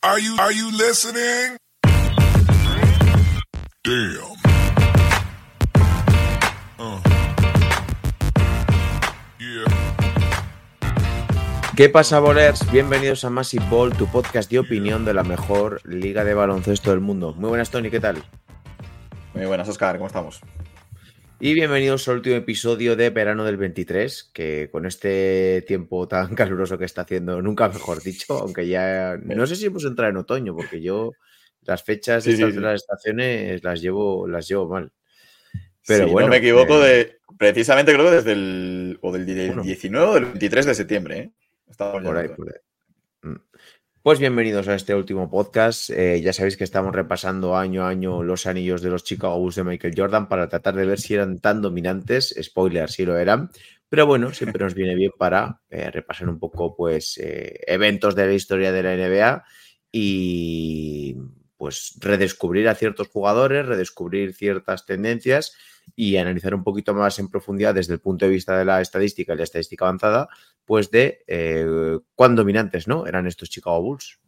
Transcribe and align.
Are 0.00 0.20
you, 0.20 0.36
are 0.38 0.52
you 0.52 0.70
listening? 0.70 1.56
Damn. 3.82 4.36
Uh. 6.78 7.00
Yeah. 9.40 9.64
¿Qué 11.76 11.88
pasa, 11.88 12.20
bolers? 12.20 12.70
Bienvenidos 12.70 13.24
a 13.24 13.30
Massive 13.30 13.64
Ball, 13.68 13.92
tu 13.92 14.06
podcast 14.06 14.48
de 14.48 14.60
opinión 14.60 15.04
de 15.04 15.14
la 15.14 15.24
mejor 15.24 15.80
liga 15.84 16.22
de 16.22 16.34
baloncesto 16.34 16.90
del 16.90 17.00
mundo. 17.00 17.34
Muy 17.36 17.48
buenas, 17.48 17.70
Tony, 17.70 17.90
¿qué 17.90 17.98
tal? 17.98 18.22
Muy 19.34 19.46
buenas, 19.46 19.68
Oscar, 19.68 19.96
¿cómo 19.96 20.06
estamos? 20.06 20.40
Y 21.40 21.54
bienvenidos 21.54 22.08
al 22.08 22.16
último 22.16 22.34
episodio 22.36 22.96
de 22.96 23.10
verano 23.10 23.44
del 23.44 23.56
23, 23.56 24.30
que 24.34 24.68
con 24.72 24.86
este 24.86 25.62
tiempo 25.66 26.08
tan 26.08 26.34
caluroso 26.34 26.78
que 26.78 26.84
está 26.84 27.02
haciendo, 27.02 27.40
nunca 27.40 27.68
mejor 27.68 28.02
dicho, 28.02 28.34
aunque 28.38 28.66
ya 28.66 29.16
no 29.22 29.46
sé 29.46 29.54
si 29.56 29.66
hemos 29.66 29.84
entrado 29.84 30.10
en 30.10 30.16
otoño, 30.16 30.56
porque 30.56 30.80
yo 30.80 31.12
las 31.62 31.84
fechas 31.84 32.24
sí, 32.24 32.32
estas 32.32 32.50
sí. 32.50 32.56
de 32.56 32.60
las 32.62 32.82
estaciones 32.82 33.62
las 33.62 33.80
llevo, 33.80 34.26
las 34.26 34.48
llevo 34.48 34.68
mal. 34.68 34.90
Pero 35.86 36.08
bueno, 36.08 36.26
no 36.26 36.32
me 36.32 36.38
equivoco, 36.38 36.84
eh, 36.84 36.88
de, 36.88 37.16
precisamente 37.38 37.92
creo 37.94 38.06
que 38.06 38.16
desde 38.16 38.32
el, 38.32 38.98
o 39.00 39.12
del 39.12 39.24
di- 39.24 39.46
Bueno. 39.46 39.62
19 39.62 40.06
o 40.06 40.14
del 40.14 40.24
23 40.26 40.66
de 40.66 40.74
septiembre. 40.74 41.18
¿eh? 41.18 41.30
Por 41.76 42.16
ahí, 42.16 42.28
por 42.28 42.48
ahí. 42.48 42.60
Pues 44.00 44.20
bienvenidos 44.20 44.68
a 44.68 44.76
este 44.76 44.94
último 44.94 45.28
podcast. 45.28 45.90
Eh, 45.90 46.20
ya 46.22 46.32
sabéis 46.32 46.56
que 46.56 46.62
estamos 46.62 46.94
repasando 46.94 47.56
año 47.56 47.84
a 47.84 47.88
año 47.88 48.22
los 48.22 48.46
anillos 48.46 48.80
de 48.80 48.90
los 48.90 49.02
Chicago 49.02 49.38
Bulls 49.38 49.56
de 49.56 49.64
Michael 49.64 49.94
Jordan 49.96 50.28
para 50.28 50.48
tratar 50.48 50.76
de 50.76 50.86
ver 50.86 51.00
si 51.00 51.14
eran 51.14 51.40
tan 51.40 51.60
dominantes. 51.60 52.32
Spoiler, 52.40 52.88
si 52.90 53.04
lo 53.04 53.18
eran. 53.18 53.50
Pero 53.88 54.06
bueno, 54.06 54.32
siempre 54.32 54.62
nos 54.64 54.74
viene 54.74 54.94
bien 54.94 55.10
para 55.18 55.62
eh, 55.68 55.90
repasar 55.90 56.28
un 56.28 56.38
poco 56.38 56.76
pues 56.76 57.18
eh, 57.18 57.58
eventos 57.66 58.14
de 58.14 58.26
la 58.26 58.32
historia 58.34 58.70
de 58.70 58.82
la 58.84 58.96
NBA 58.96 59.44
y 59.90 61.16
pues 61.56 61.96
redescubrir 61.98 62.68
a 62.68 62.76
ciertos 62.76 63.08
jugadores, 63.08 63.66
redescubrir 63.66 64.32
ciertas 64.32 64.86
tendencias 64.86 65.56
y 65.96 66.18
analizar 66.18 66.54
un 66.54 66.62
poquito 66.62 66.94
más 66.94 67.18
en 67.18 67.28
profundidad 67.28 67.74
desde 67.74 67.94
el 67.94 68.00
punto 68.00 68.26
de 68.26 68.30
vista 68.30 68.56
de 68.56 68.64
la 68.64 68.80
estadística 68.80 69.34
y 69.34 69.36
la 69.36 69.44
estadística 69.44 69.86
avanzada 69.86 70.28
pues 70.68 70.90
de 70.90 71.24
eh, 71.26 71.98
cuán 72.14 72.36
dominantes 72.36 72.86
¿no? 72.86 73.06
eran 73.06 73.26
estos 73.26 73.48
Chicago 73.48 73.80
Bulls. 73.80 74.20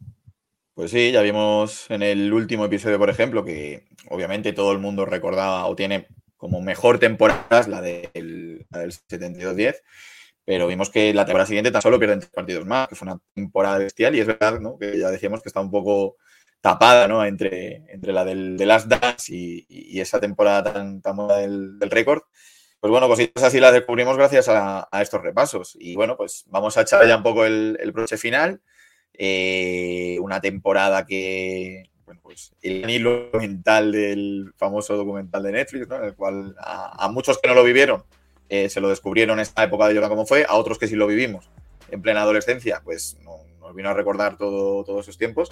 Pues 0.73 0.89
sí, 0.89 1.11
ya 1.11 1.21
vimos 1.21 1.85
en 1.91 2.01
el 2.01 2.33
último 2.33 2.65
episodio, 2.65 2.97
por 2.97 3.11
ejemplo, 3.11 3.45
que 3.45 3.85
obviamente 4.09 4.51
todo 4.51 4.71
el 4.71 4.79
mundo 4.79 5.05
recordaba 5.05 5.67
o 5.67 5.75
tiene 5.75 6.07
como 6.37 6.59
mejor 6.59 6.97
temporada 6.97 7.67
la 7.67 7.79
del, 7.79 8.65
del 8.71 8.91
72-10, 8.91 9.75
pero 10.43 10.65
vimos 10.65 10.89
que 10.89 11.13
la 11.13 11.25
temporada 11.25 11.45
siguiente 11.45 11.69
tan 11.69 11.83
solo 11.83 11.99
pierden 11.99 12.21
tres 12.21 12.31
partidos 12.31 12.65
más, 12.65 12.87
que 12.87 12.95
fue 12.95 13.07
una 13.07 13.19
temporada 13.35 13.77
bestial 13.77 14.15
y 14.15 14.21
es 14.21 14.25
verdad 14.25 14.59
¿no? 14.59 14.79
que 14.79 14.97
ya 14.97 15.11
decíamos 15.11 15.43
que 15.43 15.49
está 15.49 15.61
un 15.61 15.69
poco 15.69 16.17
tapada 16.59 17.07
¿no? 17.07 17.23
entre, 17.23 17.83
entre 17.93 18.13
la 18.13 18.25
del, 18.25 18.57
de 18.57 18.65
Last 18.65 18.87
Dance 18.87 19.31
y, 19.31 19.67
y 19.69 19.99
esa 19.99 20.19
temporada 20.19 20.73
tan, 20.73 21.03
tan 21.03 21.17
buena 21.17 21.35
del, 21.35 21.77
del 21.77 21.91
récord. 21.91 22.23
Pues 22.81 22.91
bueno, 22.91 23.07
cositas 23.07 23.43
así 23.43 23.59
las 23.59 23.73
descubrimos 23.73 24.17
gracias 24.17 24.49
a, 24.49 24.87
estos 25.01 25.21
repasos. 25.21 25.77
Y 25.79 25.95
bueno, 25.95 26.17
pues 26.17 26.43
vamos 26.47 26.77
a 26.77 26.81
echar 26.81 27.07
ya 27.07 27.17
un 27.17 27.23
poco 27.23 27.45
el, 27.45 27.77
el 27.79 27.91
broche 27.91 28.17
final. 28.17 28.59
Eh, 29.13 30.17
una 30.19 30.41
temporada 30.41 31.05
que, 31.05 31.83
bueno, 32.05 32.21
pues 32.23 32.53
el 32.61 32.89
hilo 32.89 33.29
mental 33.33 33.91
del 33.91 34.51
famoso 34.57 34.97
documental 34.97 35.43
de 35.43 35.51
Netflix, 35.51 35.87
¿no? 35.87 35.97
En 35.97 36.05
el 36.05 36.15
cual 36.15 36.55
a, 36.59 37.05
a 37.05 37.09
muchos 37.09 37.37
que 37.37 37.47
no 37.47 37.53
lo 37.53 37.63
vivieron 37.63 38.03
eh, 38.49 38.67
se 38.69 38.81
lo 38.81 38.89
descubrieron 38.89 39.37
en 39.37 39.43
esta 39.43 39.63
época 39.63 39.87
de 39.87 39.93
Jordan 39.93 40.09
como 40.09 40.25
fue, 40.25 40.45
a 40.47 40.55
otros 40.55 40.77
que 40.77 40.87
sí 40.87 40.95
lo 40.95 41.07
vivimos 41.07 41.49
en 41.89 42.01
plena 42.01 42.21
adolescencia, 42.23 42.81
pues 42.83 43.17
no- 43.23 43.40
nos 43.71 43.75
vino 43.77 43.89
a 43.89 43.93
recordar 43.93 44.37
todo, 44.37 44.83
todos 44.83 45.05
esos 45.05 45.17
tiempos. 45.17 45.49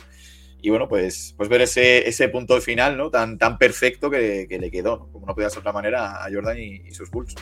Y 0.61 0.69
bueno, 0.69 0.89
pues, 0.89 1.33
pues 1.37 1.47
ver 1.47 1.61
ese, 1.61 2.07
ese 2.07 2.27
punto 2.27 2.59
final 2.59 2.97
¿no? 2.97 3.09
tan, 3.09 3.37
tan 3.37 3.57
perfecto 3.57 4.09
que, 4.09 4.45
que 4.49 4.59
le 4.59 4.69
quedó, 4.69 4.97
¿no? 4.97 5.07
como 5.07 5.25
no 5.25 5.33
podía 5.33 5.49
ser 5.49 5.57
de 5.57 5.61
otra 5.61 5.71
manera, 5.71 6.23
a 6.23 6.29
Jordan 6.31 6.59
y, 6.59 6.81
y 6.85 6.91
sus 6.91 7.09
Bulls. 7.09 7.33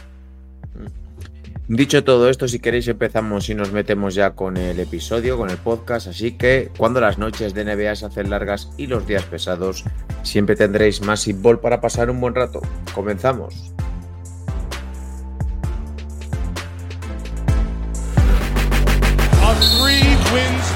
Dicho 1.67 2.04
todo 2.04 2.30
esto, 2.30 2.48
si 2.48 2.60
queréis 2.60 2.87
empezamos 2.87 3.49
y 3.49 3.55
nos 3.55 3.71
metemos 3.71 4.14
ya 4.14 4.36
con 4.36 4.55
el 4.55 4.80
episodio, 4.80 5.36
con 5.36 5.49
el 5.49 5.58
podcast, 5.58 6.08
así 6.08 6.33
que 6.33 6.70
cuando 6.77 7.02
las 7.02 7.17
noches 7.17 7.55
de 7.55 7.66
NBA 7.66 7.95
se 7.95 8.05
hacen 8.05 8.30
largas 8.30 8.70
y 8.77 8.86
los 8.86 9.08
días 9.08 9.23
pesados, 9.26 9.83
siempre 10.21 10.55
tendréis 10.55 11.02
Massive 11.02 11.39
Ball 11.42 11.60
para 11.60 11.82
pasar 11.82 12.11
un 12.11 12.21
buen 12.21 12.36
rato. 12.36 12.61
Comenzamos. 12.93 13.73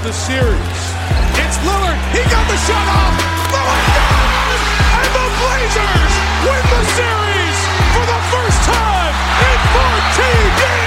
The 0.03 0.11
series. 0.11 0.81
It's 1.37 1.57
Lillard. 1.61 1.99
He 2.09 2.25
got 2.25 2.41
the 2.49 2.57
shot 2.65 2.87
off. 2.89 3.13
Lillard 3.53 3.85
does! 3.93 4.61
And 4.97 5.13
the 5.13 5.27
Blazers 5.37 6.13
win 6.41 6.63
the 6.73 6.81
series 6.97 7.57
for 7.93 8.05
the 8.09 8.17
first 8.33 8.59
time 8.65 9.13
in 9.45 9.59
14 9.77 10.57
years! 10.57 10.81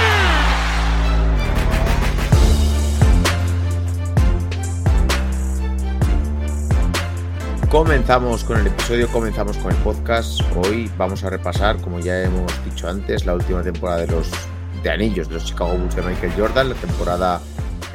Comenzamos 7.71 8.43
con 8.43 8.59
el 8.59 8.67
episodio, 8.67 9.07
comenzamos 9.07 9.55
con 9.57 9.71
el 9.71 9.77
podcast. 9.77 10.41
Hoy 10.57 10.91
vamos 10.97 11.23
a 11.23 11.29
repasar, 11.29 11.77
como 11.77 11.99
ya 11.99 12.21
hemos 12.21 12.51
dicho 12.65 12.89
antes, 12.89 13.25
la 13.25 13.35
última 13.35 13.63
temporada 13.63 14.01
de 14.01 14.07
los 14.07 14.29
de 14.83 14.91
anillos 14.91 15.29
de 15.29 15.35
los 15.35 15.45
Chicago 15.45 15.77
Bulls 15.77 15.95
de 15.95 16.01
Michael 16.01 16.33
Jordan, 16.37 16.69
la 16.69 16.75
temporada 16.75 17.39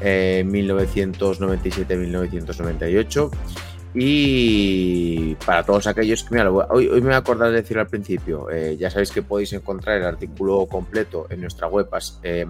eh, 0.01 0.45
1997-1998. 0.47 3.31
Y 3.93 5.35
para 5.45 5.65
todos 5.65 5.89
aquellos 5.89 6.23
que, 6.23 6.37
mira, 6.37 6.49
hoy, 6.51 6.89
me 6.89 7.01
voy 7.01 7.13
a 7.13 7.17
acordar 7.17 7.51
de 7.51 7.57
decir 7.57 7.77
al 7.79 7.89
principio, 7.89 8.49
eh, 8.49 8.77
ya 8.79 8.89
sabéis 8.89 9.11
que 9.11 9.23
podéis 9.23 9.53
encontrar 9.53 9.99
el 9.99 10.05
artículo 10.05 10.67
completo 10.67 11.27
en 11.29 11.41
nuestra 11.41 11.67
web, 11.67 11.89
eh, 12.23 12.47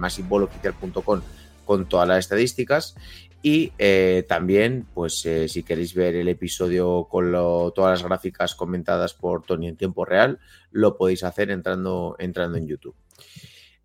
con 1.65 1.89
todas 1.89 2.09
las 2.09 2.19
estadísticas. 2.19 2.95
Y 3.43 3.73
eh, 3.79 4.25
también, 4.29 4.87
pues 4.93 5.25
eh, 5.25 5.49
si 5.49 5.63
queréis 5.63 5.95
ver 5.95 6.15
el 6.15 6.29
episodio 6.29 7.07
con 7.09 7.33
todas 7.75 8.01
las 8.01 8.03
gráficas 8.03 8.55
comentadas 8.55 9.15
por 9.15 9.45
Tony 9.45 9.69
en 9.69 9.77
tiempo 9.77 10.05
real, 10.05 10.39
lo 10.73 10.99
podéis 10.99 11.25
hacer 11.25 11.51
entrando, 11.51 12.17
entrando 12.19 12.59
en 12.59 12.67
YouTube. 12.67 12.95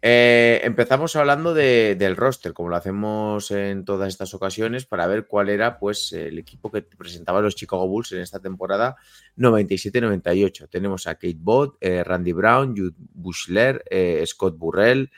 Eh, 0.08 0.62
empezamos 0.64 1.16
hablando 1.16 1.56
de- 1.56 1.96
del 1.96 2.16
roster, 2.16 2.54
como 2.54 2.70
lo 2.70 2.76
hacemos 2.76 3.50
en 3.50 3.86
todas 3.86 4.08
estas 4.10 4.36
ocasiones, 4.36 4.86
para 4.86 5.08
ver 5.08 5.26
cuál 5.26 5.50
era 5.50 5.80
pues, 5.80 6.12
el 6.12 6.38
equipo 6.38 6.72
que 6.72 6.84
presentaba 6.84 7.42
los 7.42 7.56
Chicago 7.56 7.88
Bulls 7.88 8.12
en 8.12 8.20
esta 8.22 8.40
temporada 8.40 8.98
97-98. 9.36 10.68
Tenemos 10.70 11.08
a 11.08 11.16
Kate 11.16 11.38
Bott, 11.40 11.78
eh, 11.82 12.04
Randy 12.04 12.34
Brown, 12.34 12.78
Jude 12.78 12.94
Bushler, 13.00 13.84
eh, 13.90 14.24
Scott 14.28 14.56
Burrell, 14.60 15.10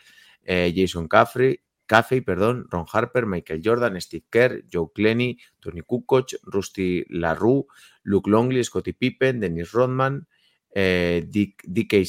Jason 0.46 1.10
Caffrey, 1.10 1.60
Caffey, 1.86 2.22
perdón, 2.22 2.68
Ron 2.70 2.86
Harper, 2.90 3.26
Michael 3.26 3.62
Jordan, 3.62 4.00
Steve 4.00 4.24
Kerr, 4.30 4.64
Joe 4.72 4.88
Clenny, 4.96 5.38
Tony 5.60 5.82
Kukoc, 5.82 6.36
Rusty 6.44 7.04
LaRue, 7.10 7.66
Luke 8.04 8.30
Longley, 8.30 8.64
Scottie 8.64 8.94
Pippen, 8.94 9.42
Dennis 9.42 9.74
Rodman, 9.74 10.26
Dick, 10.74 11.62
DK 11.66 12.06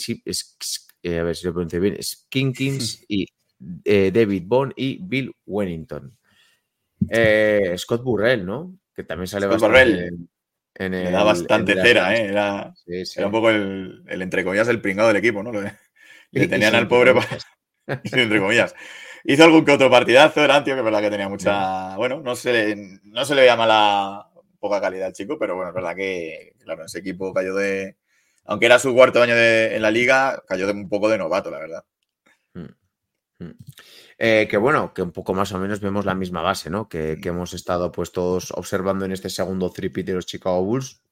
eh, 1.02 1.18
a 1.18 1.22
ver 1.24 1.36
si 1.36 1.46
lo 1.46 1.52
pronuncio 1.52 1.80
bien, 1.80 2.02
Skinkins 2.02 3.04
y 3.08 3.26
eh, 3.84 4.10
David 4.12 4.42
Bond 4.46 4.72
y 4.76 4.98
Bill 5.02 5.32
Wennington. 5.46 6.16
Eh, 7.10 7.74
Scott 7.78 8.02
Burrell, 8.02 8.44
¿no? 8.44 8.76
Que 8.94 9.04
también 9.04 9.26
sale 9.28 9.46
Scott 9.46 9.60
bastante 9.60 9.78
Burrell. 9.78 10.28
en, 10.74 10.94
Le 10.94 11.06
el- 11.06 11.12
da 11.12 11.22
bastante 11.24 11.72
en 11.72 11.78
cera, 11.82 12.16
¿eh? 12.16 12.24
Era, 12.26 12.72
Sí, 12.74 13.04
sí. 13.06 13.18
era 13.18 13.26
un 13.26 13.32
poco 13.32 13.50
el, 13.50 14.02
el, 14.06 14.22
entre 14.22 14.44
comillas, 14.44 14.68
el 14.68 14.80
pringado 14.80 15.08
del 15.08 15.16
equipo, 15.18 15.42
¿no? 15.42 15.52
Le, 16.32 16.46
tenían 16.46 16.74
al 16.74 16.88
pobre, 16.88 17.12
entre 17.86 18.40
comillas. 18.40 18.74
Hizo 19.24 19.44
algún 19.44 19.64
que 19.64 19.72
otro 19.72 19.90
partidazo, 19.90 20.44
era 20.44 20.62
tío 20.62 20.74
que 20.74 20.80
es 20.80 20.84
verdad 20.84 21.00
que 21.00 21.10
tenía 21.10 21.28
mucha. 21.28 21.96
Bueno, 21.96 22.20
no 22.20 22.36
se, 22.36 22.76
no 23.04 23.24
se 23.24 23.34
le 23.34 23.42
veía 23.42 23.56
mala 23.56 24.28
poca 24.60 24.80
calidad 24.80 25.06
al 25.08 25.12
chico, 25.12 25.38
pero 25.38 25.56
bueno, 25.56 25.70
es 25.70 25.74
verdad 25.74 25.96
que, 25.96 26.52
claro, 26.62 26.84
ese 26.84 26.98
equipo 27.00 27.32
cayó 27.32 27.54
de. 27.54 27.96
Aunque 28.48 28.66
era 28.66 28.78
su 28.78 28.94
cuarto 28.94 29.22
año 29.22 29.36
de- 29.36 29.76
en 29.76 29.82
la 29.82 29.90
liga, 29.90 30.42
cayó 30.48 30.66
de 30.66 30.72
un 30.72 30.88
poco 30.88 31.08
de 31.08 31.18
novato, 31.18 31.50
la 31.50 31.58
verdad. 31.58 31.84
Eh, 34.16 34.48
que 34.50 34.56
bueno, 34.56 34.92
que 34.92 35.02
un 35.02 35.12
poco 35.12 35.32
más 35.32 35.52
o 35.52 35.58
menos 35.58 35.80
vemos 35.80 36.04
la 36.04 36.14
misma 36.14 36.42
base, 36.42 36.70
¿no? 36.70 36.88
Que, 36.88 37.18
que 37.22 37.28
hemos 37.28 37.54
estado 37.54 37.92
pues 37.92 38.10
todos 38.10 38.50
observando 38.52 39.04
en 39.04 39.12
este 39.12 39.30
segundo 39.30 39.70
tripit 39.70 40.06
de 40.06 40.14
los 40.14 40.26
Chicago 40.26 40.64
Bulls, 40.64 41.02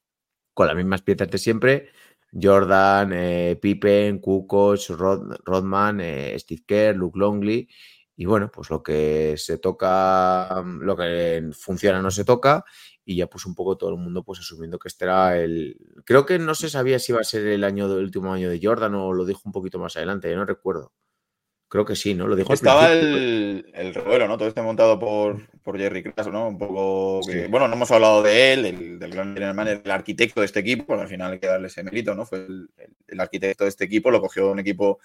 con 0.54 0.66
las 0.66 0.74
mismas 0.74 1.02
piezas 1.02 1.30
de 1.30 1.38
siempre. 1.38 1.90
Jordan, 2.32 3.12
eh, 3.12 3.58
Pippen, 3.60 4.18
Kukoc, 4.18 4.80
Rod- 4.88 5.38
Rodman, 5.44 6.00
eh, 6.00 6.34
Steve 6.38 6.64
Kerr, 6.66 6.96
Luke 6.96 7.18
Longley. 7.18 7.68
Y 8.16 8.24
bueno, 8.24 8.50
pues 8.50 8.70
lo 8.70 8.82
que 8.82 9.34
se 9.36 9.58
toca, 9.58 10.64
lo 10.64 10.96
que 10.96 11.50
funciona 11.52 12.00
no 12.00 12.10
se 12.10 12.24
toca. 12.24 12.64
Y 13.08 13.14
ya 13.16 13.28
pues 13.28 13.46
un 13.46 13.54
poco 13.54 13.76
todo 13.78 13.90
el 13.90 13.96
mundo 13.96 14.24
pues 14.24 14.40
asumiendo 14.40 14.78
que 14.80 14.88
este 14.88 15.04
era 15.04 15.38
el... 15.40 15.76
Creo 16.04 16.26
que 16.26 16.38
no 16.40 16.54
se 16.56 16.68
sabía 16.68 16.98
si 16.98 17.12
iba 17.12 17.20
a 17.20 17.24
ser 17.24 17.46
el 17.46 17.62
año 17.62 17.86
último 17.86 18.32
año 18.32 18.50
de 18.50 18.58
Jordan 18.60 18.94
o 18.96 19.12
lo 19.12 19.24
dijo 19.24 19.42
un 19.44 19.52
poquito 19.52 19.78
más 19.78 19.96
adelante, 19.96 20.28
yo 20.28 20.36
no 20.36 20.44
recuerdo. 20.44 20.92
Creo 21.68 21.84
que 21.84 21.96
sí, 21.96 22.14
¿no? 22.14 22.26
Lo 22.28 22.36
dijo 22.36 22.52
Estaba 22.52 22.92
el, 22.92 23.70
el 23.74 23.94
revuelo, 23.94 24.26
¿no? 24.28 24.36
Todo 24.38 24.48
este 24.48 24.62
montado 24.62 24.98
por, 24.98 25.48
por 25.62 25.76
Jerry 25.78 26.02
Kraus, 26.02 26.32
¿no? 26.32 26.48
Un 26.48 26.58
poco. 26.58 27.20
que- 27.26 27.46
bueno, 27.48 27.66
no 27.68 27.74
hemos 27.74 27.90
hablado 27.90 28.22
de 28.22 28.52
él, 28.52 28.66
el- 28.66 28.98
del 29.00 29.10
gran 29.10 29.34
manager, 29.54 29.82
el 29.84 29.90
arquitecto 29.90 30.40
de 30.40 30.46
este 30.46 30.60
equipo, 30.60 30.94
al 30.94 31.08
final 31.08 31.32
hay 31.32 31.38
que 31.40 31.46
darle 31.48 31.66
ese 31.68 31.82
mérito, 31.82 32.14
¿no? 32.14 32.24
Fue 32.24 32.38
el, 32.38 32.68
el- 32.76 32.96
el 33.08 33.20
arquitecto 33.20 33.64
de 33.64 33.70
este 33.70 33.84
equipo, 33.84 34.10
lo 34.12 34.20
cogió 34.20 34.50
un 34.50 34.60
equipo 34.60 34.98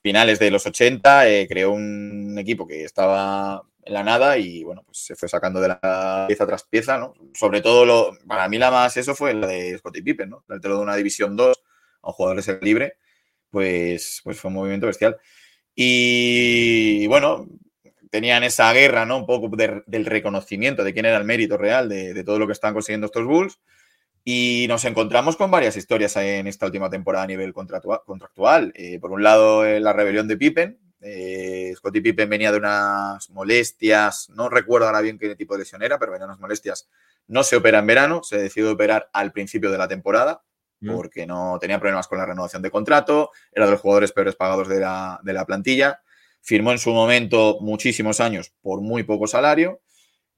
finales 0.00 0.38
de 0.38 0.50
los 0.52 0.64
80, 0.66 1.28
eh, 1.28 1.46
creó 1.48 1.72
un 1.72 2.36
equipo 2.38 2.66
que 2.68 2.84
estaba 2.84 3.62
en 3.86 3.94
la 3.94 4.02
nada 4.04 4.38
y, 4.38 4.64
bueno, 4.64 4.82
pues 4.84 4.98
se 4.98 5.16
fue 5.16 5.28
sacando 5.28 5.60
de 5.60 5.68
la 5.68 6.24
pieza 6.28 6.46
tras 6.46 6.64
pieza, 6.64 6.98
¿no? 6.98 7.14
Sobre 7.34 7.60
todo, 7.62 7.86
lo, 7.86 8.12
para 8.26 8.48
mí 8.48 8.58
la 8.58 8.70
más 8.70 8.96
eso 8.96 9.14
fue 9.14 9.34
la 9.34 9.46
de 9.48 9.78
Scottie 9.78 10.02
Pippen, 10.02 10.30
¿no? 10.30 10.44
De 10.48 10.74
una 10.74 10.96
división 10.96 11.36
2 11.36 11.62
a 12.02 12.08
un 12.08 12.12
jugador 12.14 12.36
de 12.38 12.42
ser 12.42 12.62
libre, 12.62 12.98
pues, 13.50 14.20
pues 14.24 14.40
fue 14.40 14.48
un 14.50 14.54
movimiento 14.56 14.86
bestial. 14.86 15.16
Y 15.74 17.06
bueno, 17.08 17.46
tenían 18.10 18.44
esa 18.44 18.72
guerra, 18.72 19.06
¿no? 19.06 19.18
Un 19.18 19.26
poco 19.26 19.54
de- 19.56 19.82
del 19.86 20.06
reconocimiento 20.06 20.84
de 20.84 20.92
quién 20.94 21.06
era 21.06 21.18
el 21.18 21.24
mérito 21.24 21.56
real 21.58 21.88
de, 21.88 22.24
todo 22.24 22.38
lo 22.38 22.46
que 22.46 22.52
estaban 22.52 22.74
consiguiendo 22.74 23.06
estos 23.06 23.24
Bulls. 23.26 23.60
Y 24.24 24.66
nos 24.68 24.84
encontramos 24.84 25.36
con 25.36 25.50
varias 25.50 25.76
historias 25.76 26.16
en 26.16 26.46
esta 26.48 26.66
última 26.66 26.90
temporada 26.90 27.24
a 27.24 27.28
nivel 27.28 27.52
contractual. 27.52 28.72
Eh, 28.74 28.98
por 29.00 29.12
un 29.12 29.22
lado, 29.22 29.64
la 29.64 29.92
rebelión 29.92 30.28
de 30.28 30.36
Pippen. 30.36 30.78
Eh, 31.06 31.72
Scottie 31.76 32.02
Pippen 32.02 32.28
venía 32.28 32.50
de 32.50 32.58
unas 32.58 33.30
molestias, 33.30 34.28
no 34.30 34.48
recuerdo 34.48 34.86
ahora 34.86 35.00
bien 35.00 35.18
qué 35.18 35.36
tipo 35.36 35.54
de 35.54 35.60
lesión 35.60 35.82
era, 35.82 35.98
pero 35.98 36.12
venía 36.12 36.26
de 36.26 36.30
unas 36.32 36.40
molestias. 36.40 36.88
No 37.28 37.42
se 37.42 37.56
opera 37.56 37.78
en 37.78 37.86
verano, 37.86 38.22
se 38.22 38.38
decidió 38.38 38.72
operar 38.72 39.08
al 39.12 39.32
principio 39.32 39.70
de 39.70 39.78
la 39.78 39.88
temporada 39.88 40.42
Mm. 40.80 40.94
porque 40.94 41.26
no 41.26 41.58
tenía 41.58 41.78
problemas 41.80 42.06
con 42.06 42.18
la 42.18 42.26
renovación 42.26 42.62
de 42.62 42.70
contrato, 42.70 43.30
era 43.52 43.66
de 43.66 43.72
los 43.72 43.80
jugadores 43.80 44.12
peores 44.12 44.36
pagados 44.36 44.68
de 44.68 44.80
la, 44.80 45.18
de 45.22 45.32
la 45.32 45.46
plantilla, 45.46 46.02
firmó 46.42 46.72
en 46.72 46.78
su 46.78 46.90
momento 46.90 47.58
muchísimos 47.60 48.20
años 48.20 48.52
por 48.60 48.80
muy 48.80 49.02
poco 49.02 49.26
salario 49.26 49.80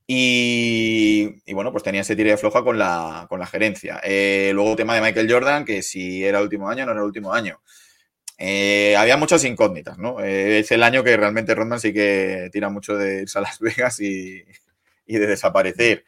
y, 0.06 1.42
y, 1.44 1.52
bueno, 1.52 1.70
pues 1.70 1.84
tenía 1.84 2.00
ese 2.00 2.16
tire 2.16 2.30
de 2.30 2.36
floja 2.38 2.62
con 2.62 2.78
la, 2.78 3.26
con 3.28 3.38
la 3.40 3.46
gerencia. 3.46 4.00
Eh, 4.02 4.52
luego 4.54 4.74
tema 4.74 4.94
de 4.94 5.02
Michael 5.02 5.30
Jordan, 5.30 5.64
que 5.66 5.82
si 5.82 6.24
era 6.24 6.38
el 6.38 6.44
último 6.44 6.70
año, 6.70 6.86
no 6.86 6.92
era 6.92 7.00
el 7.00 7.06
último 7.06 7.34
año. 7.34 7.60
Eh, 8.40 8.94
había 8.96 9.16
muchas 9.16 9.42
incógnitas, 9.44 9.98
¿no? 9.98 10.20
Eh, 10.20 10.60
es 10.60 10.70
el 10.70 10.84
año 10.84 11.02
que 11.02 11.16
realmente 11.16 11.56
Rodman 11.56 11.80
sí 11.80 11.92
que 11.92 12.48
tira 12.52 12.70
mucho 12.70 12.96
de 12.96 13.22
irse 13.22 13.38
a 13.38 13.42
Las 13.42 13.58
Vegas 13.60 13.98
y, 14.00 14.44
de 15.06 15.26
desaparecer. 15.26 16.04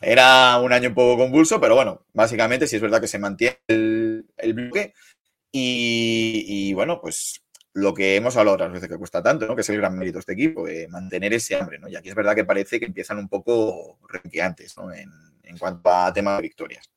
Era 0.00 0.58
un 0.60 0.72
año 0.72 0.90
un 0.90 0.94
poco 0.94 1.18
convulso, 1.18 1.60
pero 1.60 1.74
bueno, 1.74 2.06
básicamente 2.12 2.66
sí 2.66 2.76
es 2.76 2.82
verdad 2.82 3.00
que 3.00 3.08
se 3.08 3.18
mantiene 3.18 3.58
el, 3.66 4.24
bloque 4.54 4.94
y, 5.50 6.72
bueno, 6.74 7.00
pues 7.00 7.42
lo 7.72 7.94
que 7.94 8.14
hemos 8.16 8.36
hablado 8.36 8.54
otras 8.54 8.72
veces 8.72 8.88
que 8.88 8.96
cuesta 8.96 9.22
tanto, 9.22 9.46
¿no? 9.46 9.54
Que 9.54 9.62
es 9.62 9.68
el 9.70 9.78
gran 9.78 9.98
mérito 9.98 10.16
de 10.16 10.20
este 10.20 10.32
equipo, 10.34 10.66
de 10.66 10.86
mantener 10.88 11.32
ese 11.32 11.56
hambre, 11.56 11.78
¿no? 11.78 11.88
Y 11.88 11.96
aquí 11.96 12.10
es 12.10 12.14
verdad 12.14 12.34
que 12.34 12.44
parece 12.44 12.78
que 12.78 12.86
empiezan 12.86 13.18
un 13.18 13.28
poco 13.28 13.98
renqueantes, 14.08 14.76
¿no? 14.76 14.92
En, 14.92 15.10
cuanto 15.58 15.90
a 15.90 16.12
tema 16.12 16.36
de 16.36 16.42
victorias. 16.42 16.90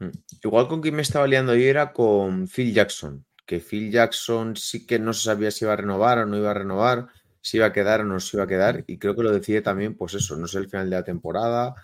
Mm. 0.00 0.10
Igual 0.42 0.66
con 0.66 0.82
quien 0.82 0.96
me 0.96 1.02
estaba 1.02 1.26
liando 1.26 1.54
yo 1.54 1.66
era 1.66 1.92
con 1.92 2.48
Phil 2.48 2.74
Jackson, 2.74 3.24
que 3.46 3.60
Phil 3.60 3.90
Jackson 3.90 4.56
sí 4.56 4.86
que 4.86 4.98
no 4.98 5.12
se 5.12 5.22
sabía 5.22 5.50
si 5.50 5.64
iba 5.64 5.72
a 5.72 5.76
renovar 5.76 6.18
o 6.18 6.26
no 6.26 6.36
iba 6.36 6.50
a 6.50 6.54
renovar, 6.54 7.06
si 7.40 7.58
iba 7.58 7.66
a 7.66 7.72
quedar 7.72 8.00
o 8.00 8.04
no 8.04 8.18
se 8.18 8.36
iba 8.36 8.44
a 8.44 8.48
quedar, 8.48 8.84
y 8.86 8.98
creo 8.98 9.14
que 9.14 9.22
lo 9.22 9.32
decide 9.32 9.62
también, 9.62 9.94
pues 9.96 10.14
eso, 10.14 10.36
no 10.36 10.46
sé 10.48 10.58
el 10.58 10.68
final 10.68 10.90
de 10.90 10.96
la 10.96 11.04
temporada, 11.04 11.74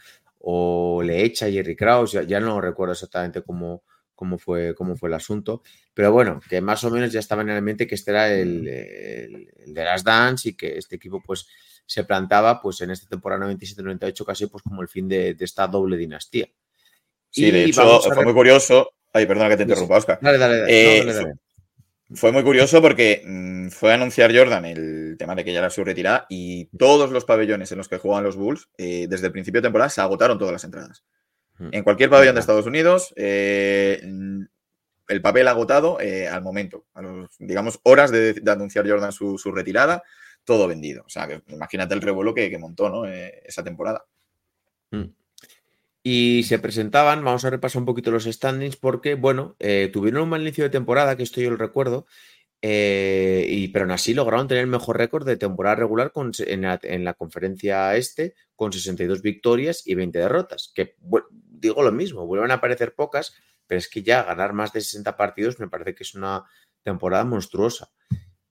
o 0.41 1.03
le 1.03 1.23
echa 1.23 1.49
Jerry 1.50 1.76
Krause, 1.76 2.12
ya, 2.12 2.23
ya 2.23 2.41
no 2.41 2.61
recuerdo 2.61 2.93
exactamente 2.93 3.43
cómo, 3.43 3.85
cómo, 4.14 4.38
fue, 4.38 4.75
cómo 4.75 4.97
fue 4.97 5.09
el 5.09 5.14
asunto, 5.14 5.62
pero 5.94 6.11
bueno, 6.11 6.41
que 6.49 6.61
más 6.61 6.82
o 6.82 6.91
menos 6.91 7.12
ya 7.12 7.20
estaba 7.20 7.43
en 7.43 7.50
el 7.50 7.62
mente 7.62 7.87
que 7.87 7.94
este 7.94 8.11
era 8.11 8.32
el, 8.32 8.67
el, 8.67 9.49
el 9.56 9.75
de 9.75 9.85
las 9.85 10.03
Dance 10.03 10.49
y 10.49 10.55
que 10.55 10.76
este 10.79 10.97
equipo 10.97 11.23
pues 11.25 11.47
se 11.87 12.05
plantaba 12.05 12.61
pues 12.61 12.81
en 12.81 12.91
esta 12.91 13.09
temporada 13.09 13.47
97-98 13.47 14.25
casi 14.25 14.47
pues 14.47 14.62
como 14.62 14.82
el 14.82 14.88
fin 14.88 15.09
de, 15.09 15.35
de 15.35 15.44
esta 15.44 15.69
doble 15.69 15.97
dinastía. 15.97 16.49
Sí, 17.31 17.50
de 17.50 17.64
hecho, 17.64 18.00
fue 18.00 18.25
muy 18.25 18.35
curioso. 18.35 18.93
Ay, 19.12 19.26
perdona 19.26 19.49
que 19.49 19.56
te 19.56 19.62
interrumpa, 19.62 19.97
Oscar. 19.97 20.19
Dale, 20.20 20.38
dale, 20.38 20.59
dale. 20.59 20.73
Eh, 20.73 21.05
no, 21.05 21.12
dale, 21.12 21.19
dale. 21.19 21.41
Fue 22.14 22.32
muy 22.32 22.43
curioso 22.43 22.82
porque 22.82 23.23
mmm, 23.25 23.69
fue 23.69 23.93
a 23.93 23.94
anunciar 23.94 24.37
Jordan 24.37 24.64
el 24.64 25.17
tema 25.19 25.35
de 25.35 25.44
que 25.44 25.53
ya 25.53 25.61
era 25.61 25.70
su 25.70 25.85
retirada 25.85 26.26
y 26.29 26.67
todos 26.76 27.11
los 27.11 27.25
pabellones 27.25 27.73
en 27.73 27.79
los 27.79 27.88
que 27.88 27.99
juegan 27.99 28.25
los 28.25 28.37
Bulls, 28.37 28.69
eh, 28.76 29.06
desde 29.09 29.26
el 29.26 29.32
principio 29.32 29.61
de 29.61 29.67
temporada, 29.67 29.91
se 29.91 30.00
agotaron 30.00 30.38
todas 30.38 30.53
las 30.53 30.64
entradas. 30.64 31.05
Hmm. 31.59 31.69
En 31.73 31.82
cualquier 31.82 32.11
pabellón 32.11 32.35
de 32.35 32.41
Estados 32.41 32.67
Unidos, 32.67 33.12
eh, 33.17 34.00
el 35.09 35.23
papel 35.23 35.49
agotado 35.49 36.00
eh, 36.00 36.29
al 36.29 36.43
momento, 36.43 36.87
a 36.94 37.03
los, 37.03 37.31
digamos, 37.38 37.81
horas 37.85 38.11
de, 38.11 38.35
de 38.35 38.50
anunciar 38.50 38.88
Jordan 38.88 39.12
su, 39.12 39.38
su, 39.38 39.53
retirada, 39.53 40.03
todo 40.44 40.69
vendido. 40.69 41.05
O 41.06 41.09
sea, 41.09 41.26
que 41.29 41.43
imagínate 41.49 41.94
el 41.94 42.03
revuelo 42.03 42.35
que, 42.35 42.50
que 42.50 42.59
montó 42.59 42.88
¿no? 42.88 43.06
Esa 43.06 43.62
temporada. 43.62 44.05
Y 46.02 46.43
se 46.44 46.58
presentaban, 46.58 47.25
vamos 47.25 47.44
a 47.44 47.50
repasar 47.50 47.81
un 47.81 47.87
poquito 47.87 48.10
los 48.10 48.25
standings, 48.25 48.76
porque, 48.76 49.14
bueno, 49.14 49.54
eh, 49.60 49.88
tuvieron 49.93 50.22
un 50.22 50.28
mal 50.31 50.43
inicio 50.43 50.64
de 50.64 50.70
temporada, 50.70 51.16
que 51.16 51.22
esto 51.22 51.40
yo 51.40 51.50
lo 51.50 51.56
recuerdo, 51.56 52.06
eh, 52.60 53.44
y, 53.49 53.69
pero 53.69 53.84
aún 53.84 53.93
así 53.93 54.14
lograron 54.14 54.46
tener 54.46 54.62
el 54.62 54.70
mejor 54.70 54.96
récord 54.96 55.26
de 55.26 55.37
temporada 55.37 55.76
regular 55.76 56.12
en, 56.14 56.62
la, 56.62 56.78
en, 56.82 57.04
la, 57.04 57.14
conferencia 57.14 57.96
este, 57.96 58.34
con 58.54 58.72
62 58.72 59.20
victorias 59.20 59.82
y 59.84 59.94
20 59.96 60.19
derrotas. 60.19 60.72
Que 60.75 60.96
digo 61.49 61.82
lo 61.82 61.93
mismo, 61.93 62.26
vuelven 62.26 62.52
a 62.52 62.54
aparecer 62.54 62.94
pocas, 62.94 63.34
pero 63.66 63.78
es 63.78 63.88
que 63.88 64.02
ya 64.02 64.22
ganar 64.22 64.52
más 64.52 64.72
de 64.72 64.81
60 64.81 65.16
partidos 65.16 65.58
me 65.58 65.69
parece 65.69 65.94
que 65.94 66.04
es 66.04 66.14
una 66.14 66.44
temporada 66.82 67.25
monstruosa. 67.25 67.90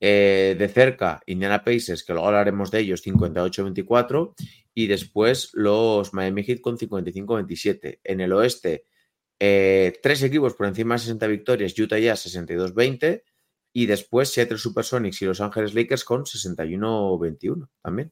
Eh, 0.03 0.55
de 0.57 0.67
cerca, 0.67 1.21
Indiana 1.27 1.63
Pacers, 1.63 2.03
que 2.03 2.13
luego 2.13 2.27
hablaremos 2.27 2.71
de 2.71 2.79
ellos, 2.79 3.05
58-24, 3.05 4.33
y 4.73 4.87
después 4.87 5.51
los 5.53 6.13
Miami 6.13 6.43
Heat 6.43 6.61
con 6.61 6.77
55-27. 6.77 7.99
En 8.03 8.21
el 8.21 8.33
oeste, 8.33 8.85
eh, 9.39 9.93
tres 10.01 10.23
equipos 10.23 10.53
por 10.53 10.67
encima 10.67 10.95
de 10.95 10.99
60 10.99 11.27
victorias, 11.27 11.77
Utah 11.77 11.99
Jazz 11.99 12.27
62-20, 12.27 13.23
y 13.73 13.85
después 13.85 14.31
Seattle 14.31 14.57
Supersonics 14.57 15.21
y 15.21 15.25
Los 15.25 15.41
Ángeles 15.41 15.73
Lakers 15.73 16.03
con 16.03 16.25
61-21 16.25 17.69
también. 17.81 18.11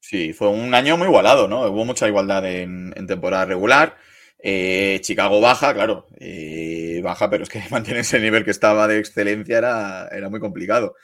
Sí, 0.00 0.32
fue 0.32 0.48
un 0.48 0.74
año 0.74 0.96
muy 0.96 1.08
igualado, 1.08 1.48
¿no? 1.48 1.62
Hubo 1.62 1.84
mucha 1.84 2.08
igualdad 2.08 2.44
en, 2.46 2.92
temporada 3.06 3.46
regular. 3.46 3.96
Eh, 4.38 5.00
Chicago 5.02 5.40
baja, 5.40 5.74
claro, 5.74 6.06
eh, 6.20 7.00
baja, 7.02 7.28
pero 7.28 7.42
es 7.42 7.48
que 7.48 7.60
mantener 7.70 8.00
ese 8.00 8.20
nivel 8.20 8.44
que 8.44 8.52
estaba 8.52 8.86
de 8.86 8.98
excelencia 8.98 9.58
era, 9.58 10.08
era 10.08 10.28
muy 10.28 10.40
complicado. 10.40 10.94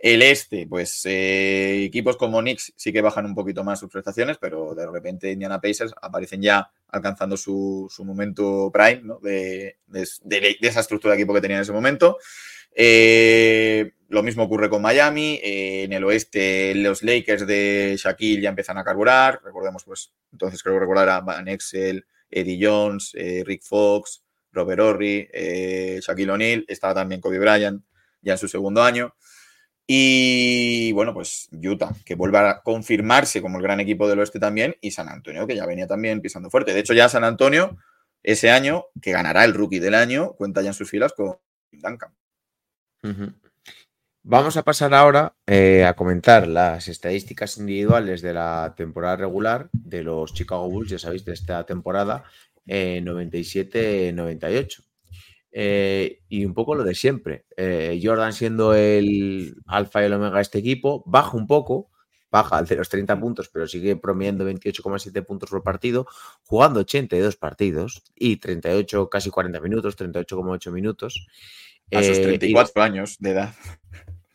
El 0.00 0.22
este, 0.22 0.64
pues 0.68 1.04
eh, 1.06 1.82
equipos 1.82 2.16
como 2.16 2.38
Knicks 2.40 2.72
sí 2.76 2.92
que 2.92 3.00
bajan 3.00 3.26
un 3.26 3.34
poquito 3.34 3.64
más 3.64 3.80
sus 3.80 3.90
prestaciones, 3.90 4.38
pero 4.38 4.72
de 4.72 4.86
repente 4.86 5.32
Indiana 5.32 5.60
Pacers 5.60 5.92
aparecen 6.00 6.40
ya 6.40 6.70
alcanzando 6.86 7.36
su, 7.36 7.88
su 7.90 8.04
momento 8.04 8.70
prime 8.72 9.02
¿no? 9.02 9.18
de, 9.18 9.78
de, 9.88 10.56
esa 10.60 10.80
estructura 10.80 11.14
de 11.14 11.20
equipo 11.20 11.34
que 11.34 11.40
tenía 11.40 11.56
en 11.56 11.62
ese 11.64 11.72
momento. 11.72 12.18
Eh, 12.76 13.94
lo 14.08 14.22
mismo 14.22 14.44
ocurre 14.44 14.70
con 14.70 14.82
Miami. 14.82 15.40
Eh, 15.42 15.82
en 15.82 15.92
el 15.92 16.04
oeste, 16.04 16.76
los 16.76 17.02
Lakers 17.02 17.44
de 17.44 17.96
Shaquille 17.98 18.42
ya 18.42 18.50
empiezan 18.50 18.78
a 18.78 18.84
carburar. 18.84 19.40
Recordemos, 19.42 19.82
pues, 19.82 20.12
entonces 20.30 20.62
creo 20.62 20.78
recordar 20.78 21.08
a 21.08 21.20
Van 21.22 21.48
Exel, 21.48 22.06
Eddie 22.30 22.64
Jones, 22.64 23.14
Rick 23.44 23.62
Fox, 23.64 24.22
Robert 24.52 24.80
Horry, 24.80 25.28
Shaquille 26.00 26.30
O'Neal. 26.30 26.64
Estaba 26.68 26.94
también 26.94 27.20
Kobe 27.20 27.40
Bryant 27.40 27.82
ya 28.22 28.34
en 28.34 28.38
su 28.38 28.46
segundo 28.46 28.80
año. 28.80 29.12
Y 29.90 30.92
bueno, 30.92 31.14
pues 31.14 31.48
Utah, 31.50 31.94
que 32.04 32.14
vuelve 32.14 32.36
a 32.36 32.60
confirmarse 32.62 33.40
como 33.40 33.56
el 33.56 33.62
gran 33.62 33.80
equipo 33.80 34.06
del 34.06 34.18
oeste 34.18 34.38
también, 34.38 34.76
y 34.82 34.90
San 34.90 35.08
Antonio, 35.08 35.46
que 35.46 35.56
ya 35.56 35.64
venía 35.64 35.86
también 35.86 36.20
pisando 36.20 36.50
fuerte. 36.50 36.74
De 36.74 36.80
hecho, 36.80 36.92
ya 36.92 37.08
San 37.08 37.24
Antonio, 37.24 37.78
ese 38.22 38.50
año, 38.50 38.84
que 39.00 39.12
ganará 39.12 39.46
el 39.46 39.54
rookie 39.54 39.78
del 39.78 39.94
año, 39.94 40.34
cuenta 40.34 40.60
ya 40.60 40.68
en 40.68 40.74
sus 40.74 40.90
filas 40.90 41.14
con 41.14 41.38
Duncan. 41.72 42.12
Vamos 44.22 44.58
a 44.58 44.62
pasar 44.62 44.92
ahora 44.92 45.34
eh, 45.46 45.86
a 45.86 45.94
comentar 45.94 46.46
las 46.46 46.88
estadísticas 46.88 47.56
individuales 47.56 48.20
de 48.20 48.34
la 48.34 48.74
temporada 48.76 49.16
regular 49.16 49.70
de 49.72 50.02
los 50.02 50.34
Chicago 50.34 50.68
Bulls, 50.68 50.90
ya 50.90 50.98
sabéis, 50.98 51.24
de 51.24 51.32
esta 51.32 51.64
temporada 51.64 52.24
eh, 52.66 53.00
97-98. 53.02 54.84
Eh, 55.50 56.20
y 56.28 56.44
un 56.44 56.54
poco 56.54 56.74
lo 56.74 56.84
de 56.84 56.94
siempre. 56.94 57.44
Eh, 57.56 58.00
Jordan 58.02 58.32
siendo 58.32 58.74
el 58.74 59.56
alfa 59.66 60.02
y 60.02 60.06
el 60.06 60.12
omega 60.12 60.36
de 60.36 60.42
este 60.42 60.58
equipo, 60.58 61.02
baja 61.06 61.36
un 61.36 61.46
poco, 61.46 61.90
baja 62.30 62.62
de 62.62 62.76
los 62.76 62.88
30 62.88 63.18
puntos, 63.18 63.48
pero 63.48 63.66
sigue 63.66 63.96
promediando 63.96 64.48
28,7 64.48 65.24
puntos 65.24 65.50
por 65.50 65.62
partido, 65.62 66.06
jugando 66.44 66.80
82 66.80 67.36
partidos 67.36 68.02
y 68.14 68.36
38, 68.36 69.08
casi 69.08 69.30
40 69.30 69.60
minutos, 69.60 69.96
38,8 69.96 70.70
minutos. 70.72 71.26
A 71.92 72.02
sus 72.02 72.20
34 72.20 72.48
eh, 72.48 72.72
y... 72.74 72.80
años 72.86 73.16
de 73.18 73.30
edad. 73.30 73.54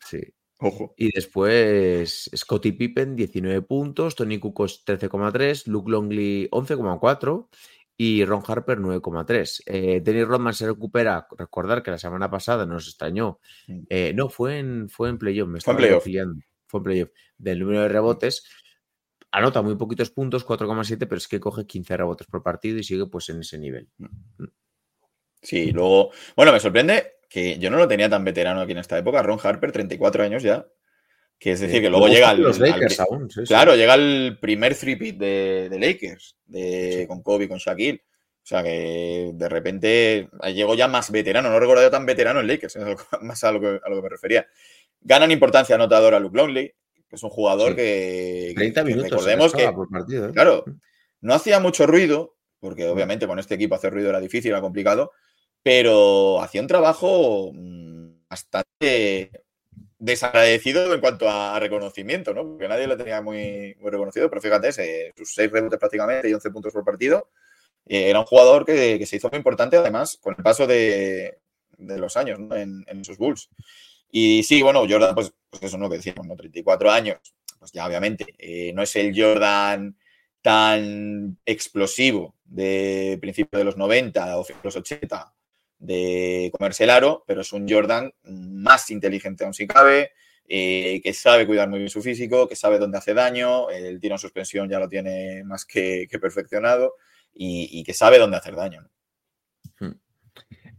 Sí. 0.04 0.20
Ojo. 0.58 0.94
Y 0.96 1.12
después 1.12 2.30
Scottie 2.34 2.72
Pippen, 2.72 3.16
19 3.16 3.62
puntos, 3.62 4.14
Tony 4.14 4.38
Kukoc 4.38 4.70
13,3, 4.86 5.66
Luke 5.66 5.90
Longley 5.90 6.48
11,4 6.50 7.48
y 7.96 8.24
Ron 8.24 8.42
Harper 8.46 8.78
9,3. 8.80 9.62
Eh, 9.66 10.00
Dennis 10.02 10.26
Rodman 10.26 10.54
se 10.54 10.66
recupera, 10.66 11.26
recordar 11.38 11.82
que 11.82 11.90
la 11.92 11.98
semana 11.98 12.30
pasada 12.30 12.66
nos 12.66 12.88
extrañó, 12.88 13.38
Mm. 13.68 13.80
eh, 13.88 14.12
no, 14.14 14.28
fue 14.28 14.58
en, 14.58 14.88
fue 14.88 15.08
en 15.10 15.18
playoff, 15.18 15.48
me 15.48 15.58
estaba 15.58 15.76
playoff. 15.78 16.06
liando. 16.06 16.42
fue 16.66 16.78
en 16.78 16.84
playoff, 16.84 17.10
del 17.38 17.58
número 17.60 17.82
de 17.82 17.88
rebotes, 17.88 18.44
anota 19.30 19.62
muy 19.62 19.76
poquitos 19.76 20.10
puntos, 20.10 20.44
4,7, 20.44 21.06
pero 21.06 21.18
es 21.18 21.28
que 21.28 21.38
coge 21.40 21.66
15 21.66 21.96
rebotes 21.96 22.26
por 22.26 22.42
partido 22.42 22.78
y 22.78 22.84
sigue 22.84 23.06
pues 23.06 23.28
en 23.28 23.40
ese 23.40 23.58
nivel. 23.58 23.88
Sí, 25.42 25.72
luego, 25.72 26.10
bueno, 26.36 26.52
me 26.52 26.60
sorprende 26.60 27.12
que 27.28 27.58
yo 27.58 27.70
no 27.70 27.76
lo 27.76 27.86
tenía 27.88 28.08
tan 28.08 28.24
veterano 28.24 28.60
aquí 28.60 28.72
en 28.72 28.78
esta 28.78 28.96
época, 28.98 29.22
Ron 29.22 29.38
Harper, 29.42 29.72
34 29.72 30.22
años 30.24 30.42
ya, 30.42 30.66
que 31.38 31.52
es 31.52 31.60
decir, 31.60 31.82
que 31.82 31.90
luego 31.90 32.08
llega 32.08 32.30
al, 32.30 32.40
los 32.40 32.60
al- 32.60 32.70
Lakers 32.70 33.00
aún, 33.00 33.30
sí, 33.30 33.40
sí. 33.40 33.46
Claro, 33.48 33.74
llega 33.76 33.94
el 33.94 34.38
primer 34.40 34.74
three-peat 34.74 35.16
de, 35.16 35.68
de 35.70 35.78
Lakers, 35.78 36.36
de, 36.46 36.98
Sí. 37.00 37.06
con 37.06 37.22
Kobe, 37.22 37.48
con 37.48 37.58
Shaquille. 37.58 38.02
O 38.42 38.46
sea 38.46 38.62
que 38.62 39.30
de 39.34 39.48
repente 39.48 40.28
llegó 40.54 40.74
ya 40.74 40.86
más 40.86 41.10
veterano, 41.10 41.48
no 41.50 41.58
recuerdo 41.58 41.90
tan 41.90 42.04
veterano 42.04 42.40
en 42.40 42.46
Lakers, 42.46 42.76
es 42.76 42.84
más 43.22 43.42
a 43.44 43.52
lo, 43.52 43.60
que, 43.60 43.80
a 43.82 43.88
lo 43.88 43.96
que 43.96 44.02
me 44.02 44.08
refería. 44.08 44.46
Ganan 45.00 45.30
importancia 45.30 45.74
anotadora 45.76 46.18
Luke 46.20 46.36
Longley, 46.36 46.72
que 47.08 47.16
es 47.16 47.22
un 47.22 47.30
jugador 47.30 47.74
que, 47.74 48.52
30 48.54 48.82
que 48.82 48.86
minutos. 48.90 49.10
recordemos 49.10 49.52
que 49.54 49.70
por 49.72 49.88
partido. 49.88 50.28
¿eh? 50.28 50.32
Claro, 50.32 50.64
no 51.20 51.34
hacía 51.34 51.58
mucho 51.60 51.86
ruido, 51.86 52.36
porque 52.60 52.86
obviamente 52.86 53.26
con 53.26 53.38
este 53.38 53.54
equipo 53.54 53.74
hacer 53.74 53.92
ruido 53.94 54.10
era 54.10 54.20
difícil, 54.20 54.50
era 54.50 54.60
complicado, 54.60 55.10
pero 55.62 56.40
hacía 56.42 56.60
un 56.60 56.66
trabajo 56.66 57.50
mm, 57.54 58.26
bastante 58.28 59.30
desagradecido 59.98 60.92
en 60.94 61.00
cuanto 61.00 61.28
a 61.28 61.58
reconocimiento, 61.60 62.34
¿no? 62.34 62.44
Porque 62.44 62.68
nadie 62.68 62.86
lo 62.86 62.96
tenía 62.96 63.22
muy, 63.22 63.76
muy 63.80 63.90
reconocido, 63.90 64.28
pero 64.28 64.40
fíjate, 64.42 64.72
se- 64.72 65.12
sus 65.16 65.32
seis 65.34 65.50
rebotes 65.50 65.78
prácticamente 65.78 66.28
y 66.28 66.34
11 66.34 66.50
puntos 66.50 66.72
por 66.72 66.84
partido. 66.84 67.30
eh, 67.86 68.10
era 68.10 68.20
un 68.20 68.26
jugador 68.26 68.64
que, 68.64 68.98
que 68.98 69.06
se 69.06 69.16
hizo 69.16 69.28
muy 69.30 69.38
importante, 69.38 69.76
además, 69.76 70.18
con 70.22 70.34
el 70.38 70.42
paso 70.42 70.66
de, 70.66 71.38
de 71.78 71.98
los 71.98 72.16
años 72.16 72.38
¿no? 72.40 72.56
en, 72.56 72.84
en 72.88 73.04
sus 73.04 73.18
Bulls. 73.18 73.50
Y 74.10 74.42
sí, 74.44 74.62
bueno, 74.62 74.80
Jordan, 74.88 75.14
pues, 75.14 75.34
pues 75.50 75.62
eso 75.64 75.76
es 75.76 75.80
lo 75.82 75.90
que 75.90 75.96
decíamos, 75.96 76.26
¿no? 76.26 76.36
34 76.36 76.90
años, 76.90 77.18
pues 77.58 77.72
ya 77.72 77.86
obviamente 77.86 78.26
eh, 78.38 78.72
no 78.72 78.82
es 78.82 78.94
el 78.96 79.12
Jordan 79.18 79.96
tan 80.42 81.38
explosivo 81.46 82.34
de 82.44 83.18
principios 83.20 83.58
de 83.60 83.64
los 83.64 83.76
90 83.76 84.38
o 84.38 84.46
los 84.62 84.76
80 84.76 85.34
de 85.84 86.50
comerse 86.52 86.84
el 86.84 86.90
aro, 86.90 87.24
pero 87.26 87.42
es 87.42 87.52
un 87.52 87.68
Jordan 87.68 88.12
más 88.24 88.90
inteligente 88.90 89.44
aún 89.44 89.52
si 89.52 89.66
cabe, 89.66 90.12
eh, 90.48 91.00
que 91.02 91.12
sabe 91.12 91.46
cuidar 91.46 91.68
muy 91.68 91.78
bien 91.78 91.90
su 91.90 92.02
físico, 92.02 92.48
que 92.48 92.56
sabe 92.56 92.78
dónde 92.78 92.98
hace 92.98 93.12
daño, 93.12 93.68
el 93.70 94.00
tiro 94.00 94.14
en 94.14 94.18
suspensión 94.18 94.68
ya 94.68 94.78
lo 94.78 94.88
tiene 94.88 95.44
más 95.44 95.64
que, 95.64 96.06
que 96.10 96.18
perfeccionado 96.18 96.94
y, 97.34 97.68
y 97.78 97.84
que 97.84 97.92
sabe 97.92 98.18
dónde 98.18 98.38
hacer 98.38 98.56
daño. 98.56 98.88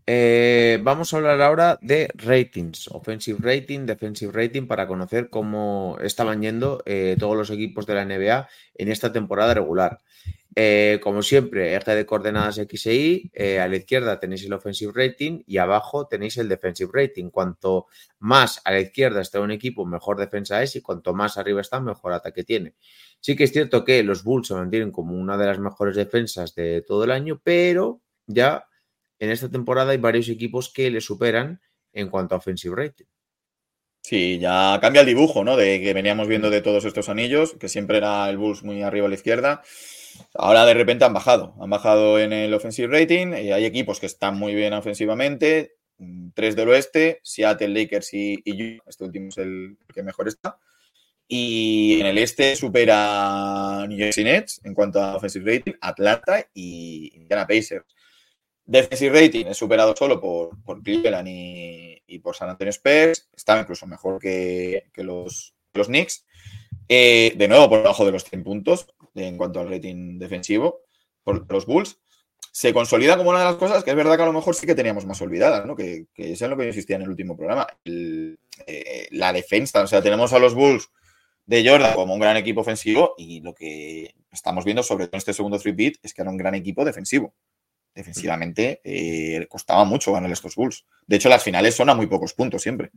Eh, 0.08 0.80
vamos 0.84 1.12
a 1.14 1.18
hablar 1.18 1.42
ahora 1.42 1.80
de 1.82 2.10
ratings, 2.14 2.90
offensive 2.90 3.40
rating, 3.42 3.88
defensive 3.88 4.32
rating, 4.32 4.68
para 4.68 4.86
conocer 4.86 5.32
cómo 5.32 5.98
estaban 6.00 6.42
yendo 6.44 6.84
eh, 6.86 7.16
todos 7.18 7.36
los 7.36 7.50
equipos 7.50 7.88
de 7.88 7.96
la 7.96 8.06
NBA 8.06 8.48
en 8.76 8.90
esta 8.90 9.12
temporada 9.12 9.56
regular. 9.56 10.02
Eh, 10.58 11.00
como 11.04 11.24
siempre, 11.24 11.76
eje 11.76 11.96
de 11.96 12.06
coordenadas 12.06 12.60
X 12.60 12.86
e 12.86 12.96
Y, 12.96 13.32
a 13.60 13.68
la 13.68 13.76
izquierda 13.76 14.20
tenéis 14.20 14.46
el 14.46 14.54
offensive 14.54 14.94
rating 14.96 15.42
y 15.48 15.58
abajo 15.58 16.08
tenéis 16.08 16.38
el 16.38 16.50
defensive 16.50 16.92
rating. 16.94 17.30
Cuanto 17.32 17.88
más 18.20 18.62
a 18.64 18.72
la 18.72 18.80
izquierda 18.82 19.22
está 19.22 19.42
un 19.42 19.52
equipo, 19.52 19.86
mejor 19.86 20.18
defensa 20.18 20.62
es 20.62 20.76
y 20.76 20.82
cuanto 20.82 21.14
más 21.16 21.38
arriba 21.38 21.62
está, 21.62 21.80
mejor 21.82 22.14
ataque 22.14 22.44
tiene. 22.44 22.76
Sí 23.20 23.36
que 23.36 23.46
es 23.46 23.52
cierto 23.52 23.84
que 23.84 24.04
los 24.04 24.24
Bulls 24.24 24.48
se 24.48 24.54
mantienen 24.54 24.92
como 24.92 25.16
una 25.16 25.36
de 25.36 25.48
las 25.48 25.60
mejores 25.60 25.96
defensas 25.96 26.54
de 26.54 26.84
todo 26.84 27.04
el 27.04 27.12
año, 27.12 27.42
pero 27.44 28.02
ya 28.28 28.68
en 29.19 29.31
esta 29.31 29.50
temporada 29.50 29.91
hay 29.91 29.98
varios 29.98 30.29
equipos 30.29 30.72
que 30.72 30.89
le 30.89 31.01
superan 31.01 31.62
en 31.93 32.10
cuanto 32.10 32.36
a 32.36 32.38
offensive 32.39 32.75
rating. 32.75 33.05
Sí, 34.01 34.38
ya 34.38 34.77
cambia 34.81 35.01
el 35.01 35.07
dibujo, 35.07 35.43
¿no? 35.43 35.57
De 35.57 35.81
que 35.81 35.93
veníamos 35.93 36.27
viendo 36.27 36.51
de 36.51 36.62
todos 36.62 36.86
estos 36.86 37.10
anillos, 37.10 37.55
que 37.60 37.69
siempre 37.69 37.98
era 37.98 38.29
el 38.29 38.38
Bulls 38.38 38.62
muy 38.62 38.84
arriba 38.84 39.07
a 39.07 39.10
la 39.10 39.15
izquierda. 39.15 39.63
Ahora 40.36 40.65
de 40.65 40.75
repente 40.75 41.05
han 41.05 41.13
bajado, 41.13 41.55
han 41.60 41.69
bajado 41.72 42.19
en 42.19 42.31
el 42.31 42.53
offensive 42.53 42.88
rating. 42.88 43.29
y 43.34 43.51
hay 43.51 43.65
equipos 43.65 44.00
que 44.00 44.05
están 44.05 44.38
muy 44.38 44.53
bien 44.53 44.74
ofensivamente, 44.74 45.77
mm, 45.98 46.29
tres 46.36 46.55
del 46.55 46.69
oeste, 46.69 47.19
Seattle, 47.24 47.69
Lakers 47.69 48.13
y, 48.13 48.41
y. 48.45 48.77
Este 48.86 49.05
último 49.05 49.29
es 49.29 49.38
el 49.39 49.77
que 49.93 50.03
mejor 50.03 50.27
está. 50.27 50.60
Y 51.27 52.00
en 52.00 52.05
el 52.05 52.17
este 52.19 52.55
supera 52.55 53.86
New 53.88 53.98
Jersey 53.98 54.24
Nets 54.24 54.62
en 54.63 54.75
cuanto 54.75 55.01
a 55.01 55.15
offensive 55.15 55.51
rating, 55.51 55.74
Atlanta 55.81 56.45
y 56.53 57.12
Indiana 57.15 57.48
Pacers. 57.48 57.86
Defensive 58.67 59.22
rating 59.22 59.45
es 59.45 59.57
superado 59.57 59.95
solo 59.95 60.19
por, 60.19 60.62
por 60.63 60.81
Cleveland 60.81 61.27
y, 61.27 62.19
por 62.19 62.36
San 62.36 62.50
Antonio 62.50 62.72
Spurs. 62.72 63.29
Está 63.36 63.60
incluso 63.60 63.86
mejor 63.86 64.19
que, 64.19 64.86
que 64.91 65.03
los, 65.03 65.53
los 65.74 65.88
Knicks. 65.88 66.25
Eh, 66.89 67.34
de 67.36 67.48
nuevo, 67.48 67.69
por 67.69 67.79
debajo 67.79 68.05
de 68.05 68.12
los 68.12 68.24
100 68.24 68.43
puntos 68.43 68.88
en 69.13 69.38
cuanto 69.38 69.60
al 69.60 69.69
rating 69.69 70.17
defensivo 70.17 70.81
por 71.24 71.51
los 71.51 71.65
Bulls. 71.65 72.00
Se 72.51 72.74
consolida 72.74 73.17
como 73.17 73.31
una 73.31 73.39
de 73.39 73.45
las 73.45 73.55
cosas 73.55 73.84
que 73.84 73.91
es 73.91 73.95
verdad 73.95 74.15
que 74.15 74.24
a 74.24 74.27
lo 74.27 74.34
mejor 74.34 74.55
sí 74.55 74.65
que 74.65 74.75
teníamos 74.75 75.05
más 75.05 75.22
olvidadas, 75.22 75.65
¿no? 75.65 75.75
Que, 75.75 76.07
que 76.13 76.34
es 76.34 76.41
en 76.41 76.50
lo 76.50 76.57
que 76.57 76.63
yo 76.63 76.69
insistía 76.69 76.95
en 76.95 77.03
el 77.03 77.10
último 77.10 77.36
programa. 77.36 77.67
Eh, 77.84 79.07
la 79.12 79.34
defensa. 79.34 79.84
O 79.84 79.88
sea, 79.88 80.01
tenemos 80.01 80.34
a 80.34 80.39
los 80.39 80.55
Bulls 80.55 80.89
de 81.45 81.67
Jordan 81.67 81.93
como 81.93 82.13
un 82.13 82.19
gran 82.19 82.38
equipo 82.38 82.62
ofensivo 82.62 83.13
y 83.17 83.41
lo 83.41 83.53
que 83.53 84.15
estamos 84.31 84.65
viendo, 84.65 84.81
sobre 84.81 85.05
todo 85.05 85.17
en 85.17 85.19
este 85.19 85.34
segundo 85.34 85.60
three 85.60 85.74
beat, 85.74 85.95
es 86.01 86.13
que 86.13 86.22
era 86.24 86.31
un 86.31 86.38
gran 86.38 86.55
equipo 86.55 86.84
defensivo 86.84 87.36
defensivamente 87.96 88.82
eh, 88.84 89.48
costaba 89.48 89.86
mucho 89.86 90.12
ganar 90.14 90.32
estos 90.32 90.56
Bulls. 90.56 90.86
De 91.08 91.16
hecho, 91.16 91.30
las 91.30 91.44
finales 91.44 91.74
son 91.75 91.90
a 91.90 91.96
muy 91.96 92.08
pocos 92.08 92.34
puntos 92.34 92.62
siempre. 92.62 92.92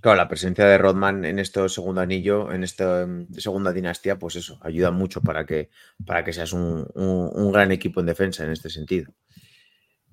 Claro, 0.00 0.18
la 0.18 0.28
presencia 0.28 0.66
de 0.66 0.78
Rodman 0.78 1.24
en 1.24 1.38
este 1.38 1.68
segundo 1.68 2.00
anillo, 2.00 2.52
en 2.52 2.62
esta 2.64 3.04
um, 3.04 3.26
segunda 3.32 3.72
dinastía, 3.72 4.18
pues 4.18 4.36
eso, 4.36 4.58
ayuda 4.62 4.90
mucho 4.90 5.20
para 5.20 5.46
que, 5.46 5.70
para 6.04 6.22
que 6.22 6.32
seas 6.32 6.52
un, 6.52 6.86
un- 6.94 7.30
un 7.34 7.52
gran 7.52 7.72
equipo 7.72 8.00
en 8.00 8.06
defensa 8.06 8.44
en 8.44 8.50
este 8.52 8.70
sentido. 8.70 9.12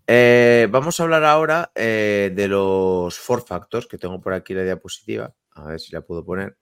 Eh, 0.08 0.68
vamos 0.70 1.00
a 1.00 1.04
hablar 1.04 1.24
ahora 1.24 1.72
eh, 1.76 2.32
de 2.36 2.48
los 2.48 3.18
four 3.18 3.46
factors, 3.46 3.86
que 3.88 3.98
tengo 3.98 4.20
por 4.20 4.34
aquí 4.34 4.54
la 4.54 4.64
diapositiva, 4.64 5.34
a 5.52 5.66
ver 5.66 5.80
si 5.80 5.94
la 5.94 6.02
puedo 6.02 6.26
poner, 6.26 6.58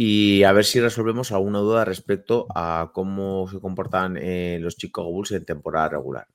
y 0.00 0.44
a 0.44 0.52
ver 0.52 0.64
si 0.64 0.78
resolvemos 0.78 1.32
alguna 1.32 1.58
duda 1.58 1.84
respecto 1.84 2.46
a 2.54 2.92
cómo 2.94 3.48
se 3.50 3.58
comportan 3.58 4.16
eh, 4.16 4.58
los 4.60 4.76
Chicago 4.76 5.10
Bulls 5.10 5.32
en 5.32 5.44
temporada 5.44 5.88
regular. 5.88 6.28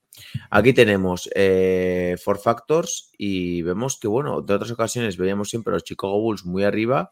Aquí 0.50 0.74
tenemos 0.74 1.30
eh, 1.34 2.18
four 2.22 2.40
factors 2.40 3.14
y 3.18 3.62
vemos 3.62 3.98
que, 3.98 4.10
bueno, 4.10 4.42
de 4.42 4.54
otras 4.54 4.72
ocasiones 4.72 5.16
veíamos 5.16 5.50
siempre 5.50 5.72
a 5.72 5.76
los 5.76 5.86
Chicago 5.86 6.20
Bulls 6.20 6.44
muy 6.44 6.66
arriba 6.66 7.12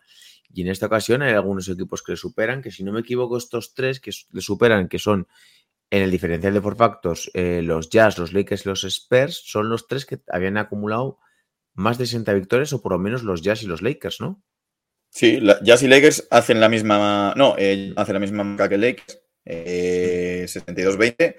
y 0.50 0.64
en 0.64 0.68
esta 0.68 0.88
ocasión 0.88 1.22
hay 1.22 1.32
algunos 1.32 1.70
equipos 1.70 2.04
que 2.04 2.12
le 2.12 2.18
superan, 2.18 2.62
que 2.62 2.72
si 2.72 2.84
no 2.84 2.92
me 2.92 3.00
equivoco 3.00 3.38
estos 3.38 3.74
tres 3.74 4.02
que 4.02 4.12
le 4.32 4.42
superan, 4.42 4.90
que 4.90 5.00
son 5.00 5.30
en 5.90 6.04
el 6.04 6.12
diferencial 6.12 6.54
de 6.54 6.60
four 6.60 6.76
factors, 6.76 7.32
eh, 7.34 7.62
los 7.64 7.90
Jazz, 7.90 8.18
los 8.18 8.34
Lakers 8.34 8.66
y 8.66 8.70
los 8.70 8.84
Spurs, 8.84 9.42
son 9.46 9.70
los 9.70 9.88
tres 9.88 10.06
que 10.06 10.20
habían 10.28 10.58
acumulado 10.58 11.18
más 11.76 11.98
de 11.98 12.06
60 12.08 12.34
victorias 12.34 12.74
o 12.74 12.82
por 12.82 12.92
lo 12.92 13.00
menos 13.00 13.24
los 13.24 13.42
Jazz 13.42 13.64
y 13.64 13.68
los 13.68 13.82
Lakers, 13.82 14.20
¿no? 14.20 14.44
Sí, 15.14 15.40
la- 15.42 15.60
Jazz 15.62 15.84
y 15.84 15.88
Lakers 15.88 16.28
hacen 16.32 16.60
la 16.62 16.70
misma, 16.70 17.34
no, 17.36 17.56
eh, 17.58 17.92
hacen 17.98 18.14
la 18.14 18.20
misma 18.20 18.44
marca 18.46 18.70
que 18.70 18.78
Lakers, 18.78 19.22
eh, 19.46 20.46
62-20. 20.48 21.36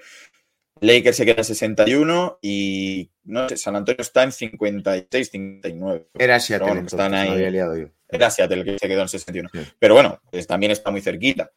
Lakers 0.79 1.17
se 1.17 1.25
queda 1.25 1.37
en 1.39 1.43
61 1.45 2.37
y 2.41 3.09
no 3.23 3.47
sé, 3.49 3.57
San 3.57 3.75
Antonio 3.75 4.01
está 4.01 4.23
en 4.23 4.31
56-59. 4.31 6.07
Era 6.17 6.39
Seattle, 6.39 6.65
bueno, 6.67 6.81
entonces, 6.81 6.99
están 6.99 7.13
ahí. 7.13 7.29
había 7.29 7.49
liado 7.49 7.77
yo. 7.77 7.87
Era 8.09 8.29
Seattle 8.29 8.63
que 8.63 8.77
se 8.77 8.87
quedó 8.87 9.01
en 9.01 9.07
61. 9.07 9.49
Sí. 9.53 9.59
Pero 9.79 9.93
bueno, 9.95 10.21
pues 10.29 10.45
también 10.45 10.71
está 10.71 10.91
muy 10.91 11.01
cerquita. 11.01 11.51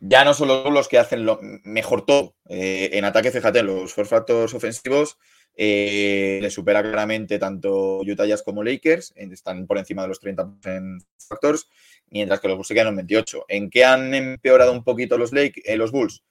Ya 0.00 0.24
no 0.24 0.34
solo 0.34 0.70
los 0.70 0.88
que 0.88 0.98
hacen 0.98 1.24
lo 1.24 1.38
mejor 1.64 2.04
todo. 2.06 2.36
eh, 2.48 2.90
en 2.92 3.04
ataque, 3.04 3.30
fíjate, 3.30 3.62
los 3.62 3.92
four 3.94 4.06
factors 4.06 4.52
ofensivos 4.54 5.16
eh, 5.54 6.38
le 6.40 6.50
supera 6.50 6.82
claramente 6.82 7.38
tanto 7.38 8.00
Utah 8.00 8.26
Jazz 8.26 8.42
como 8.42 8.62
Lakers. 8.62 9.12
Están 9.16 9.66
por 9.66 9.78
encima 9.78 10.02
de 10.02 10.08
los 10.08 10.20
30 10.20 10.54
en 10.64 10.98
factors, 11.18 11.68
mientras 12.08 12.40
que 12.40 12.48
los 12.48 12.56
Bulls 12.56 12.68
se 12.68 12.74
quedan 12.74 12.88
en 12.88 12.96
28. 12.96 13.44
¿En 13.48 13.70
qué 13.70 13.84
han 13.84 14.14
empeorado 14.14 14.72
un 14.72 14.84
poquito 14.84 15.18
los, 15.18 15.32
Lake, 15.32 15.62
eh, 15.64 15.76
los 15.76 15.92
Bulls? 15.92 16.22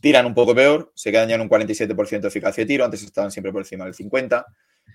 Tiran 0.00 0.26
un 0.26 0.34
poco 0.34 0.54
peor, 0.54 0.92
se 0.94 1.12
quedan 1.12 1.28
ya 1.28 1.36
en 1.36 1.40
un 1.40 1.48
47% 1.48 2.20
de 2.20 2.28
eficacia 2.28 2.62
de 2.64 2.66
tiro, 2.66 2.84
antes 2.84 3.02
estaban 3.02 3.30
siempre 3.30 3.52
por 3.52 3.62
encima 3.62 3.84
del 3.84 3.94
50%. 3.94 4.44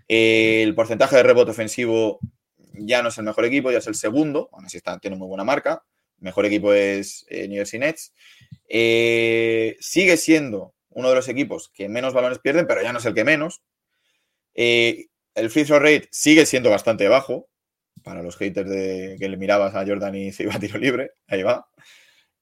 Eh, 0.08 0.62
el 0.64 0.76
porcentaje 0.76 1.16
de 1.16 1.24
rebote 1.24 1.52
ofensivo 1.52 2.20
ya 2.74 3.02
no 3.02 3.10
es 3.10 3.18
el 3.18 3.24
mejor 3.24 3.46
equipo, 3.46 3.72
ya 3.72 3.80
es 3.80 3.88
el 3.88 3.96
segundo, 3.96 4.50
aún 4.52 4.66
así 4.66 4.78
está, 4.78 5.00
tiene 5.00 5.16
muy 5.16 5.28
buena 5.28 5.44
marca. 5.44 5.84
Mejor 6.20 6.46
equipo 6.46 6.74
es 6.74 7.26
New 7.30 7.54
Jersey 7.54 7.80
Nets. 7.80 8.14
Sigue 8.68 10.18
siendo 10.18 10.74
uno 11.00 11.10
de 11.10 11.16
los 11.16 11.28
equipos 11.30 11.70
que 11.74 11.90
menos 11.90 12.14
balones 12.14 12.40
pierden, 12.40 12.68
pero 12.68 12.82
ya 12.82 12.94
no 12.94 13.00
es 13.00 13.06
el 13.06 13.14
que 13.14 13.24
menos. 13.24 13.62
Eh, 14.54 15.08
el 15.36 15.50
free 15.50 15.66
throw 15.66 15.80
rate 15.80 16.08
sigue 16.12 16.46
siendo 16.46 16.70
bastante 16.70 17.08
bajo 17.08 17.48
para 18.04 18.22
los 18.22 18.38
haters 18.38 18.70
de 18.70 19.18
que 19.20 19.30
le 19.30 19.38
mirabas 19.38 19.76
a 19.76 19.86
Jordan 19.86 20.16
y 20.16 20.32
se 20.32 20.44
iba 20.44 20.54
a 20.54 20.60
tiro 20.60 20.78
libre. 20.78 21.12
Ahí 21.28 21.44
va. 21.44 21.68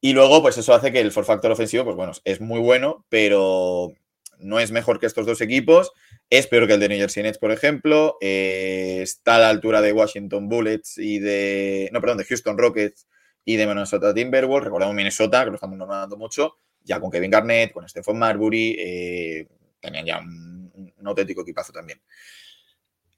Y 0.01 0.13
luego, 0.13 0.41
pues 0.41 0.57
eso 0.57 0.73
hace 0.73 0.91
que 0.91 0.99
el 0.99 1.11
for 1.11 1.25
factor 1.25 1.51
ofensivo, 1.51 1.83
pues 1.83 1.95
bueno, 1.95 2.13
es 2.23 2.39
muy 2.41 2.59
bueno, 2.59 3.05
pero 3.09 3.91
no 4.39 4.59
es 4.59 4.71
mejor 4.71 4.99
que 4.99 5.07
estos 5.07 5.25
dos 5.25 5.41
equipos. 5.41 5.91
Es 6.29 6.47
peor 6.47 6.67
que 6.67 6.73
el 6.73 6.79
de 6.79 6.89
New 6.89 6.99
Jersey 6.99 7.23
Nets, 7.23 7.39
por 7.39 7.51
ejemplo. 7.51 8.17
eh, 8.21 8.99
está 9.01 9.35
a 9.37 9.39
la 9.39 9.49
altura 9.49 9.81
de 9.81 9.93
Washington 9.93 10.49
Bullets 10.49 10.97
y 10.97 11.19
de. 11.19 11.89
No, 11.93 12.01
perdón, 12.01 12.19
de 12.19 12.25
Houston 12.25 12.57
Rockets 12.57 13.07
y 13.45 13.55
de 13.55 13.65
Minnesota 13.65 14.13
Timberwolves. 14.13 14.65
Recordemos 14.65 14.95
Minnesota, 14.95 15.43
que 15.43 15.51
lo 15.51 15.55
estamos 15.55 15.77
nombrando 15.77 16.17
mucho, 16.17 16.57
ya 16.87 16.99
con 16.99 17.11
Kevin 17.11 17.29
Garnett, 17.29 17.71
con 17.71 17.87
Stephen 17.87 18.17
Marbury. 18.17 18.75
eh, 18.79 19.47
tenían 19.79 20.05
ya 20.05 20.19
un, 20.19 20.93
auténtico 21.05 21.41
equipazo 21.41 21.71
también. 21.71 22.01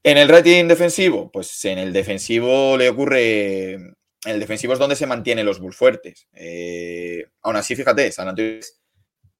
En 0.03 0.17
el 0.17 0.27
rating 0.27 0.67
defensivo, 0.67 1.31
pues 1.31 1.63
en 1.65 1.77
el 1.77 1.93
defensivo 1.93 2.77
le 2.77 2.89
ocurre. 2.89 3.73
En 3.73 3.95
el 4.25 4.39
defensivo 4.39 4.73
es 4.73 4.79
donde 4.79 4.95
se 4.95 5.07
mantienen 5.07 5.45
los 5.45 5.59
Bulls 5.59 5.77
fuertes. 5.77 6.27
Eh, 6.33 7.25
aún 7.41 7.55
así, 7.55 7.75
fíjate, 7.75 8.11
San 8.11 8.27
Antonio 8.27 8.59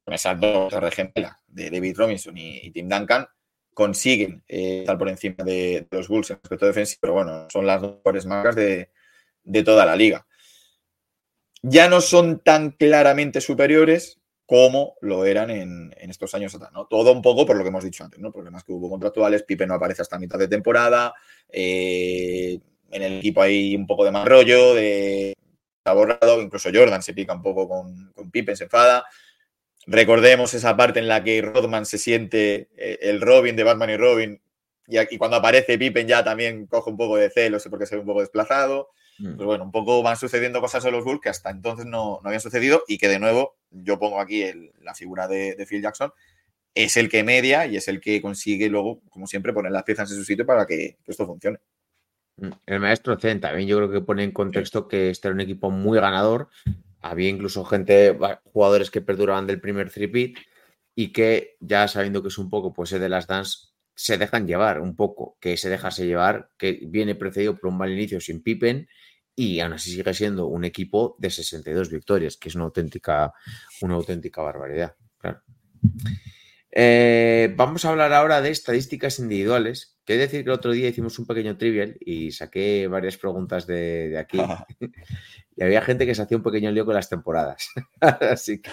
con 0.05 0.13
esas 0.13 0.39
dos 0.39 0.71
torres 0.71 0.95
gemelas 0.95 1.35
de 1.47 1.69
David 1.69 1.95
Robinson 1.97 2.35
y, 2.35 2.71
Tim 2.71 2.89
Duncan 2.89 3.27
consiguen 3.73 4.43
eh, 4.47 4.79
estar 4.79 4.97
por 4.97 5.07
encima 5.07 5.43
de, 5.43 5.87
los 5.91 6.07
Bulls 6.07 6.31
en 6.31 6.39
aspecto 6.41 6.65
defensivo, 6.65 6.99
pero 7.01 7.13
bueno, 7.13 7.47
son 7.51 7.67
las 7.67 7.81
mejores 7.81 8.25
marcas 8.25 8.55
de, 8.55 8.89
de 9.43 9.63
toda 9.63 9.85
la 9.85 9.95
liga. 9.95 10.25
Ya 11.61 11.89
no 11.89 12.01
son 12.01 12.39
tan 12.39 12.71
claramente 12.71 13.41
superiores 13.41 14.18
como 14.49 14.95
lo 15.01 15.25
eran 15.25 15.51
en, 15.51 15.93
estos 15.99 16.33
años 16.33 16.55
atrás, 16.55 16.71
¿no? 16.73 16.87
Todo 16.87 17.11
un 17.11 17.21
poco 17.21 17.45
por 17.45 17.55
lo 17.55 17.61
que 17.61 17.69
hemos 17.69 17.83
dicho 17.83 18.03
antes, 18.03 18.19
¿no? 18.19 18.31
Problemas 18.31 18.63
que 18.63 18.71
hubo 18.71 18.89
contractuales, 18.89 19.43
Pipe 19.43 19.67
no 19.67 19.75
aparece 19.75 20.01
hasta 20.01 20.17
mitad 20.17 20.39
de 20.39 20.47
temporada, 20.47 21.13
eh, 21.49 22.57
en 22.89 23.03
el 23.03 23.19
equipo 23.19 23.43
hay 23.43 23.75
un 23.75 23.85
poco 23.85 24.05
de 24.05 24.09
más 24.09 24.27
rollo, 24.27 24.73
de 24.73 25.35
está 25.77 25.93
borrado, 25.93 26.41
incluso 26.41 26.71
Jordan 26.73 27.03
se 27.03 27.13
pica 27.13 27.35
un 27.35 27.43
poco 27.43 27.69
con, 27.69 28.11
con 28.15 28.31
Pippen, 28.31 28.57
se 28.57 28.63
enfada. 28.63 29.05
Recordemos 29.85 30.55
esa 30.55 30.75
parte 30.75 30.97
en 30.97 31.07
la 31.07 31.23
que 31.23 31.43
Rodman 31.43 31.85
se 31.85 31.99
siente 31.99 32.69
eh, 32.75 32.97
el 33.03 33.21
Robin 33.21 33.55
de 33.55 33.63
Batman 33.63 33.91
y 33.91 33.97
Robin, 33.97 34.41
y, 34.87 35.17
cuando 35.19 35.37
aparece 35.37 35.77
Pippen 35.77 36.07
ya 36.07 36.23
también 36.23 36.65
coge 36.65 36.89
un 36.89 36.97
poco 36.97 37.17
de 37.17 37.29
celos 37.29 37.67
porque 37.69 37.85
se 37.85 37.93
ve 37.93 38.01
un 38.01 38.07
poco 38.07 38.21
desplazado. 38.21 38.89
Mm. 39.19 39.35
Pues 39.35 39.45
bueno, 39.45 39.63
un 39.65 39.71
poco 39.71 40.01
van 40.01 40.17
sucediendo 40.17 40.61
cosas 40.61 40.83
en 40.85 40.93
los 40.93 41.03
Bulls 41.03 41.19
que 41.21 41.29
hasta 41.29 41.49
entonces 41.49 41.85
no, 41.85 42.19
no 42.23 42.27
habían 42.27 42.41
sucedido 42.41 42.83
y 42.87 42.97
que 42.97 43.07
de 43.09 43.19
nuevo 43.19 43.57
yo 43.69 43.99
pongo 43.99 44.19
aquí 44.19 44.43
el- 44.43 44.71
la 44.81 44.95
figura 44.95 45.27
de, 45.27 45.55
de 45.55 45.65
Phil 45.65 45.81
Jackson, 45.81 46.11
es 46.73 46.95
el 46.97 47.09
que 47.09 47.23
media 47.23 47.65
y 47.65 47.75
es 47.75 47.87
el 47.87 47.99
que 47.99 48.21
consigue 48.21 48.69
luego, 48.69 49.01
como 49.09 49.27
siempre, 49.27 49.51
poner 49.53 49.71
las 49.71 49.83
piezas 49.83 50.09
en 50.11 50.17
su 50.17 50.23
sitio 50.23 50.45
para 50.45 50.65
que, 50.65 50.97
que 51.03 51.11
esto 51.11 51.25
funcione. 51.25 51.57
Mm, 52.37 52.49
El 52.65 52.79
maestro 52.79 53.19
Zen 53.19 53.41
también 53.41 53.67
yo 53.67 53.77
creo 53.77 53.91
que 53.91 54.01
pone 54.01 54.23
en 54.23 54.31
contexto 54.31 54.87
que 54.87 55.09
este 55.09 55.27
era 55.27 55.35
un 55.35 55.41
equipo 55.41 55.69
muy 55.71 55.99
ganador. 55.99 56.47
Había 57.01 57.29
incluso 57.29 57.65
gente, 57.65 58.17
jugadores 58.53 58.91
que 58.91 59.01
perduraban 59.01 59.47
del 59.47 59.59
primer 59.61 59.89
three 59.89 60.33
y 60.95 61.11
que 61.11 61.55
ya 61.59 61.87
sabiendo 61.87 62.21
que 62.21 62.27
es 62.27 62.37
un 62.37 62.49
poco 62.49 62.73
pues 62.73 62.89
de 62.91 63.09
las 63.09 63.25
dance 63.27 63.69
se 63.95 64.17
dejan 64.17 64.47
llevar 64.47 64.79
un 64.79 64.95
poco, 64.95 65.37
que 65.41 65.57
se 65.57 65.69
dejarse 65.69 66.05
llevar, 66.05 66.51
que 66.57 66.79
viene 66.83 67.15
precedido 67.15 67.57
por 67.57 67.69
un 67.69 67.77
mal 67.77 67.91
inicio 67.91 68.21
sin 68.21 68.41
Pippen 68.41 68.87
y 69.39 69.61
aún 69.61 69.71
así 69.71 69.91
sigue 69.91 70.13
siendo 70.13 70.47
un 70.47 70.65
equipo 70.65 71.15
de 71.17 71.29
62 71.29 71.89
victorias, 71.89 72.35
que 72.35 72.49
es 72.49 72.55
una 72.55 72.65
auténtica, 72.65 73.31
una 73.79 73.95
auténtica 73.95 74.41
barbaridad. 74.41 74.97
Claro. 75.17 75.41
Eh, 76.69 77.53
vamos 77.55 77.85
a 77.85 77.89
hablar 77.89 78.11
ahora 78.11 78.41
de 78.41 78.49
estadísticas 78.49 79.17
individuales. 79.19 79.97
Quiero 80.03 80.23
decir 80.23 80.43
que 80.43 80.49
el 80.49 80.55
otro 80.57 80.73
día 80.73 80.89
hicimos 80.89 81.17
un 81.19 81.25
pequeño 81.25 81.57
trivial 81.57 81.95
y 82.01 82.31
saqué 82.31 82.89
varias 82.89 83.15
preguntas 83.15 83.65
de, 83.65 84.09
de 84.09 84.17
aquí. 84.17 84.39
y 85.55 85.63
había 85.63 85.83
gente 85.83 86.05
que 86.05 86.15
se 86.15 86.21
hacía 86.21 86.35
un 86.35 86.43
pequeño 86.43 86.69
lío 86.71 86.85
con 86.85 86.95
las 86.95 87.07
temporadas. 87.07 87.69
Así 88.01 88.61
que 88.61 88.71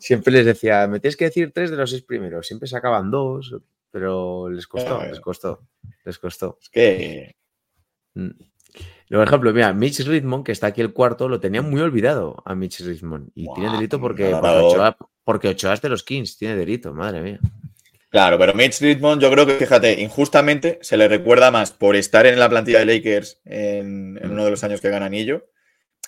siempre 0.00 0.32
les 0.32 0.46
decía, 0.46 0.88
me 0.88 0.98
tienes 0.98 1.16
que 1.16 1.26
decir 1.26 1.52
tres 1.52 1.70
de 1.70 1.76
los 1.76 1.90
seis 1.90 2.02
primeros. 2.02 2.48
Siempre 2.48 2.66
sacaban 2.66 3.08
dos, 3.08 3.54
pero 3.92 4.50
les 4.50 4.66
costó, 4.66 5.00
les 5.04 5.20
costó, 5.20 5.68
les 6.04 6.18
costó. 6.18 6.58
Es 6.60 6.68
que 6.70 7.36
Mm. 8.14 8.30
Por 9.08 9.26
ejemplo, 9.26 9.52
mira, 9.52 9.72
Mitch 9.72 10.00
Richmond, 10.00 10.44
que 10.44 10.52
está 10.52 10.68
aquí 10.68 10.80
el 10.80 10.92
cuarto, 10.92 11.28
lo 11.28 11.40
tenía 11.40 11.62
muy 11.62 11.80
olvidado 11.80 12.42
a 12.44 12.54
Mitch 12.54 12.80
Richmond. 12.80 13.30
Y 13.34 13.52
tiene 13.54 13.70
delito 13.70 14.00
porque, 14.00 14.28
claro. 14.28 14.40
porque, 14.40 14.58
Ochoa, 14.64 14.96
porque 15.24 15.48
Ochoa 15.48 15.74
es 15.74 15.82
de 15.82 15.88
los 15.88 16.02
Kings, 16.02 16.38
tiene 16.38 16.56
delito, 16.56 16.94
madre 16.94 17.20
mía. 17.20 17.38
Claro, 18.08 18.38
pero 18.38 18.54
Mitch 18.54 18.80
Richmond, 18.80 19.20
yo 19.20 19.30
creo 19.30 19.44
que, 19.44 19.54
fíjate, 19.54 20.00
injustamente 20.00 20.78
se 20.82 20.96
le 20.96 21.08
recuerda 21.08 21.50
más 21.50 21.72
por 21.72 21.96
estar 21.96 22.26
en 22.26 22.38
la 22.38 22.48
plantilla 22.48 22.78
de 22.78 22.86
Lakers 22.86 23.40
en, 23.44 24.18
en 24.22 24.30
uno 24.30 24.44
de 24.44 24.50
los 24.52 24.62
años 24.62 24.80
que 24.80 24.88
gana 24.88 25.06
anillo, 25.06 25.48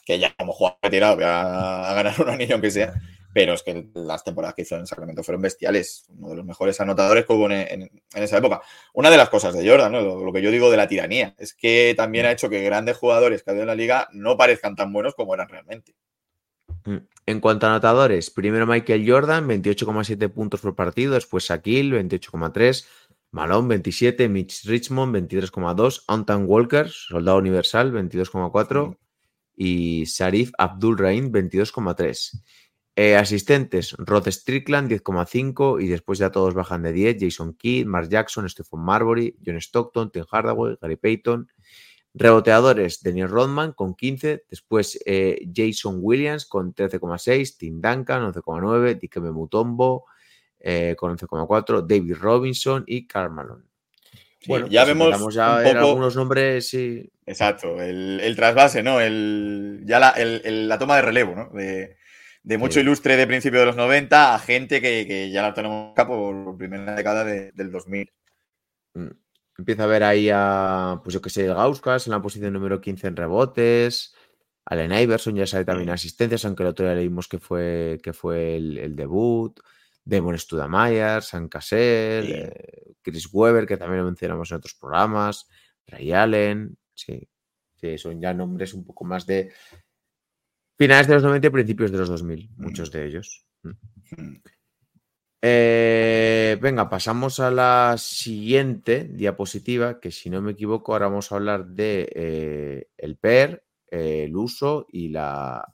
que 0.05 0.19
ya 0.19 0.33
como 0.39 0.53
jugador 0.53 0.79
retirado 0.83 1.27
a, 1.27 1.91
a 1.91 1.95
ganar 1.95 2.15
un 2.21 2.29
anillo 2.29 2.55
aunque 2.55 2.71
sea, 2.71 2.95
pero 3.37 3.53
es 3.53 3.63
que 3.63 3.91
las 3.93 4.25
temporadas 4.25 4.55
que 4.55 4.63
hizo 4.63 4.77
en 4.77 4.87
Sacramento 4.87 5.23
fueron 5.23 5.43
bestiales, 5.43 6.07
uno 6.09 6.31
de 6.31 6.37
los 6.37 6.45
mejores 6.47 6.81
anotadores 6.81 7.27
que 7.27 7.35
hubo 7.35 7.45
en, 7.51 7.53
en- 7.53 7.83
en 7.83 8.23
esa 8.23 8.39
época. 8.39 8.63
Una 8.95 9.11
de 9.11 9.19
las 9.19 9.29
cosas 9.29 9.53
de 9.55 9.69
Jordan, 9.69 9.93
¿no? 9.93 10.01
lo, 10.01 10.25
lo 10.25 10.33
que 10.33 10.41
yo 10.41 10.51
digo 10.51 10.71
de 10.71 10.79
la 10.79 10.89
tiranía, 10.89 11.35
es 11.37 11.53
que 11.53 11.93
también 11.95 12.25
ha 12.25 12.33
hecho 12.33 12.49
que 12.49 12.63
grandes 12.63 12.97
jugadores 12.97 13.43
que 13.43 13.51
ha 13.51 13.53
habido 13.53 13.65
en 13.65 13.69
la 13.69 13.75
liga 13.75 14.09
no 14.15 14.39
parezcan 14.39 14.75
tan 14.75 14.91
buenos 14.91 15.15
como 15.15 15.35
eran 15.35 15.51
realmente. 15.51 15.95
Mm. 16.87 16.97
En 17.27 17.41
cuanto 17.41 17.67
a 17.67 17.71
anotadores, 17.73 18.31
primero 18.31 18.67
Michael 18.67 19.05
Jordan, 19.07 19.47
28,7 19.47 20.31
puntos 20.33 20.63
por 20.63 20.75
partido, 20.75 21.13
después 21.13 21.45
Shaquille, 21.45 22.03
28,3, 22.03 22.87
Malone, 23.33 23.69
27, 23.69 24.31
Mitch 24.31 24.65
Richmond, 24.65 25.15
23,2, 25.15 26.05
Anton 26.09 26.45
Walker, 26.47 26.89
soldado 26.89 27.37
universal, 27.37 27.93
22,4 27.93 28.97
y 29.59 30.05
Sharif 30.07 30.53
Abdul 30.57 30.97
Rahim, 30.97 31.31
22,3. 31.31 32.41
Eh, 32.99 33.15
asistentes, 33.15 33.93
Rod 33.99 34.27
Strickland, 34.29 34.91
10,5 34.91 35.83
y 35.83 35.87
después 35.89 36.19
ya 36.19 36.31
todos 36.31 36.55
bajan 36.55 36.83
de 36.83 36.93
10, 36.95 37.19
Jason 37.21 37.53
Kidd, 37.53 37.85
Mark 37.87 38.09
Jackson, 38.09 38.49
Stephen 38.49 38.81
Marbury, 38.81 39.37
John 39.45 39.57
Stockton, 39.59 40.11
Tim 40.11 40.25
Hardaway, 40.31 40.77
Gary 40.81 40.97
Payton. 40.97 41.49
Reboteadores, 42.19 43.03
Daniel 43.03 43.29
Rodman 43.29 43.73
con 43.75 43.95
15, 43.95 44.45
después 44.49 44.99
eh, 45.05 45.47
Jason 45.55 45.99
Williams 46.01 46.47
con 46.47 46.75
13,6, 46.75 47.59
Tim 47.59 47.81
Duncan 47.83 48.33
11,9, 48.33 48.99
Dikembe 48.99 49.31
Mutombo 49.33 50.07
eh, 50.59 50.95
con 50.97 51.15
11,4, 51.15 51.87
David 51.87 52.15
Robinson 52.19 52.85
y 52.87 53.07
Karl 53.07 53.31
Malone. 53.31 53.65
Sí, 54.41 54.51
ya 54.71 54.85
pues 54.87 54.97
vemos 54.97 55.35
ya 55.35 55.59
un 55.59 55.65
poco- 55.65 55.79
algunos 55.79 56.17
nombres 56.17 56.73
y 56.73 57.11
Exacto, 57.27 57.83
el, 57.83 58.21
el 58.21 58.35
trasvase, 58.37 58.83
¿no? 58.83 58.99
El, 59.01 59.83
ya 59.85 59.99
la, 60.01 60.11
el- 60.11 60.69
la 60.69 60.79
toma 60.79 60.97
de 60.97 61.03
relevo, 61.03 61.35
¿no? 61.35 61.51
De, 61.53 61.97
de 62.47 62.59
mucho 62.59 62.75
Sí. 62.75 62.81
ilustre 62.81 63.17
de 63.17 63.27
principio 63.27 63.59
de 63.61 63.67
los 63.67 63.75
90 63.77 64.33
a 64.35 64.39
gente 64.39 64.81
que, 64.81 65.05
que 65.07 65.31
ya 65.33 65.43
la 65.43 65.53
tenemos 65.53 65.91
acá 65.91 66.07
por 66.07 66.57
primera 66.57 66.95
década 66.95 67.25
de- 67.25 67.51
del 67.53 67.71
2000. 67.73 68.09
mm, 68.95 69.09
empieza 69.59 69.83
a 69.85 69.87
ver 69.89 70.05
ahí 70.05 70.31
a, 70.33 71.01
pues 71.03 71.13
yo 71.13 71.21
que 71.21 71.29
sé, 71.29 71.47
Gauskas 71.47 72.07
en 72.07 72.13
la 72.13 72.23
posición 72.23 72.53
número 72.53 72.81
15 72.81 73.09
en 73.09 73.17
rebotes, 73.17 74.15
Allen 74.65 74.93
Iverson 74.93 75.35
ya 75.35 75.47
sabe 75.47 75.65
también 75.65 75.89
Sí. 75.89 75.93
asistencias, 75.95 76.45
aunque 76.45 76.63
el 76.63 76.69
otro 76.71 76.87
día 76.87 76.95
leímos 76.95 77.27
que 77.29 77.39
fue, 77.39 77.99
que 78.03 78.13
fue 78.13 78.57
el, 78.57 78.79
el 78.79 78.95
debut, 78.97 79.59
Demon 80.05 80.39
Studamayer, 80.39 81.23
San 81.23 81.49
Cassell, 81.49 82.27
Sí. 82.27 82.33
eh, 82.33 82.95
Chris 83.03 83.29
Weber, 83.33 83.67
que 83.67 83.77
también 83.77 84.01
lo 84.01 84.07
mencionamos 84.07 84.51
en 84.53 84.57
otros 84.59 84.75
programas, 84.75 85.49
Ray 85.89 86.13
Allen, 86.13 86.77
sí, 86.95 87.29
sí, 87.75 87.99
son 87.99 88.21
ya 88.21 88.33
nombres 88.33 88.73
un 88.73 88.85
poco 88.85 89.05
más 89.05 89.27
de 89.27 89.53
finales 90.77 91.07
de 91.07 91.15
los 91.15 91.23
90 91.23 91.47
y 91.47 91.51
principios 91.51 91.93
de 91.93 91.99
los 91.99 92.09
2000, 92.09 92.51
muchos 92.57 92.91
de 92.91 93.07
ellos. 93.07 93.45
Mm. 93.63 93.71
Mm. 94.17 94.43
Eh, 95.43 96.59
venga, 96.61 96.89
pasamos 96.89 97.41
a 97.41 97.51
la 97.51 97.97
siguiente 97.99 99.05
diapositiva, 99.05 100.01
que 100.01 100.11
si 100.11 100.31
no 100.31 100.43
me 100.43 100.53
equivoco, 100.53 100.93
ahora 100.93 101.07
vamos 101.07 101.31
a 101.31 101.37
hablar 101.37 101.67
de 101.67 102.11
eh, 102.15 102.89
el 102.97 103.17
PER, 103.17 103.65
eh, 103.91 104.25
el 104.25 104.37
uso 104.37 104.87
y 104.89 105.09
la, 105.09 105.65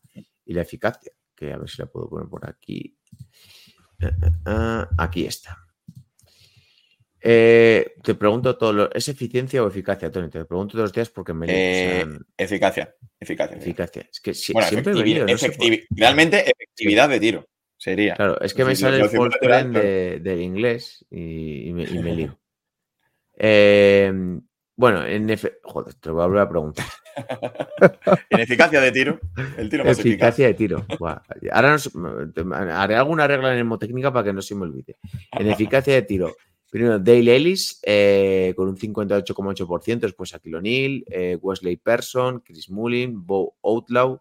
y 0.45 0.53
la 0.53 0.63
eficacia. 0.63 1.13
Que 1.35 1.53
a 1.53 1.59
ver 1.59 1.71
si 1.71 1.81
la 1.81 1.87
puedo 1.87 2.09
poner 2.09 2.29
por 2.29 2.49
aquí. 2.49 2.97
Aquí 4.99 5.25
está. 5.25 5.57
Eh, 7.25 7.95
te 8.03 8.15
pregunto 8.17 8.57
todo 8.57 8.73
lo, 8.73 8.93
¿es 8.93 9.07
eficiencia 9.09 9.63
o 9.63 9.69
eficacia, 9.69 10.11
Tony? 10.11 10.29
Te 10.29 10.45
pregunto 10.45 10.73
todos 10.73 10.85
los 10.85 10.93
días 10.93 11.09
porque 11.09 11.33
me 11.33 11.47
lío, 11.47 11.55
o 11.55 11.59
sea, 11.59 12.01
Eh, 12.01 12.19
eficacia, 12.37 12.95
eficacia. 13.21 13.57
eficacia. 13.57 14.09
Es 14.11 14.21
que 14.21 14.35
si- 14.35 14.53
Bueno, 14.53 14.69
siempre 14.69 14.93
efectivi- 14.93 15.21
no 15.21 15.39
sé 15.39 15.49
por- 15.51 15.57
efectivi- 15.57 15.87
realmente 15.91 16.51
efectividad 16.51 17.09
de 17.09 17.21
tiro 17.21 17.47
sería. 17.77 18.15
Claro, 18.15 18.41
es 18.41 18.53
que 18.55 18.65
me 18.65 18.75
sale 18.75 18.97
el 18.99 19.09
friend 19.09 19.31
claro. 19.41 19.71
de- 19.73 20.19
del 20.21 20.41
inglés 20.43 21.05
y, 21.11 21.69
y 21.69 21.73
me, 21.73 21.85
y 21.85 21.99
me 22.01 22.15
lío. 22.17 22.39
Eh, 23.45 24.13
bueno, 24.77 25.05
en 25.07 25.29
efe- 25.31 25.59
Joder, 25.63 25.95
te 25.95 26.11
voy 26.11 26.23
a 26.23 26.27
volver 26.27 26.43
a 26.43 26.49
preguntar. 26.49 26.85
En 28.31 28.41
eficacia 28.41 28.81
de 28.81 28.93
tiro, 28.93 29.21
el 29.57 29.69
tiro 29.69 29.85
más 29.85 29.99
eficaz. 29.99 30.13
Eficacia 30.39 30.47
de 30.49 30.55
tiro. 30.55 30.87
Ahora 31.51 31.71
nos- 31.73 31.91
haré 32.73 32.95
alguna 32.97 33.27
regla 33.27 33.53
mnemotécnica 33.53 34.13
para 34.13 34.25
que 34.27 34.33
no 34.33 34.43
se 34.43 34.55
me 34.55 34.63
olvide. 34.63 34.97
En 35.33 35.49
eficacia 35.51 35.95
de 35.95 36.03
tiro. 36.03 36.37
Primero, 36.73 36.99
Dale 36.99 37.37
Ellis 37.37 37.81
eh, 37.83 38.55
con 38.57 38.67
un 38.67 38.79
58,8%, 38.79 40.01
después 40.01 40.35
Aquil 40.35 40.55
O'Neal, 40.55 41.05
eh, 41.07 41.37
Wesley 41.39 41.77
Person, 41.77 42.41
Chris 42.41 42.71
Mullin, 42.71 43.27
Bo 43.27 43.57
Outlaw, 43.63 44.19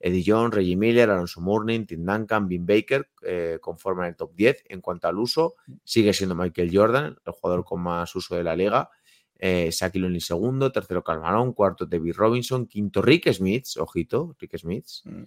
Eddie 0.00 0.24
Jones, 0.26 0.52
Reggie 0.52 0.74
Miller, 0.74 1.08
Alonso 1.08 1.40
Mourning, 1.40 1.86
Tim 1.86 2.04
Duncan, 2.04 2.48
Vin 2.48 2.66
Baker 2.66 3.08
eh, 3.22 3.58
conforman 3.60 4.08
el 4.08 4.16
top 4.16 4.34
10. 4.34 4.64
En 4.70 4.80
cuanto 4.80 5.06
al 5.06 5.16
uso, 5.16 5.54
sigue 5.84 6.12
siendo 6.12 6.34
Michael 6.34 6.76
Jordan, 6.76 7.16
el 7.24 7.32
jugador 7.34 7.64
con 7.64 7.80
más 7.80 8.12
uso 8.16 8.34
de 8.34 8.42
la 8.42 8.56
liga. 8.56 8.90
Eh, 9.38 9.70
Shaquille 9.70 10.06
O'Neal 10.06 10.20
segundo, 10.22 10.72
tercero 10.72 11.04
Karl 11.04 11.20
Malone, 11.20 11.54
cuarto 11.54 11.86
David 11.86 12.14
Robinson, 12.16 12.66
quinto 12.66 13.00
Rick 13.00 13.32
Smith, 13.32 13.76
ojito, 13.78 14.34
Rick 14.40 14.58
Smith. 14.58 14.86
Mm. 15.04 15.22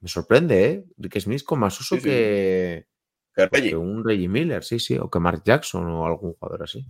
Me 0.00 0.08
sorprende, 0.08 0.64
¿eh? 0.64 0.84
Rick 0.96 1.20
Smith 1.20 1.44
con 1.44 1.60
más 1.60 1.78
uso 1.78 1.94
Sí, 1.94 2.00
sí. 2.00 2.84
Que, 3.34 3.46
Reggie. 3.46 3.76
un 3.76 4.04
Reggie 4.04 4.28
Miller, 4.28 4.62
sí, 4.62 4.78
sí, 4.78 4.96
o 4.98 5.10
que 5.10 5.18
Mark 5.18 5.42
Jackson 5.44 5.86
o 5.86 6.06
algún 6.06 6.34
jugador 6.34 6.64
así. 6.64 6.86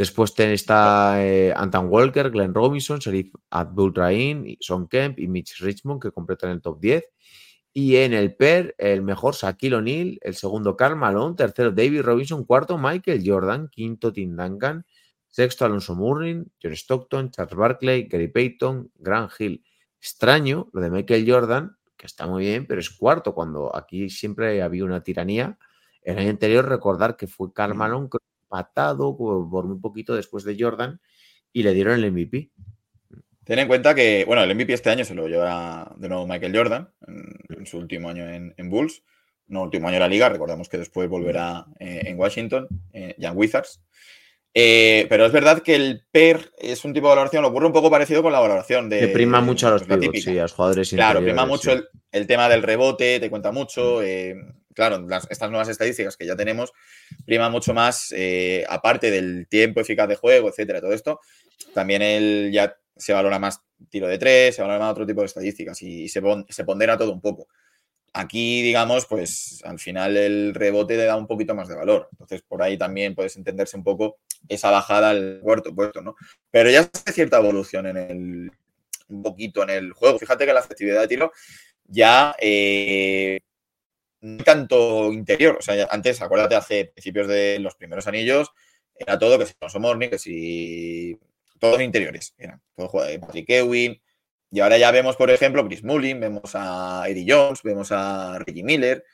Después 0.00 0.32
está 0.38 1.22
eh, 1.22 1.52
Anton 1.54 1.88
Walker, 1.90 2.30
Glenn 2.30 2.54
Robinson, 2.54 2.98
Sharif 2.98 3.34
Abdul 3.50 3.94
Rahim, 3.94 4.56
Son 4.58 4.88
Kemp 4.88 5.18
y 5.18 5.28
Mitch 5.28 5.60
Richmond 5.60 6.00
que 6.00 6.10
completan 6.10 6.52
el 6.52 6.62
top 6.62 6.80
10. 6.80 7.04
Y 7.74 7.96
en 7.96 8.14
el 8.14 8.34
PER, 8.34 8.74
el 8.78 9.02
mejor 9.02 9.34
Shaquille 9.34 9.76
O'Neal, 9.76 10.18
el 10.22 10.34
segundo 10.34 10.74
Karl 10.74 10.96
Malone, 10.96 11.36
tercero 11.36 11.70
David 11.70 12.00
Robinson, 12.00 12.46
cuarto 12.46 12.78
Michael 12.78 13.22
Jordan, 13.24 13.68
quinto 13.68 14.10
Tim 14.10 14.34
Duncan, 14.34 14.86
sexto 15.28 15.66
Alonso 15.66 15.94
Mourning, 15.94 16.50
John 16.62 16.72
Stockton, 16.72 17.30
Charles 17.30 17.54
Barkley, 17.54 18.04
Gary 18.04 18.28
Payton, 18.28 18.90
Grant 18.96 19.32
Hill. 19.38 19.62
Extraño 20.00 20.70
lo 20.72 20.80
de 20.80 20.90
Michael 20.90 21.30
Jordan, 21.30 21.76
que 22.00 22.06
está 22.06 22.26
muy 22.26 22.44
bien, 22.44 22.66
pero 22.66 22.80
es 22.80 22.88
cuarto 22.88 23.34
cuando 23.34 23.76
aquí 23.76 24.08
siempre 24.08 24.62
había 24.62 24.84
una 24.84 25.02
tiranía. 25.02 25.58
El 26.00 26.18
año 26.18 26.30
anterior 26.30 26.66
recordar 26.66 27.14
que 27.14 27.26
fue 27.26 27.52
Karl. 27.52 27.74
Malone 27.74 28.08
que 28.10 28.16
empatado 28.44 29.16
por 29.16 29.66
muy 29.66 29.78
poquito 29.78 30.14
después 30.14 30.44
de 30.44 30.56
Jordan 30.58 30.98
y 31.52 31.62
le 31.62 31.74
dieron 31.74 32.02
el 32.02 32.10
MVP. 32.10 32.50
Ten 33.44 33.58
en 33.58 33.68
cuenta 33.68 33.94
que, 33.94 34.24
bueno, 34.24 34.42
el 34.42 34.54
MVP 34.54 34.72
este 34.72 34.88
año 34.88 35.04
se 35.04 35.14
lo 35.14 35.28
lleva 35.28 35.94
de 35.98 36.08
nuevo 36.08 36.26
Michael 36.26 36.56
Jordan 36.56 36.88
en, 37.06 37.58
en 37.58 37.66
su 37.66 37.76
último 37.76 38.08
año 38.08 38.26
en, 38.26 38.54
en 38.56 38.70
Bulls. 38.70 39.02
No 39.48 39.62
último 39.62 39.88
año 39.88 39.96
en 39.96 40.02
la 40.02 40.08
liga, 40.08 40.28
recordemos 40.30 40.70
que 40.70 40.78
después 40.78 41.08
volverá 41.08 41.66
eh, 41.78 42.02
en 42.06 42.18
Washington, 42.18 42.66
eh, 42.94 43.14
Young 43.18 43.36
Wizards. 43.36 43.82
Eh, 44.52 45.06
pero 45.08 45.26
es 45.26 45.32
verdad 45.32 45.62
que 45.62 45.76
el 45.76 46.04
PER 46.10 46.50
es 46.58 46.84
un 46.84 46.92
tipo 46.92 47.06
de 47.08 47.14
valoración, 47.14 47.44
ocurre 47.44 47.66
un 47.66 47.72
poco 47.72 47.90
parecido 47.90 48.22
con 48.22 48.32
la 48.32 48.40
valoración 48.40 48.88
de. 48.88 48.98
Que 49.00 49.08
prima 49.08 49.40
mucho 49.40 49.68
a 49.68 49.70
los 49.70 49.84
pivots, 49.84 50.22
sí, 50.22 50.38
a 50.38 50.42
los 50.42 50.52
jugadores 50.52 50.88
Claro, 50.90 51.22
prima 51.22 51.46
mucho 51.46 51.70
sí. 51.70 51.76
el, 51.76 51.88
el 52.10 52.26
tema 52.26 52.48
del 52.48 52.62
rebote, 52.62 53.20
te 53.20 53.30
cuenta 53.30 53.52
mucho. 53.52 54.02
eh, 54.02 54.34
claro, 54.74 55.06
las- 55.06 55.28
estas 55.30 55.50
nuevas 55.50 55.68
estadísticas 55.68 56.16
que 56.16 56.26
ya 56.26 56.34
tenemos, 56.34 56.72
prima 57.24 57.48
mucho 57.48 57.74
más, 57.74 58.12
eh, 58.16 58.64
aparte 58.68 59.10
del 59.10 59.46
tiempo 59.48 59.80
eficaz 59.80 60.08
de 60.08 60.16
juego, 60.16 60.48
etcétera, 60.48 60.80
todo 60.80 60.92
esto. 60.92 61.20
También 61.72 62.02
el, 62.02 62.50
ya 62.52 62.74
se 62.96 63.12
valora 63.12 63.38
más 63.38 63.60
tiro 63.88 64.08
de 64.08 64.18
tres, 64.18 64.56
se 64.56 64.62
valora 64.62 64.80
más 64.80 64.92
otro 64.92 65.06
tipo 65.06 65.20
de 65.20 65.26
estadísticas 65.26 65.80
y, 65.82 66.08
se, 66.08 66.20
pon- 66.20 66.44
se 66.48 66.64
pondera 66.64 66.98
todo 66.98 67.12
un 67.12 67.20
poco. 67.20 67.46
Aquí, 68.12 68.62
digamos, 68.62 69.06
pues 69.06 69.62
al 69.64 69.78
final 69.78 70.16
el 70.16 70.52
rebote 70.54 70.96
le 70.96 71.04
da 71.04 71.14
un 71.16 71.28
poquito 71.28 71.54
más 71.54 71.68
de 71.68 71.76
valor. 71.76 72.08
Entonces, 72.10 72.42
por 72.42 72.60
ahí 72.62 72.76
también 72.76 73.14
puedes 73.14 73.36
entenderse 73.36 73.76
un 73.76 73.84
poco 73.84 74.18
esa 74.48 74.70
bajada 74.70 75.10
al 75.10 75.40
cuarto 75.42 75.74
puesto, 75.74 76.02
¿no? 76.02 76.16
Pero 76.50 76.70
ya 76.70 76.80
hace 76.80 77.12
cierta 77.12 77.38
evolución 77.38 77.86
en 77.86 77.96
el, 77.96 78.50
un 79.08 79.22
poquito 79.22 79.62
en 79.62 79.70
el 79.70 79.92
juego. 79.92 80.18
Fíjate 80.18 80.46
que 80.46 80.52
la 80.52 80.60
efectividad 80.60 81.00
de 81.02 81.08
tiro 81.08 81.32
ya 81.84 82.34
eh, 82.38 83.40
no 84.20 84.44
tanto 84.44 85.12
interior. 85.12 85.56
O 85.58 85.62
sea, 85.62 85.88
antes, 85.90 86.20
acuérdate, 86.22 86.54
hace 86.54 86.86
principios 86.86 87.28
de 87.28 87.58
los 87.58 87.74
primeros 87.74 88.06
anillos, 88.06 88.52
era 88.94 89.18
todo 89.18 89.38
que 89.38 89.46
si 89.46 89.54
Alonso 89.60 89.80
Morning, 89.80 90.08
que 90.08 90.18
si 90.18 91.18
todos 91.58 91.80
interiores. 91.80 92.34
Eran 92.38 92.60
todo 92.76 92.88
jugador 92.88 93.12
de 93.12 93.18
Patrick 93.18 93.50
Ewing. 93.50 94.00
Y 94.52 94.60
ahora 94.60 94.78
ya 94.78 94.90
vemos, 94.90 95.16
por 95.16 95.30
ejemplo, 95.30 95.64
Chris 95.66 95.84
Mullin, 95.84 96.18
vemos 96.18 96.52
a 96.54 97.04
Eddie 97.06 97.26
Jones, 97.28 97.62
vemos 97.62 97.92
a 97.92 98.38
Reggie 98.40 98.64
Miller, 98.64 99.04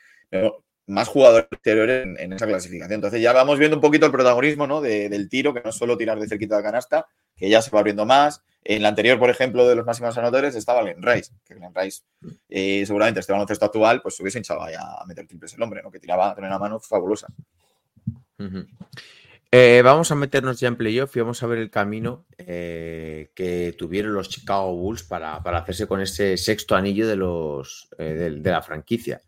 más 0.86 1.08
jugadores 1.08 1.48
exteriores 1.50 2.06
en, 2.18 2.32
esa 2.32 2.46
clasificación. 2.46 2.94
Entonces 2.94 3.20
ya 3.20 3.32
vamos 3.32 3.58
viendo 3.58 3.76
un 3.76 3.80
poquito 3.80 4.06
el 4.06 4.12
protagonismo 4.12 4.66
¿no? 4.66 4.80
de- 4.80 5.08
del 5.08 5.28
tiro, 5.28 5.52
que 5.52 5.60
no 5.60 5.70
es 5.70 5.76
solo 5.76 5.96
tirar 5.96 6.18
de 6.20 6.28
cerquita 6.28 6.56
de 6.56 6.62
canasta, 6.62 7.06
que 7.36 7.48
ya 7.48 7.60
se 7.60 7.70
va 7.70 7.80
abriendo 7.80 8.06
más. 8.06 8.42
En 8.68 8.82
la 8.82 8.88
anterior, 8.88 9.18
por 9.18 9.30
ejemplo, 9.30 9.66
de 9.68 9.76
los 9.76 9.86
máximos 9.86 10.16
anotadores 10.18 10.54
estaba 10.56 10.82
Glenn 10.82 11.02
Rice, 11.02 11.32
que 11.44 11.54
Glenn 11.54 11.72
Rice 11.74 12.02
eh, 12.48 12.84
seguramente 12.86 13.20
este 13.20 13.32
baloncesto 13.32 13.64
actual 13.64 14.02
pues 14.02 14.16
se 14.16 14.22
hubiese 14.22 14.38
hinchado 14.38 14.62
ahí 14.62 14.74
a 14.74 15.04
meter 15.06 15.26
triples 15.26 15.54
el 15.54 15.62
hombre, 15.62 15.82
¿no? 15.82 15.90
que 15.90 16.00
tiraba, 16.00 16.34
tenía 16.34 16.50
una 16.50 16.58
mano 16.58 16.80
fabulosa. 16.80 17.28
Eh, 19.52 19.82
vamos 19.84 20.10
a 20.10 20.16
meternos 20.16 20.58
ya 20.58 20.68
en 20.68 20.76
playoff 20.76 21.16
y 21.16 21.20
vamos 21.20 21.42
a 21.42 21.46
ver 21.46 21.58
el 21.58 21.70
camino 21.70 22.26
eh, 22.38 23.30
que 23.34 23.74
tuvieron 23.78 24.12
los 24.12 24.28
Chicago 24.28 24.74
Bulls 24.74 25.04
para, 25.04 25.40
para 25.42 25.58
hacerse 25.58 25.86
con 25.86 26.00
ese 26.00 26.36
sexto 26.36 26.74
anillo 26.74 27.06
de, 27.06 27.16
los, 27.16 27.88
de 27.96 28.40
la 28.42 28.62
franquicia. 28.62 29.20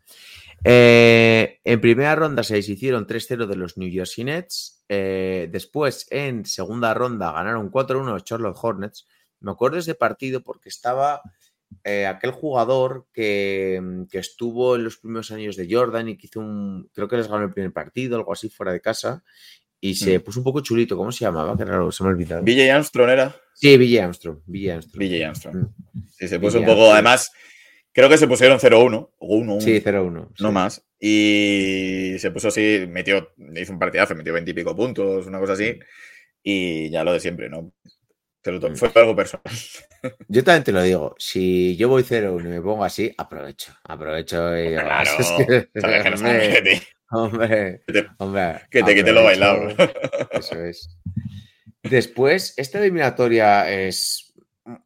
Eh, 0.63 1.59
en 1.63 1.81
primera 1.81 2.15
ronda 2.15 2.43
se 2.43 2.55
deshicieron 2.55 3.07
3-0 3.07 3.47
de 3.47 3.55
los 3.55 3.77
New 3.77 3.91
Jersey 3.91 4.23
Nets. 4.23 4.83
Eh, 4.89 5.47
después, 5.51 6.07
en 6.09 6.45
segunda 6.45 6.93
ronda, 6.93 7.31
ganaron 7.31 7.71
4-1 7.71 8.05
los 8.11 8.23
Charlotte 8.23 8.57
Hornets. 8.61 9.07
Me 9.39 9.51
acuerdo 9.51 9.75
de 9.75 9.81
ese 9.81 9.95
partido 9.95 10.41
porque 10.43 10.69
estaba 10.69 11.21
eh, 11.83 12.05
aquel 12.07 12.31
jugador 12.31 13.07
que, 13.13 13.81
que 14.11 14.17
estuvo 14.19 14.75
en 14.75 14.83
los 14.83 14.97
primeros 14.97 15.31
años 15.31 15.55
de 15.55 15.67
Jordan 15.73 16.09
y 16.09 16.17
que 16.17 16.27
hizo 16.27 16.39
un. 16.39 16.89
Creo 16.93 17.07
que 17.07 17.17
les 17.17 17.27
ganó 17.27 17.45
el 17.45 17.53
primer 17.53 17.71
partido, 17.71 18.17
algo 18.17 18.33
así, 18.33 18.49
fuera 18.49 18.71
de 18.73 18.81
casa. 18.81 19.23
Y 19.81 19.95
se 19.95 20.19
Mm. 20.19 20.21
puso 20.23 20.39
un 20.41 20.43
poco 20.43 20.59
chulito. 20.59 20.97
¿Cómo 20.97 21.09
se 21.11 21.23
llamaba? 21.23 21.55
Que 21.55 21.63
raro, 21.63 21.89
se 21.91 22.03
me 22.03 22.09
ha 22.09 22.11
olvidado. 22.13 22.43
BJ 22.43 22.69
Armstrong 22.69 23.09
era. 23.09 23.33
Sí, 23.53 23.77
Ville 23.77 24.01
Armstrong. 24.01 24.39
Ville 24.45 24.73
Armstrong. 24.73 24.99
BJ 24.99 25.25
Armstrong. 25.25 25.55
Mm. 25.55 26.01
Sí, 26.17 26.27
se 26.27 26.37
puso 26.39 26.57
un 26.59 26.65
BJ 26.65 26.73
poco, 26.73 26.81
Armstrong. 26.91 26.93
además, 26.95 27.31
creo 27.93 28.09
que 28.09 28.17
se 28.17 28.27
pusieron 28.27 28.59
0-1 28.59 29.11
o 29.17 29.37
1-1. 29.37 29.61
Sí, 29.61 29.81
0-1. 29.81 30.11
No 30.39 30.47
sí. 30.49 30.53
más. 30.53 30.85
Y 30.99 32.15
se 32.19 32.31
puso 32.31 32.49
así, 32.49 32.85
metió, 32.89 33.33
hizo 33.55 33.73
un 33.73 33.79
partidazo, 33.79 34.15
metió 34.15 34.33
20 34.33 34.51
y 34.51 34.53
pico 34.53 34.75
puntos, 34.75 35.27
una 35.27 35.39
cosa 35.39 35.53
así. 35.53 35.79
Y 36.43 36.89
ya 36.89 37.03
lo 37.03 37.13
de 37.13 37.19
siempre, 37.19 37.49
¿no? 37.49 37.71
Mm. 38.45 38.75
Fue 38.75 38.89
algo 38.95 39.15
personal. 39.15 39.43
Yo 40.29 40.43
también 40.43 40.63
te 40.63 40.71
lo 40.71 40.81
digo. 40.81 41.13
Si 41.19 41.75
yo 41.75 41.89
voy 41.89 42.03
0-1 42.03 42.39
y 42.45 42.47
me 42.47 42.61
pongo 42.61 42.85
así, 42.85 43.13
aprovecho. 43.17 43.73
Aprovecho 43.83 44.57
y 44.57 44.69
Claro, 44.75 45.09
"Es 45.19 45.31
que- 45.45 45.69
sabes 45.81 46.03
que 46.03 46.09
no 46.09 46.15
hombre, 46.15 46.81
hombre, 47.11 47.81
que 47.85 47.93
te- 47.93 48.07
hombre, 48.17 48.61
que 48.71 48.83
te 48.83 48.95
quite 48.95 49.11
lo 49.11 49.19
aprovecho". 49.27 49.41
bailado. 49.75 50.29
Eso 50.31 50.63
es. 50.63 50.97
Después, 51.83 52.53
esta 52.57 52.79
eliminatoria 52.79 53.69
es 53.71 54.28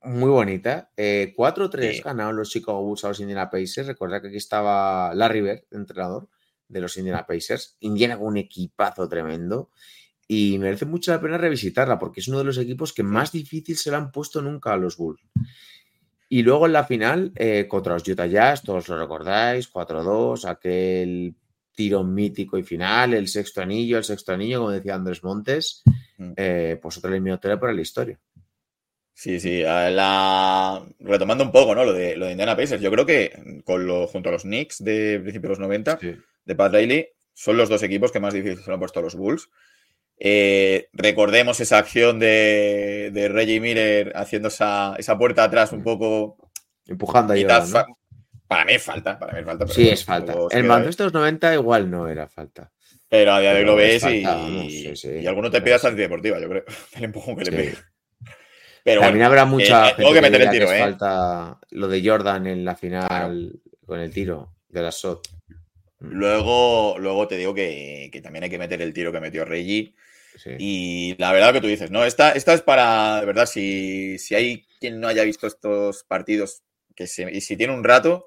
muy 0.03 0.29
bonita. 0.29 0.91
Eh, 0.97 1.33
4-3 1.35 1.97
Sí. 1.97 2.01
ganaron 2.01 2.35
los 2.35 2.49
Chicago 2.49 2.81
Bulls 2.83 3.03
a 3.03 3.09
los 3.09 3.19
Indiana 3.19 3.49
Pacers. 3.49 3.87
Recordad 3.87 4.21
que 4.21 4.27
aquí 4.29 4.37
estaba 4.37 5.13
Larry 5.15 5.41
Bird, 5.41 5.63
entrenador 5.71 6.29
de 6.67 6.81
los 6.81 6.95
Indiana 6.97 7.25
Pacers. 7.25 7.77
Indiana 7.81 8.17
con 8.17 8.27
un 8.27 8.37
equipazo 8.37 9.07
tremendo. 9.09 9.69
Y 10.27 10.57
merece 10.57 10.85
mucho 10.85 11.11
la 11.11 11.19
pena 11.21 11.37
revisitarla 11.37 11.99
porque 11.99 12.21
es 12.21 12.27
uno 12.27 12.39
de 12.39 12.45
los 12.45 12.57
equipos 12.57 12.93
que 12.93 13.03
más 13.03 13.31
difícil 13.31 13.75
se 13.77 13.89
le 13.91 13.97
han 13.97 14.11
puesto 14.11 14.41
nunca 14.41 14.73
a 14.73 14.77
los 14.77 14.95
Bulls. 14.97 15.21
Y 16.29 16.41
luego 16.41 16.65
en 16.65 16.73
la 16.73 16.85
final, 16.85 17.31
eh, 17.35 17.67
contra 17.67 17.93
los 17.93 18.07
Utah 18.07 18.25
Jazz, 18.25 18.63
todos 18.63 18.87
lo 18.89 18.97
recordáis, 18.97 19.67
4-2, 19.67 20.45
aquel 20.45 21.35
tiro 21.75 22.03
mítico 22.03 22.57
y 22.57 22.63
final, 22.63 23.13
el 23.13 23.27
sexto 23.27 23.61
anillo, 23.61 23.97
el 23.97 24.03
sexto 24.03 24.31
anillo, 24.33 24.59
como 24.59 24.71
decía 24.71 24.95
Andrés 24.95 25.23
Montes, 25.23 25.83
Mm. 26.17 26.31
eh, 26.37 26.79
pues 26.81 26.97
otra 26.97 27.09
eliminatoria 27.11 27.59
para 27.59 27.73
la 27.73 27.81
historia. 27.81 28.19
Sí, 29.13 29.39
sí. 29.39 29.61
la- 29.61 30.83
Retomando 30.99 31.43
un 31.43 31.51
poco, 31.51 31.75
¿no? 31.75 31.85
Lo 31.85 31.93
de, 31.93 32.15
lo 32.17 32.25
de 32.25 32.31
Indiana 32.31 32.55
Pacers. 32.55 32.81
Yo 32.81 32.91
creo 32.91 33.05
que 33.05 33.61
con 33.63 33.85
lo, 33.85 34.07
junto 34.07 34.29
a 34.29 34.31
los 34.31 34.43
Knicks 34.43 34.83
de 34.83 35.19
principios 35.19 35.43
de 35.43 35.49
los 35.49 35.59
90, 35.59 35.97
de 36.45 36.55
Pat 36.55 36.73
Riley, 36.73 37.07
son 37.33 37.57
los 37.57 37.69
dos 37.69 37.83
equipos 37.83 38.11
que 38.11 38.19
más 38.19 38.33
difíciles 38.33 38.63
se 38.63 38.69
lo 38.69 38.73
han 38.75 38.79
puesto 38.79 38.99
a 38.99 39.03
los 39.03 39.15
Bulls. 39.15 39.49
Eh, 40.17 40.87
recordemos 40.93 41.59
esa 41.59 41.77
acción 41.79 42.19
de, 42.19 43.09
de 43.13 43.27
Reggie 43.29 43.59
Miller 43.59 44.13
haciendo 44.15 44.47
esa, 44.49 44.95
esa 44.97 45.17
puerta 45.17 45.43
atrás 45.43 45.71
un 45.73 45.83
poco. 45.83 46.37
Empujando 46.87 47.33
a 47.33 47.35
fa- 47.71 47.85
¿no? 47.87 47.97
Para 48.47 48.65
mí 48.65 48.73
es 48.73 48.83
falta, 48.83 49.17
para 49.17 49.33
mí 49.33 49.39
es 49.39 49.45
falta. 49.45 49.67
Sí, 49.67 49.89
es 49.89 50.03
falta. 50.05 50.33
de 50.97 51.03
los 51.05 51.13
90 51.13 51.53
igual 51.55 51.89
no 51.89 52.07
era 52.07 52.27
falta. 52.27 52.71
Pero 53.09 53.33
a 53.33 53.39
día 53.39 53.53
de 53.53 53.59
hoy 53.59 53.65
lo 53.65 53.79
es 53.79 54.03
ves 54.03 54.13
y, 54.13 54.23
vamos, 54.23 54.71
sí, 54.71 54.95
sí. 54.95 55.09
y 55.21 55.27
alguno 55.27 55.49
te 55.49 55.61
hasta 55.73 55.87
antideportiva, 55.87 56.39
yo 56.39 56.49
creo. 56.49 56.63
El 56.97 57.03
empujón 57.05 57.35
que 57.35 57.45
le 57.45 57.51
pega. 57.51 57.92
Pero 58.83 59.01
También 59.01 59.19
bueno, 59.19 59.25
habrá 59.27 59.45
mucha 59.45 59.89
eh, 59.89 59.93
tengo 59.95 60.09
gente 60.13 60.27
que 60.27 60.31
meter 60.31 60.41
el 60.47 60.49
tiro, 60.51 60.71
¿eh? 60.71 60.79
falta 60.79 61.59
lo 61.71 61.87
de 61.87 62.05
Jordan 62.07 62.47
en 62.47 62.65
la 62.65 62.75
final 62.75 63.59
con 63.85 63.99
el 63.99 64.11
tiro 64.11 64.53
de 64.69 64.81
la 64.81 64.91
SOT. 64.91 65.27
luego, 65.99 66.95
luego 66.99 67.27
te 67.27 67.37
digo 67.37 67.53
que, 67.53 68.09
que 68.11 68.21
también 68.21 68.43
hay 68.43 68.49
que 68.49 68.57
meter 68.59 68.81
el 68.81 68.93
tiro 68.93 69.11
que 69.11 69.19
metió 69.21 69.45
Reggie. 69.45 69.93
Sí. 70.37 70.51
Y 70.57 71.15
la 71.17 71.31
verdad 71.31 71.53
que 71.53 71.61
tú 71.61 71.67
dices, 71.67 71.91
no, 71.91 72.03
esta, 72.03 72.31
esta 72.31 72.53
es 72.53 72.61
para, 72.61 73.19
de 73.19 73.25
verdad, 73.25 73.45
si, 73.45 74.17
si 74.17 74.33
hay 74.35 74.65
quien 74.79 74.99
no 74.99 75.07
haya 75.07 75.23
visto 75.23 75.45
estos 75.47 76.03
partidos 76.03 76.63
que 76.95 77.07
se- 77.07 77.31
y 77.31 77.41
si 77.41 77.55
tiene 77.55 77.73
un 77.73 77.83
rato, 77.83 78.25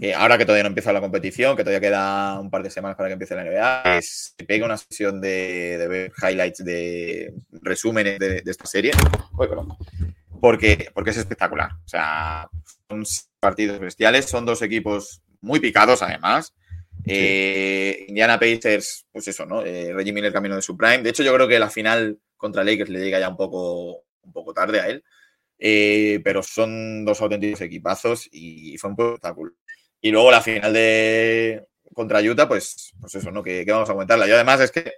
Que 0.00 0.14
ahora 0.14 0.38
que 0.38 0.44
todavía 0.44 0.62
no 0.62 0.68
empieza 0.68 0.92
la 0.92 1.00
competición, 1.00 1.56
que 1.56 1.64
todavía 1.64 1.88
queda 1.88 2.40
un 2.40 2.50
par 2.50 2.62
de 2.62 2.70
semanas 2.70 2.96
para 2.96 3.08
que 3.08 3.14
empiece 3.14 3.34
la 3.34 3.44
NBA, 3.44 3.82
que 3.96 4.02
se 4.02 4.44
pegue 4.44 4.64
una 4.64 4.76
sesión 4.76 5.20
de, 5.20 5.76
de 5.78 5.88
ver 5.88 6.12
highlights 6.22 6.64
de 6.64 7.34
resúmenes 7.62 8.18
de, 8.18 8.42
de 8.42 8.50
esta 8.50 8.66
serie. 8.66 8.92
Porque, 10.40 10.90
porque 10.94 11.10
es 11.10 11.18
espectacular. 11.18 11.70
O 11.84 11.88
sea, 11.88 12.48
son 12.88 13.04
partidos 13.40 13.78
bestiales, 13.78 14.26
son 14.26 14.44
dos 14.44 14.62
equipos 14.62 15.22
muy 15.40 15.60
picados 15.60 16.02
además. 16.02 16.54
Eh, 17.04 18.06
Indiana 18.08 18.38
Pacers, 18.38 19.06
pues 19.10 19.28
eso, 19.28 19.44
¿no? 19.46 19.64
Eh, 19.64 19.92
Reggie 19.92 20.12
Miller 20.12 20.32
camino 20.32 20.56
de 20.56 20.62
su 20.62 20.76
prime. 20.76 21.02
De 21.02 21.10
hecho, 21.10 21.22
yo 21.22 21.34
creo 21.34 21.48
que 21.48 21.58
la 21.58 21.70
final 21.70 22.18
contra 22.36 22.64
Lakers 22.64 22.90
le 22.90 23.00
llega 23.00 23.20
ya 23.20 23.28
un 23.28 23.36
poco, 23.36 24.04
un 24.22 24.32
poco 24.32 24.54
tarde 24.54 24.80
a 24.80 24.88
él. 24.88 25.04
Eh, 25.64 26.20
pero 26.24 26.42
son 26.42 27.04
dos 27.04 27.20
auténticos 27.20 27.60
equipazos 27.60 28.28
y 28.32 28.76
fue 28.78 28.90
un 28.90 28.96
espectáculo. 28.98 29.52
Y 30.02 30.10
luego 30.10 30.32
la 30.32 30.42
final 30.42 30.72
de 30.72 31.64
contra 31.94 32.20
Utah, 32.20 32.48
pues, 32.48 32.92
pues 33.00 33.14
eso, 33.14 33.30
¿no? 33.30 33.42
Que, 33.42 33.64
vamos 33.68 33.88
a 33.88 33.92
comentarla. 33.92 34.26
Yo 34.26 34.34
además 34.34 34.60
es 34.60 34.72
que 34.72 34.92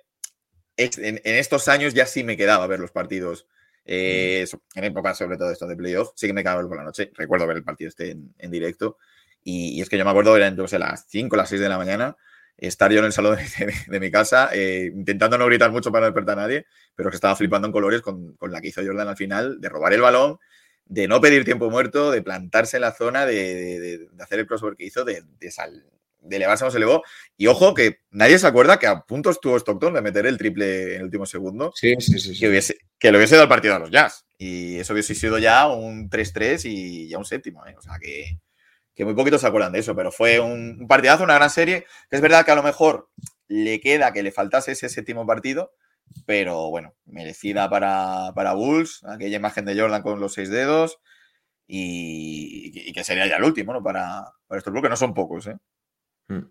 en, 0.78 1.20
estos 1.24 1.68
años 1.68 1.92
ya 1.92 2.06
sí 2.06 2.24
me 2.24 2.38
quedaba 2.38 2.64
a 2.64 2.66
ver 2.66 2.80
los 2.80 2.90
partidos. 2.90 3.46
Eh, 3.84 4.46
en 4.74 4.84
época, 4.84 5.14
sobre 5.14 5.36
todo 5.36 5.50
esto 5.50 5.66
de 5.66 5.76
playoff, 5.76 6.12
sí 6.16 6.26
que 6.26 6.32
me 6.32 6.42
quedaba 6.42 6.62
ver 6.62 6.68
por 6.68 6.78
la 6.78 6.84
noche. 6.84 7.12
Recuerdo 7.14 7.46
ver 7.46 7.58
el 7.58 7.64
partido 7.64 7.90
este 7.90 8.12
en, 8.12 8.50
directo. 8.50 8.96
Y, 9.42 9.80
es 9.82 9.90
que 9.90 9.98
yo 9.98 10.06
me 10.06 10.10
acuerdo, 10.10 10.34
era 10.36 10.46
entonces 10.46 10.74
a 10.76 10.78
las 10.78 11.04
5 11.08 11.34
o 11.34 11.36
las 11.36 11.50
6 11.50 11.60
de 11.60 11.68
la 11.68 11.76
mañana, 11.76 12.16
estar 12.56 12.90
yo 12.90 13.00
en 13.00 13.04
el 13.04 13.12
salón 13.12 13.36
de, 13.88 14.00
mi 14.00 14.10
casa, 14.10 14.48
eh, 14.54 14.90
intentando 14.94 15.36
no 15.36 15.44
gritar 15.44 15.70
mucho 15.70 15.92
para 15.92 16.06
no 16.06 16.12
despertar 16.12 16.38
a 16.38 16.42
nadie, 16.42 16.64
pero 16.94 17.10
que 17.10 17.16
estaba 17.16 17.36
flipando 17.36 17.66
en 17.66 17.72
colores 17.72 18.00
con, 18.00 18.34
con, 18.36 18.50
la 18.50 18.62
que 18.62 18.68
hizo 18.68 18.80
Jordan 18.82 19.08
al 19.08 19.18
final, 19.18 19.60
de 19.60 19.68
robar 19.68 19.92
el 19.92 20.00
balón, 20.00 20.38
de 20.86 21.08
no 21.08 21.20
pedir 21.20 21.44
tiempo 21.44 21.70
muerto, 21.70 22.10
de 22.10 22.22
plantarse 22.22 22.76
en 22.76 22.82
la 22.82 22.92
zona, 22.92 23.26
de, 23.26 24.08
hacer 24.20 24.40
el 24.40 24.46
crossover 24.46 24.76
que 24.76 24.84
hizo, 24.84 25.04
de, 25.04 25.24
sal, 25.50 25.84
de 26.20 26.36
elevarse 26.36 26.62
como 26.62 26.70
se 26.70 26.78
elevó. 26.78 27.02
Y 27.36 27.46
ojo, 27.46 27.74
que 27.74 28.00
nadie 28.10 28.38
se 28.38 28.46
acuerda 28.46 28.78
que 28.78 28.86
a 28.86 29.00
punto 29.00 29.30
estuvo 29.30 29.56
Stockton 29.56 29.94
de 29.94 30.02
meter 30.02 30.26
el 30.26 30.38
triple 30.38 30.94
en 30.94 30.96
el 30.98 31.04
último 31.04 31.26
segundo. 31.26 31.72
Sí, 31.74 31.94
sí, 31.98 32.18
sí. 32.18 32.38
Que, 32.38 32.48
hubiese, 32.48 32.76
que 32.98 33.10
le 33.10 33.18
hubiese 33.18 33.34
dado 33.34 33.44
el 33.44 33.48
partido 33.48 33.74
a 33.74 33.78
los 33.78 33.90
Jazz. 33.90 34.24
Y 34.36 34.78
eso 34.78 34.92
hubiese 34.92 35.14
sido 35.14 35.38
ya 35.38 35.68
un 35.68 36.10
3-3 36.10 36.62
y 36.64 37.08
ya 37.08 37.18
un 37.18 37.24
séptimo. 37.24 37.66
¿eh? 37.66 37.74
O 37.78 37.82
sea 37.82 37.98
que, 38.00 38.38
que, 38.94 39.04
muy 39.04 39.14
poquitos 39.14 39.40
se 39.40 39.46
acuerdan 39.46 39.72
de 39.72 39.78
eso, 39.78 39.94
pero 39.94 40.12
fue 40.12 40.40
un, 40.40 40.86
partidazo, 40.86 41.24
una 41.24 41.34
gran 41.34 41.50
serie. 41.50 41.86
Que 42.10 42.16
es 42.16 42.22
verdad 42.22 42.44
que 42.44 42.50
a 42.50 42.56
lo 42.56 42.62
mejor 42.62 43.08
le 43.48 43.80
queda 43.80 44.12
que 44.12 44.22
le 44.22 44.32
faltase 44.32 44.72
ese 44.72 44.88
séptimo 44.88 45.26
partido, 45.26 45.72
pero 46.26 46.70
bueno, 46.70 46.94
merecida 47.06 47.68
para, 47.68 48.32
para 48.34 48.54
Bulls, 48.54 49.04
aquella 49.04 49.36
imagen 49.36 49.64
de 49.64 49.78
Jordan 49.78 50.02
con 50.02 50.20
los 50.20 50.34
seis 50.34 50.50
dedos 50.50 50.98
y, 51.66 52.92
que 52.92 53.04
sería 53.04 53.26
ya 53.26 53.36
el 53.36 53.44
último 53.44 53.72
¿no? 53.72 53.82
para, 53.82 54.32
para 54.46 54.58
estos 54.58 54.72
bloques, 54.72 54.90
no 54.90 54.96
son 54.96 55.14
pocos. 55.14 55.46
¿eh? 55.46 55.56
Mm. 56.28 56.46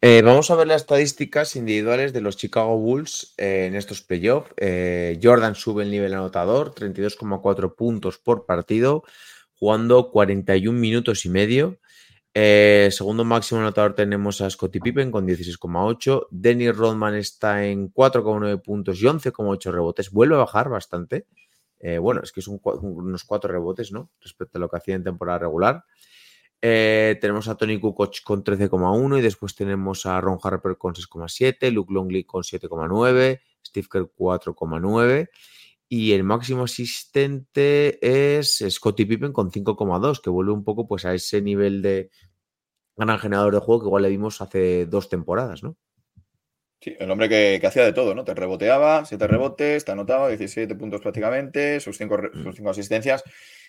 Eh, 0.00 0.22
vamos 0.22 0.50
a 0.50 0.56
ver 0.56 0.66
las 0.66 0.82
estadísticas 0.82 1.56
individuales 1.56 2.12
de 2.12 2.20
los 2.20 2.36
Chicago 2.36 2.76
Bulls 2.76 3.34
eh, 3.38 3.66
en 3.66 3.74
estos 3.74 4.02
playoffs. 4.02 4.50
Jordan 5.22 5.54
sube 5.54 5.82
el 5.84 5.90
nivel 5.90 6.12
anotador, 6.12 6.74
32,4 6.74 7.74
puntos 7.74 8.18
por 8.18 8.44
partido, 8.44 9.02
jugando 9.54 10.10
41 10.10 10.78
minutos 10.78 11.24
y 11.24 11.30
medio. 11.30 11.78
Eh, 12.36 12.88
segundo 12.90 13.24
máximo 13.24 13.60
anotador 13.60 13.94
tenemos 13.94 14.40
a 14.40 14.50
Scottie 14.50 14.80
Pippen 14.80 15.12
con 15.12 15.24
16,8. 15.24 16.26
Dennis 16.32 16.76
Rodman 16.76 17.14
está 17.14 17.64
en 17.64 17.92
4,9 17.92 18.60
puntos 18.60 19.00
y 19.00 19.04
11,8 19.04 19.70
rebotes. 19.70 20.10
Vuelve 20.10 20.34
a 20.34 20.38
bajar 20.38 20.68
bastante. 20.68 21.26
Eh, 21.78 21.98
bueno, 21.98 22.22
es 22.24 22.32
que 22.32 22.42
son 22.42 22.60
unos 22.64 23.22
4 23.22 23.52
rebotes, 23.52 23.92
¿no? 23.92 24.10
Respecto 24.20 24.58
a 24.58 24.60
lo 24.60 24.68
que 24.68 24.76
hacía 24.76 24.96
en 24.96 25.04
temporada 25.04 25.38
regular. 25.38 25.84
Eh, 26.60 27.18
tenemos 27.20 27.46
a 27.46 27.54
Tony 27.54 27.78
Kukoc 27.78 28.22
con 28.24 28.42
13,1 28.42 29.18
y 29.18 29.22
después 29.22 29.54
tenemos 29.54 30.04
a 30.06 30.20
Ron 30.20 30.38
Harper 30.42 30.76
con 30.76 30.94
6,7, 30.94 31.70
Luke 31.70 31.92
Longley 31.92 32.24
con 32.24 32.42
7,9, 32.42 33.40
Steve 33.62 33.86
Kerr 33.88 34.10
4,9 34.16 35.28
y 35.96 36.12
el 36.12 36.24
máximo 36.24 36.64
asistente 36.64 38.00
es 38.02 38.64
Scottie 38.68 39.06
Pippen 39.06 39.32
con 39.32 39.52
5,2, 39.52 40.20
que 40.20 40.28
vuelve 40.28 40.50
un 40.50 40.64
poco 40.64 40.88
pues 40.88 41.04
a 41.04 41.14
ese 41.14 41.40
nivel 41.40 41.82
de 41.82 42.10
gran 42.96 43.16
generador 43.20 43.54
de 43.54 43.60
juego 43.60 43.82
que 43.82 43.86
igual 43.86 44.02
le 44.02 44.08
vimos 44.08 44.40
hace 44.40 44.86
dos 44.86 45.08
temporadas, 45.08 45.62
¿no? 45.62 45.76
Sí, 46.80 46.96
el 46.98 47.08
hombre 47.12 47.28
que, 47.28 47.64
hacía 47.64 47.84
de 47.84 47.92
todo, 47.92 48.12
¿no? 48.12 48.24
Te 48.24 48.34
reboteaba, 48.34 49.04
7 49.04 49.24
rebotes, 49.28 49.84
te 49.84 49.92
anotaba 49.92 50.28
17 50.28 50.74
puntos 50.74 51.00
prácticamente, 51.00 51.78
sus 51.78 51.96
5 51.96 52.18
mm. 52.34 52.68
asistencias. 52.68 53.22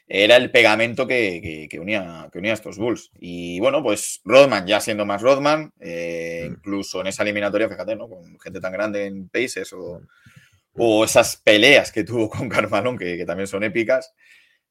Era 0.08 0.36
el 0.38 0.50
pegamento 0.50 1.06
que, 1.06 1.70
unía, 1.80 2.28
que 2.32 2.40
unía 2.40 2.52
a 2.52 2.56
estos 2.56 2.80
Bulls. 2.80 3.12
Y 3.20 3.60
bueno, 3.60 3.84
pues 3.84 4.22
Rodman 4.26 4.66
ya 4.66 4.80
siendo 4.80 5.06
más 5.06 5.22
Rodman, 5.22 5.74
eh, 5.80 6.48
mm. 6.50 6.54
incluso 6.54 7.02
en 7.02 7.08
esa 7.08 7.22
eliminatoria, 7.22 7.70
fíjate, 7.70 7.96
¿no? 7.96 8.10
Con 8.10 8.40
gente 8.40 8.60
tan 8.60 8.74
grande 8.74 9.06
en 9.06 9.30
Paces 9.30 9.72
o, 9.74 10.00
mm 10.00 10.08
o 10.78 11.04
esas 11.04 11.38
peleas 11.38 11.92
que 11.92 12.04
tuvo 12.04 12.30
con 12.30 12.50
Carmalón, 12.50 12.98
que, 12.98 13.26
también 13.26 13.48
son 13.48 13.64
épicas, 13.64 14.14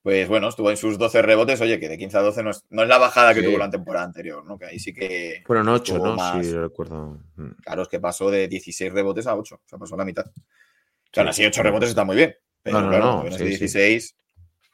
pues 0.03 0.29
bueno, 0.29 0.49
estuvo 0.49 0.71
en 0.71 0.77
sus 0.77 0.99
12 0.99 1.23
rebotes, 1.23 1.61
oye, 1.62 1.81
que 1.81 1.88
de 1.88 1.97
15 1.97 2.19
a 2.19 2.21
12 2.21 2.43
no 2.43 2.51
es, 2.51 2.62
la 2.71 2.99
bajada 2.99 3.33
que 3.33 3.43
tuvo 3.43 3.57
la 3.57 3.71
temporada 3.71 4.05
anterior, 4.05 4.45
¿no? 4.45 4.59
Que 4.59 4.67
ahí 4.67 4.79
sí 4.79 4.93
que... 4.93 5.43
Fueron 5.47 5.69
8, 5.69 5.99
¿no? 5.99 6.43
sí, 6.43 6.53
recuerdo. 6.53 7.21
Mm. 7.37 7.53
Claro, 7.64 7.83
es 7.83 7.88
que 7.88 8.01
pasó 8.01 8.31
de 8.31 8.47
16 8.47 8.93
rebotes 8.93 9.27
a 9.27 9.35
8, 9.35 9.55
o 9.55 9.61
sea, 9.64 9.79
pasó 9.79 9.97
la 9.97 10.05
mitad. 10.05 10.27
O 10.27 11.11
sea, 11.11 11.25
así 11.25 11.47
8 11.47 11.62
rebotes 11.62 11.88
está 11.88 12.05
muy 12.05 12.17
bien, 12.17 12.35
pero 12.62 12.83
no, 12.83 12.90
no, 12.90 13.23
claro, 13.23 13.45
16 13.45 14.17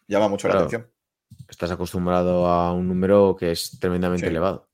llama 0.09 0.29
mucho 0.29 0.49
la 0.49 0.55
atención. 0.55 0.91
Estás 1.49 1.71
acostumbrado 1.71 2.47
a 2.47 2.73
un 2.73 2.89
número 2.89 3.37
que 3.39 3.53
es 3.53 3.79
tremendamente 3.79 4.27
elevado. 4.27 4.70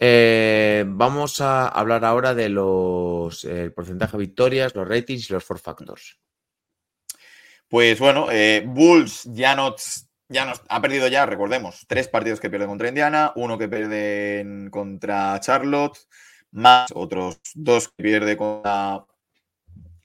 Eh, 0.00 0.84
vamos 0.86 1.40
a 1.40 1.68
hablar 1.68 2.04
ahora 2.04 2.34
de 2.34 2.48
los 2.48 3.44
el 3.44 3.72
porcentaje 3.72 4.12
de 4.12 4.18
victorias, 4.18 4.74
los 4.74 4.86
ratings 4.86 5.30
y 5.30 5.32
los 5.32 5.44
four 5.44 5.58
factors. 5.58 6.18
Pues 7.68 7.98
bueno, 7.98 8.28
eh, 8.30 8.64
Bulls 8.66 9.24
ya 9.24 9.54
no, 9.54 9.74
ya 10.28 10.52
ha 10.68 10.80
perdido 10.80 11.08
ya, 11.08 11.26
recordemos, 11.26 11.84
tres 11.86 12.08
partidos 12.08 12.40
que 12.40 12.48
pierde 12.48 12.66
contra 12.66 12.88
Indiana, 12.88 13.32
uno 13.36 13.58
que 13.58 13.68
pierde 13.68 14.68
contra 14.70 15.38
Charlotte, 15.40 15.98
más 16.52 16.90
otros 16.94 17.40
dos 17.54 17.88
que 17.88 18.02
pierde 18.02 18.36
contra, 18.36 19.04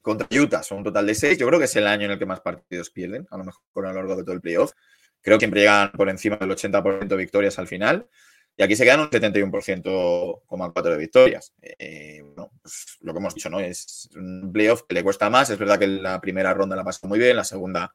contra 0.02 0.28
Utah, 0.38 0.63
son 0.63 0.80
un 0.80 0.84
total 0.86 1.08
de 1.08 1.15
seis. 1.15 1.38
Yo 1.38 1.48
creo 1.48 1.60
que 1.60 1.65
es 1.65 1.76
el 1.78 1.88
año 1.88 2.06
en 2.06 2.12
el 2.12 2.19
que 2.19 2.26
más 2.26 2.41
partidos 2.41 2.89
pierden, 2.89 3.28
a 3.32 3.38
lo 3.38 3.46
mejor 3.46 3.86
a 3.86 3.89
lo 3.89 3.96
largo 3.96 4.15
de 4.17 4.24
todo 4.24 4.34
el 4.34 4.41
playoff. 4.41 4.74
Creo 5.22 5.38
que 5.38 5.43
siempre 5.43 5.62
llegan 5.62 5.91
por 5.91 6.10
encima 6.10 6.36
del 6.36 6.52
80% 6.52 7.08
de 7.08 7.15
victorias 7.15 7.58
al 7.60 7.67
final. 7.67 8.08
Y 8.56 8.62
aquí 8.62 8.76
se 8.76 8.84
quedan 8.84 9.00
un 9.00 9.10
71,4 9.10 10.84
de 10.84 10.98
victorias. 10.98 11.54
Eh, 11.62 12.22
bueno, 12.24 12.52
pues 12.62 12.98
lo 13.02 13.13
que 13.13 13.20
hemos 13.20 13.34
dicho, 13.34 13.50
¿no? 13.50 13.60
Es 13.60 14.10
un 14.16 14.52
playoff 14.54 14.84
que 14.88 14.94
le 14.94 15.04
cuesta 15.04 15.30
más. 15.30 15.50
Es 15.50 15.58
verdad 15.58 15.80
que 15.80 15.88
la 15.88 16.22
primera 16.22 16.54
ronda 16.54 16.76
la 16.76 16.84
pasa 16.84 17.08
muy 17.08 17.18
bien, 17.18 17.36
la 17.36 17.44
segunda 17.44 17.94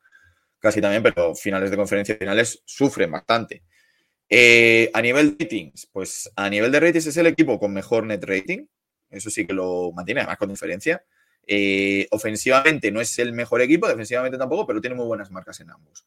casi 0.58 0.80
también, 0.80 1.04
pero 1.04 1.36
finales 1.36 1.70
de 1.70 1.76
conferencia 1.76 2.16
finales 2.16 2.62
sufren 2.64 3.10
bastante. 3.12 3.62
Eh, 4.28 4.90
a 4.92 5.00
nivel 5.00 5.36
de 5.38 5.44
ratings, 5.44 5.88
pues 5.92 6.30
a 6.34 6.50
nivel 6.50 6.72
de 6.72 6.80
ratings 6.80 7.06
es 7.06 7.16
el 7.16 7.28
equipo 7.28 7.60
con 7.60 7.72
mejor 7.72 8.04
net 8.04 8.24
rating. 8.24 8.66
Eso 9.10 9.30
sí 9.30 9.46
que 9.46 9.52
lo 9.52 9.92
mantiene, 9.92 10.22
además 10.22 10.38
con 10.38 10.48
diferencia. 10.48 11.04
Eh, 11.46 12.08
ofensivamente 12.10 12.90
no 12.90 13.00
es 13.00 13.16
el 13.20 13.32
mejor 13.32 13.62
equipo, 13.62 13.86
defensivamente 13.86 14.36
tampoco, 14.36 14.66
pero 14.66 14.80
tiene 14.80 14.96
muy 14.96 15.06
buenas 15.06 15.30
marcas 15.30 15.60
en 15.60 15.70
ambos. 15.70 16.04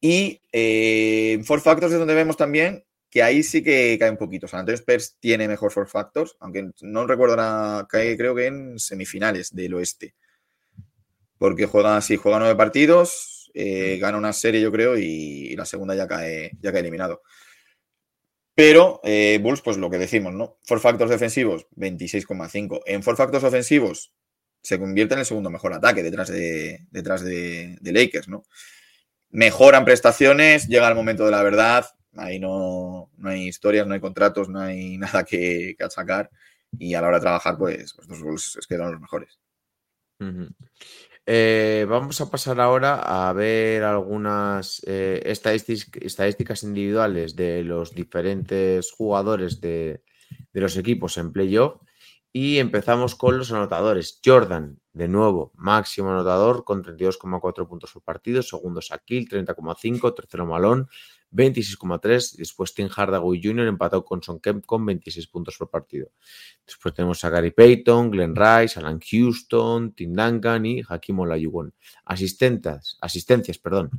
Y 0.00 0.40
en 0.52 1.44
Four 1.44 1.60
Factors 1.60 1.92
es 1.92 1.98
donde 1.98 2.14
vemos 2.14 2.36
también 2.36 2.84
que 3.10 3.22
ahí 3.22 3.42
sí 3.42 3.62
que 3.62 3.96
cae 3.98 4.10
un 4.10 4.16
poquito. 4.16 4.48
San 4.48 4.60
Antonio 4.60 4.78
Spurs 4.78 5.16
tiene 5.20 5.48
mejor 5.48 5.72
for 5.72 5.88
factors, 5.88 6.36
aunque 6.40 6.70
no 6.80 7.06
recuerdo 7.06 7.36
nada, 7.36 7.86
cae 7.88 8.16
creo 8.16 8.34
que 8.34 8.46
en 8.46 8.78
semifinales 8.78 9.54
del 9.54 9.74
oeste. 9.74 10.14
Porque 11.38 11.66
juega 11.66 11.96
así, 11.96 12.16
juega 12.16 12.38
nueve 12.38 12.56
partidos, 12.56 13.50
eh, 13.54 13.98
gana 13.98 14.18
una 14.18 14.32
serie, 14.32 14.60
yo 14.60 14.72
creo, 14.72 14.96
y, 14.98 15.54
la 15.56 15.64
segunda 15.64 15.94
ya 15.94 16.06
cae, 16.06 16.52
ya 16.60 16.72
cae 16.72 16.80
eliminado. 16.80 17.22
Pero 18.54 19.00
eh, 19.04 19.38
Bulls, 19.42 19.60
pues 19.60 19.76
lo 19.76 19.90
que 19.90 19.98
decimos, 19.98 20.32
¿no? 20.32 20.58
For 20.64 20.80
factors 20.80 21.10
defensivos, 21.10 21.66
26,5. 21.76 22.80
En 22.86 23.02
for 23.02 23.16
factors 23.16 23.44
ofensivos, 23.44 24.14
se 24.62 24.78
convierte 24.78 25.14
en 25.14 25.20
el 25.20 25.26
segundo 25.26 25.50
mejor 25.50 25.74
ataque 25.74 26.02
detrás 26.02 26.28
de, 26.28 26.86
detrás 26.90 27.22
de, 27.22 27.76
de 27.80 27.92
Lakers, 27.92 28.28
¿no? 28.28 28.44
Mejoran 29.28 29.84
prestaciones, 29.84 30.68
llega 30.68 30.88
el 30.88 30.94
momento 30.94 31.24
de 31.24 31.30
la 31.30 31.42
verdad, 31.42 31.86
Ahí 32.16 32.38
no, 32.38 33.10
hay 33.24 33.48
historias, 33.48 33.86
no 33.86 33.94
hay 33.94 34.00
contratos, 34.00 34.48
no 34.48 34.60
hay 34.60 34.98
nada 34.98 35.24
que, 35.24 35.76
achacar. 35.80 36.30
Y 36.78 36.94
a 36.94 37.00
la 37.00 37.08
hora 37.08 37.18
de 37.18 37.22
trabajar, 37.22 37.56
pues, 37.58 37.94
los 38.08 38.20
Bulls 38.20 38.56
es 38.58 38.66
que 38.66 38.74
eran 38.74 38.92
los 38.92 39.00
mejores. 39.00 39.38
Eh, 41.26 41.86
vamos 41.88 42.20
a 42.20 42.30
pasar 42.30 42.60
ahora 42.60 43.28
a 43.28 43.32
ver 43.32 43.82
algunas 43.82 44.82
eh, 44.86 45.22
estadísticas, 45.24 46.62
individuales 46.62 47.34
de 47.34 47.64
los 47.64 47.94
diferentes 47.94 48.92
jugadores 48.92 49.60
de, 49.60 50.02
de 50.52 50.60
los 50.60 50.76
equipos 50.76 51.18
en 51.18 51.32
playoff. 51.32 51.80
Y 52.32 52.58
empezamos 52.58 53.14
con 53.14 53.38
los 53.38 53.50
anotadores. 53.52 54.20
Jordan, 54.24 54.78
de 54.96 55.08
nuevo, 55.08 55.52
máximo 55.56 56.10
anotador 56.10 56.64
con 56.64 56.82
32,4 56.82 57.68
puntos 57.68 57.92
por 57.92 58.02
partido. 58.02 58.42
Segundo, 58.42 58.80
Shaquille, 58.80 59.28
30,5. 59.28 60.14
Tercero, 60.14 60.46
Malón, 60.46 60.88
26,3. 61.32 62.36
Después 62.38 62.72
Tim 62.72 62.88
Hardaway 62.88 63.38
Jr. 63.42 63.66
empató 63.66 64.02
con 64.06 64.22
Son 64.22 64.40
Kemp 64.40 64.64
con 64.64 64.86
26 64.86 65.26
puntos 65.26 65.58
por 65.58 65.68
partido. 65.68 66.08
Después 66.64 66.94
tenemos 66.94 67.22
a 67.24 67.28
Gary 67.28 67.50
Payton, 67.50 68.10
Glenn 68.10 68.34
Rice, 68.34 68.80
Alan 68.80 68.98
Houston, 68.98 69.92
Tim 69.92 70.14
Duncan 70.14 70.64
y 70.64 70.82
Hakim 70.88 71.18
Olajuwon. 71.18 71.74
Asistentes, 72.06 72.96
asistencias, 72.98 73.58
perdón. 73.58 73.90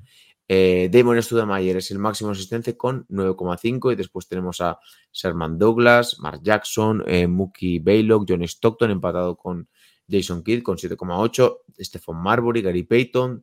Eh, 0.48 0.90
Damon 0.92 1.22
Studamayer 1.22 1.78
es 1.78 1.92
el 1.92 2.00
máximo 2.00 2.32
asistente 2.32 2.76
con 2.76 3.06
9,5 3.10 3.94
y 3.94 3.96
después 3.96 4.28
tenemos 4.28 4.62
a 4.62 4.80
Sherman 5.12 5.60
Douglas, 5.60 6.18
Mark 6.22 6.40
Jackson, 6.42 7.04
eh, 7.06 7.28
Mookie 7.28 7.78
Baylock, 7.78 8.26
John 8.28 8.42
Stockton 8.42 8.90
empatado 8.90 9.36
con 9.36 9.68
Jason 10.08 10.44
Kidd 10.44 10.64
con 10.64 10.78
7,8, 10.78 11.58
Stephen 11.78 12.16
Marbury, 12.18 12.62
Gary 12.62 12.84
Payton, 12.84 13.42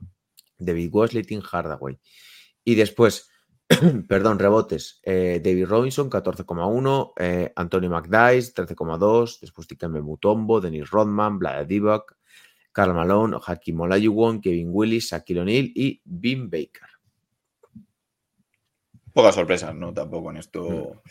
David 0.58 0.90
Wesley, 0.92 1.22
Tim 1.22 1.40
Hardaway. 1.40 1.98
Y 2.64 2.74
después, 2.74 3.28
perdón, 4.08 4.38
rebotes, 4.38 5.00
eh, 5.02 5.40
David 5.42 5.66
Robinson 5.66 6.10
14,1, 6.10 7.12
eh, 7.18 7.52
Anthony 7.54 7.88
McDyess 7.88 8.54
13,2, 8.54 9.40
después 9.40 9.68
Dikembe 9.68 10.00
Mutombo, 10.00 10.60
Dennis 10.60 10.90
Rodman, 10.90 11.38
Vlad 11.38 11.66
Divac, 11.66 12.16
Karl 12.72 12.94
Malone, 12.94 13.36
Hakim 13.40 13.80
Olajuwon, 13.80 14.40
Kevin 14.40 14.70
Willis, 14.72 15.10
Shaquille 15.10 15.40
O'Neal 15.40 15.70
y 15.74 16.00
Vin 16.04 16.50
Baker. 16.50 16.88
Pocas 19.12 19.36
sorpresas, 19.36 19.72
¿no? 19.76 19.94
Tampoco 19.94 20.30
en 20.30 20.38
esto. 20.38 21.02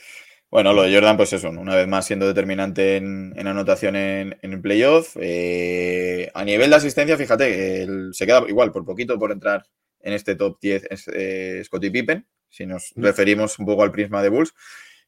Bueno, 0.53 0.71
lo 0.73 0.83
de 0.83 0.93
Jordan, 0.93 1.17
pues 1.17 1.33
eso, 1.33 1.49
una 1.49 1.75
vez 1.75 1.87
más 1.87 2.05
siendo 2.05 2.27
determinante 2.27 2.97
en, 2.97 3.33
en 3.35 3.47
anotación 3.47 3.95
en, 3.95 4.37
en 4.43 4.61
playoff. 4.61 5.17
Eh, 5.19 6.29
a 6.31 6.43
nivel 6.45 6.69
de 6.69 6.75
asistencia, 6.75 7.17
fíjate, 7.17 7.81
el- 7.81 8.13
se 8.13 8.27
queda 8.27 8.43
igual, 8.47 8.71
por 8.71 8.85
poquito 8.85 9.17
por 9.17 9.31
entrar 9.31 9.65
en 10.01 10.13
este 10.13 10.35
top 10.35 10.59
10 10.61 10.83
es 10.91 11.07
eh, 11.11 11.59
Scottie 11.65 11.89
Pippen, 11.89 12.27
si 12.49 12.67
nos 12.67 12.93
Mm. 12.95 13.01
referimos 13.01 13.57
un 13.57 13.65
poco 13.65 13.81
al 13.81 13.91
prisma 13.91 14.21
de 14.21 14.29
Bulls. 14.29 14.53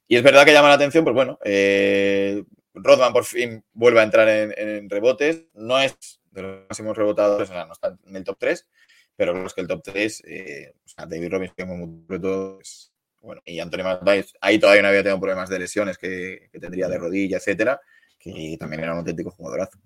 Y 0.07 0.15
es 0.15 0.23
verdad 0.23 0.45
que 0.45 0.53
llama 0.53 0.69
la 0.69 0.73
atención, 0.75 1.03
pues 1.03 1.13
bueno, 1.13 1.37
eh, 1.45 2.43
Rodman 2.73 3.13
por 3.13 3.25
fin 3.25 3.63
vuelve 3.73 3.99
a 3.99 4.03
entrar 4.03 4.27
en, 4.27 4.51
en 4.57 4.89
rebotes. 4.89 5.45
No 5.53 5.79
es 5.79 5.95
de 6.31 6.41
los 6.41 6.61
máximos 6.67 6.97
rebotadores, 6.97 7.51
o 7.51 7.53
sea, 7.53 7.65
no 7.67 7.73
está 7.73 7.95
en 8.07 8.15
el 8.15 8.23
top 8.23 8.37
3, 8.39 8.67
pero 9.15 9.45
es 9.45 9.53
que 9.53 9.61
el 9.61 9.67
top 9.67 9.83
3, 9.83 10.23
eh, 10.25 10.73
o 10.83 10.87
sea, 10.87 11.05
David 11.05 11.29
Robinson, 11.31 12.03
sobre 12.07 12.19
todo, 12.19 12.59
es- 12.61 12.91
bueno, 13.25 13.41
y 13.45 13.59
Anthony 13.59 13.83
McDyess, 13.83 14.33
ahí 14.39 14.59
todavía 14.59 14.83
no 14.83 14.89
había 14.89 15.03
tenido 15.03 15.19
problemas 15.19 15.49
de 15.49 15.59
lesiones 15.59 15.97
que, 15.97 16.49
tendría 16.59 16.87
de 16.87 16.97
rodilla, 16.97 17.37
etcétera, 17.37 17.81
que 18.19 18.55
también 18.59 18.83
era 18.83 18.93
un 18.93 18.99
auténtico 18.99 19.31
jugadorazo. 19.31 19.79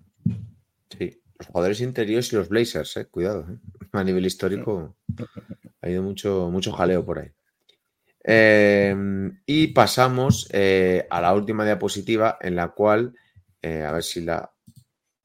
Sí, 0.96 1.20
los 1.38 1.48
jugadores 1.48 1.80
interiores 1.80 2.32
y 2.32 2.36
los 2.36 2.48
Blazers, 2.48 2.96
eh, 2.98 3.06
cuidado. 3.06 3.46
eh. 3.50 3.56
A 3.92 4.04
nivel 4.04 4.24
histórico 4.24 4.96
ha 5.18 5.86
habido 5.86 6.02
mucho, 6.02 6.48
mucho 6.50 6.70
jaleo 6.70 7.04
por 7.04 7.18
ahí. 7.18 7.30
Eh, 8.22 8.94
y 9.46 9.68
pasamos 9.68 10.48
eh, 10.52 11.06
a 11.10 11.20
la 11.20 11.32
última 11.32 11.64
diapositiva 11.64 12.38
en 12.40 12.54
la 12.54 12.68
cual, 12.68 13.14
eh, 13.62 13.82
a 13.82 13.92
ver 13.92 14.02
si 14.02 14.20
la 14.20 14.52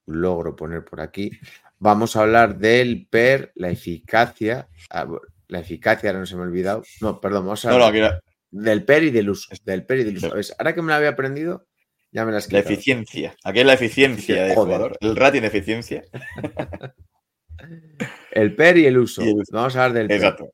logro 0.08 0.56
poner 0.56 0.86
por 0.86 1.02
aquí, 1.02 1.32
vamos 1.80 2.16
a 2.16 2.22
hablar 2.22 2.58
del 2.58 3.08
PER, 3.08 3.52
la 3.56 3.70
eficacia, 3.70 4.70
ah, 4.90 5.08
la 5.48 5.60
eficacia, 5.60 6.10
ahora 6.10 6.20
no 6.20 6.26
se 6.26 6.36
me 6.36 6.42
ha 6.42 6.46
olvidado, 6.46 6.84
no, 7.02 7.20
perdón, 7.22 7.46
vamos 7.46 7.66
a 7.66 7.72
No, 7.72 7.80
no, 7.80 7.90
era 7.90 8.20
del 8.52 8.86
PER 8.86 9.04
y 9.04 9.12
del 9.12 9.30
uso, 9.30 9.54
del 9.64 9.86
PER 9.86 10.00
y 10.00 10.04
del 10.06 10.18
uso. 10.18 10.34
Ahora 10.58 10.74
que 10.74 10.82
me 10.82 10.88
lo 10.90 10.96
había 10.96 11.10
aprendido, 11.10 11.68
ya 12.12 12.26
me 12.26 12.32
las 12.32 12.52
la 12.52 12.60
eficiencia. 12.60 13.36
Aquí 13.44 13.60
es 13.60 13.66
la 13.66 13.74
eficiencia 13.74 14.44
del 14.46 14.56
jugador. 14.56 14.98
El 15.02 15.16
rating 15.16 15.42
de 15.42 15.48
eficiencia. 15.48 16.04
El 18.32 18.54
PER 18.54 18.78
y 18.78 18.86
el 18.86 18.98
uso. 18.98 19.24
Y 19.24 19.30
el 19.30 19.36
uso. 19.36 19.52
Vamos 19.54 19.76
a 19.76 19.86
hablar 19.86 19.98
del 19.98 20.08
PER. 20.08 20.18
Exacto. 20.18 20.52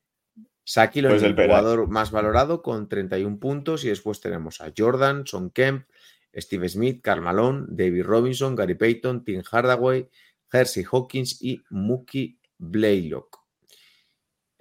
Shaquille 0.64 1.08
Pues 1.08 1.22
O'Neal, 1.22 1.38
el 1.40 1.46
jugador 1.46 1.88
más 1.88 2.12
valorado 2.12 2.62
con 2.62 2.88
31 2.88 3.40
puntos 3.40 3.84
y 3.84 3.88
después 3.88 4.20
tenemos 4.20 4.60
a 4.60 4.72
Jordan, 4.76 5.26
Son 5.26 5.50
Kemp, 5.50 5.86
Steve 6.34 6.68
Smith, 6.68 7.00
Karl 7.02 7.20
Malone, 7.20 7.66
David 7.68 8.04
Robinson, 8.04 8.54
Gary 8.54 8.76
Payton, 8.76 9.24
Tim 9.24 9.42
Hardaway, 9.42 10.08
Hersey 10.52 10.84
Hawkins 10.90 11.42
y 11.42 11.60
Mookie 11.70 12.38
Blaylock. 12.56 13.41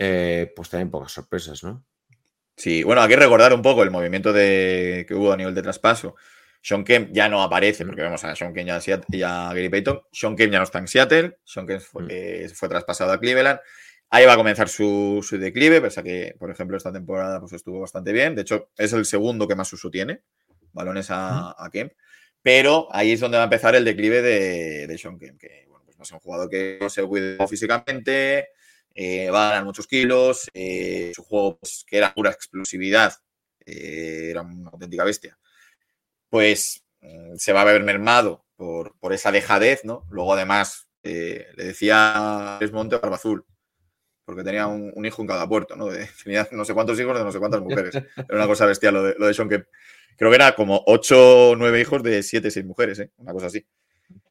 Eh, 0.03 0.51
pues 0.55 0.69
también 0.69 0.89
pocas 0.89 1.11
sorpresas, 1.11 1.63
¿no? 1.63 1.85
Sí, 2.57 2.81
bueno, 2.83 3.01
hay 3.01 3.09
que 3.09 3.15
recordar 3.15 3.53
un 3.53 3.61
poco 3.61 3.83
el 3.83 3.91
movimiento 3.91 4.33
de, 4.33 5.05
que 5.07 5.13
hubo 5.13 5.31
a 5.31 5.37
nivel 5.37 5.53
de 5.53 5.61
traspaso. 5.61 6.15
Sean 6.61 6.83
Kemp 6.83 7.11
ya 7.11 7.29
no 7.29 7.41
aparece, 7.41 7.85
porque 7.85 8.01
vemos 8.01 8.23
a 8.23 8.35
Sean 8.35 8.53
Kemp 8.53 8.67
y 8.67 8.71
a, 8.71 8.79
Seat- 8.81 9.05
y 9.09 9.21
a 9.23 9.49
Gary 9.53 9.69
Payton. 9.69 10.01
Sean 10.11 10.35
Kemp 10.35 10.51
ya 10.53 10.57
no 10.59 10.63
está 10.63 10.79
en 10.79 10.87
Seattle. 10.87 11.37
Sean 11.43 11.67
Kemp 11.67 11.81
fue, 11.81 12.03
Mm. 12.03 12.07
eh, 12.11 12.49
fue 12.53 12.67
traspasado 12.69 13.11
a 13.11 13.19
Cleveland. 13.19 13.59
Ahí 14.09 14.25
va 14.25 14.33
a 14.33 14.37
comenzar 14.37 14.69
su, 14.69 15.25
su 15.27 15.37
declive, 15.37 15.81
pese 15.81 15.99
a 15.99 16.03
que, 16.03 16.35
por 16.37 16.51
ejemplo, 16.51 16.77
esta 16.77 16.91
temporada 16.91 17.39
pues, 17.39 17.53
estuvo 17.53 17.79
bastante 17.79 18.11
bien. 18.11 18.35
De 18.35 18.41
hecho, 18.41 18.69
es 18.77 18.91
el 18.93 19.05
segundo 19.05 19.47
que 19.47 19.55
más 19.55 19.71
uso 19.73 19.89
tiene, 19.89 20.21
balones 20.73 21.09
a, 21.11 21.55
a 21.57 21.69
Kemp. 21.71 21.93
Pero 22.41 22.87
ahí 22.91 23.11
es 23.11 23.19
donde 23.19 23.37
va 23.37 23.43
a 23.43 23.45
empezar 23.45 23.75
el 23.75 23.85
declive 23.85 24.21
de, 24.23 24.87
de 24.87 24.97
Sean 24.97 25.17
Kemp, 25.19 25.39
que 25.39 25.65
bueno, 25.69 25.85
pues, 25.85 25.97
no 25.97 26.03
es 26.03 26.11
un 26.11 26.19
jugador 26.19 26.49
que 26.49 26.77
no 26.81 26.89
se 26.89 27.03
cuide 27.03 27.37
físicamente, 27.47 28.49
eh, 28.95 29.29
va 29.31 29.47
a 29.47 29.49
ganar 29.51 29.65
muchos 29.65 29.87
kilos, 29.87 30.49
eh, 30.53 31.11
su 31.15 31.23
juego, 31.23 31.57
pues, 31.59 31.83
que 31.87 31.97
era 31.97 32.13
pura 32.13 32.31
explosividad, 32.31 33.13
eh, 33.65 34.29
era 34.31 34.41
una 34.41 34.69
auténtica 34.71 35.03
bestia, 35.03 35.37
pues 36.29 36.83
mm, 37.01 37.35
se 37.37 37.53
va 37.53 37.61
a 37.61 37.65
ver 37.65 37.83
mermado 37.83 38.45
por, 38.55 38.97
por 38.99 39.13
esa 39.13 39.31
dejadez, 39.31 39.83
¿no? 39.85 40.05
Luego, 40.09 40.33
además, 40.33 40.87
eh, 41.03 41.47
le 41.55 41.65
decía 41.65 42.57
a 42.57 42.59
Monte 42.73 42.97
Barba 42.97 43.15
Azul, 43.15 43.45
porque 44.25 44.43
tenía 44.43 44.67
un, 44.67 44.91
un 44.95 45.05
hijo 45.05 45.21
en 45.21 45.27
cada 45.27 45.47
puerto, 45.47 45.75
¿no? 45.75 45.87
De- 45.87 46.07
tenía 46.23 46.47
no 46.51 46.65
sé 46.65 46.73
cuántos 46.73 46.99
hijos 46.99 47.17
de 47.17 47.23
no 47.23 47.31
sé 47.31 47.39
cuántas 47.39 47.61
mujeres. 47.61 47.95
Era 47.95 48.37
una 48.37 48.47
cosa 48.47 48.65
bestial 48.65 48.93
lo 48.95 49.03
de, 49.03 49.15
lo 49.17 49.27
de 49.27 49.33
Sean 49.33 49.49
Kemp. 49.49 49.65
Creo 50.17 50.29
que 50.31 50.35
era 50.35 50.55
como 50.55 50.83
8 50.87 51.51
o 51.51 51.55
9 51.55 51.81
hijos 51.81 52.03
de 52.03 52.23
7 52.23 52.51
6 52.51 52.65
mujeres, 52.65 52.99
¿eh? 52.99 53.11
Una 53.17 53.33
cosa 53.33 53.47
así. 53.47 53.65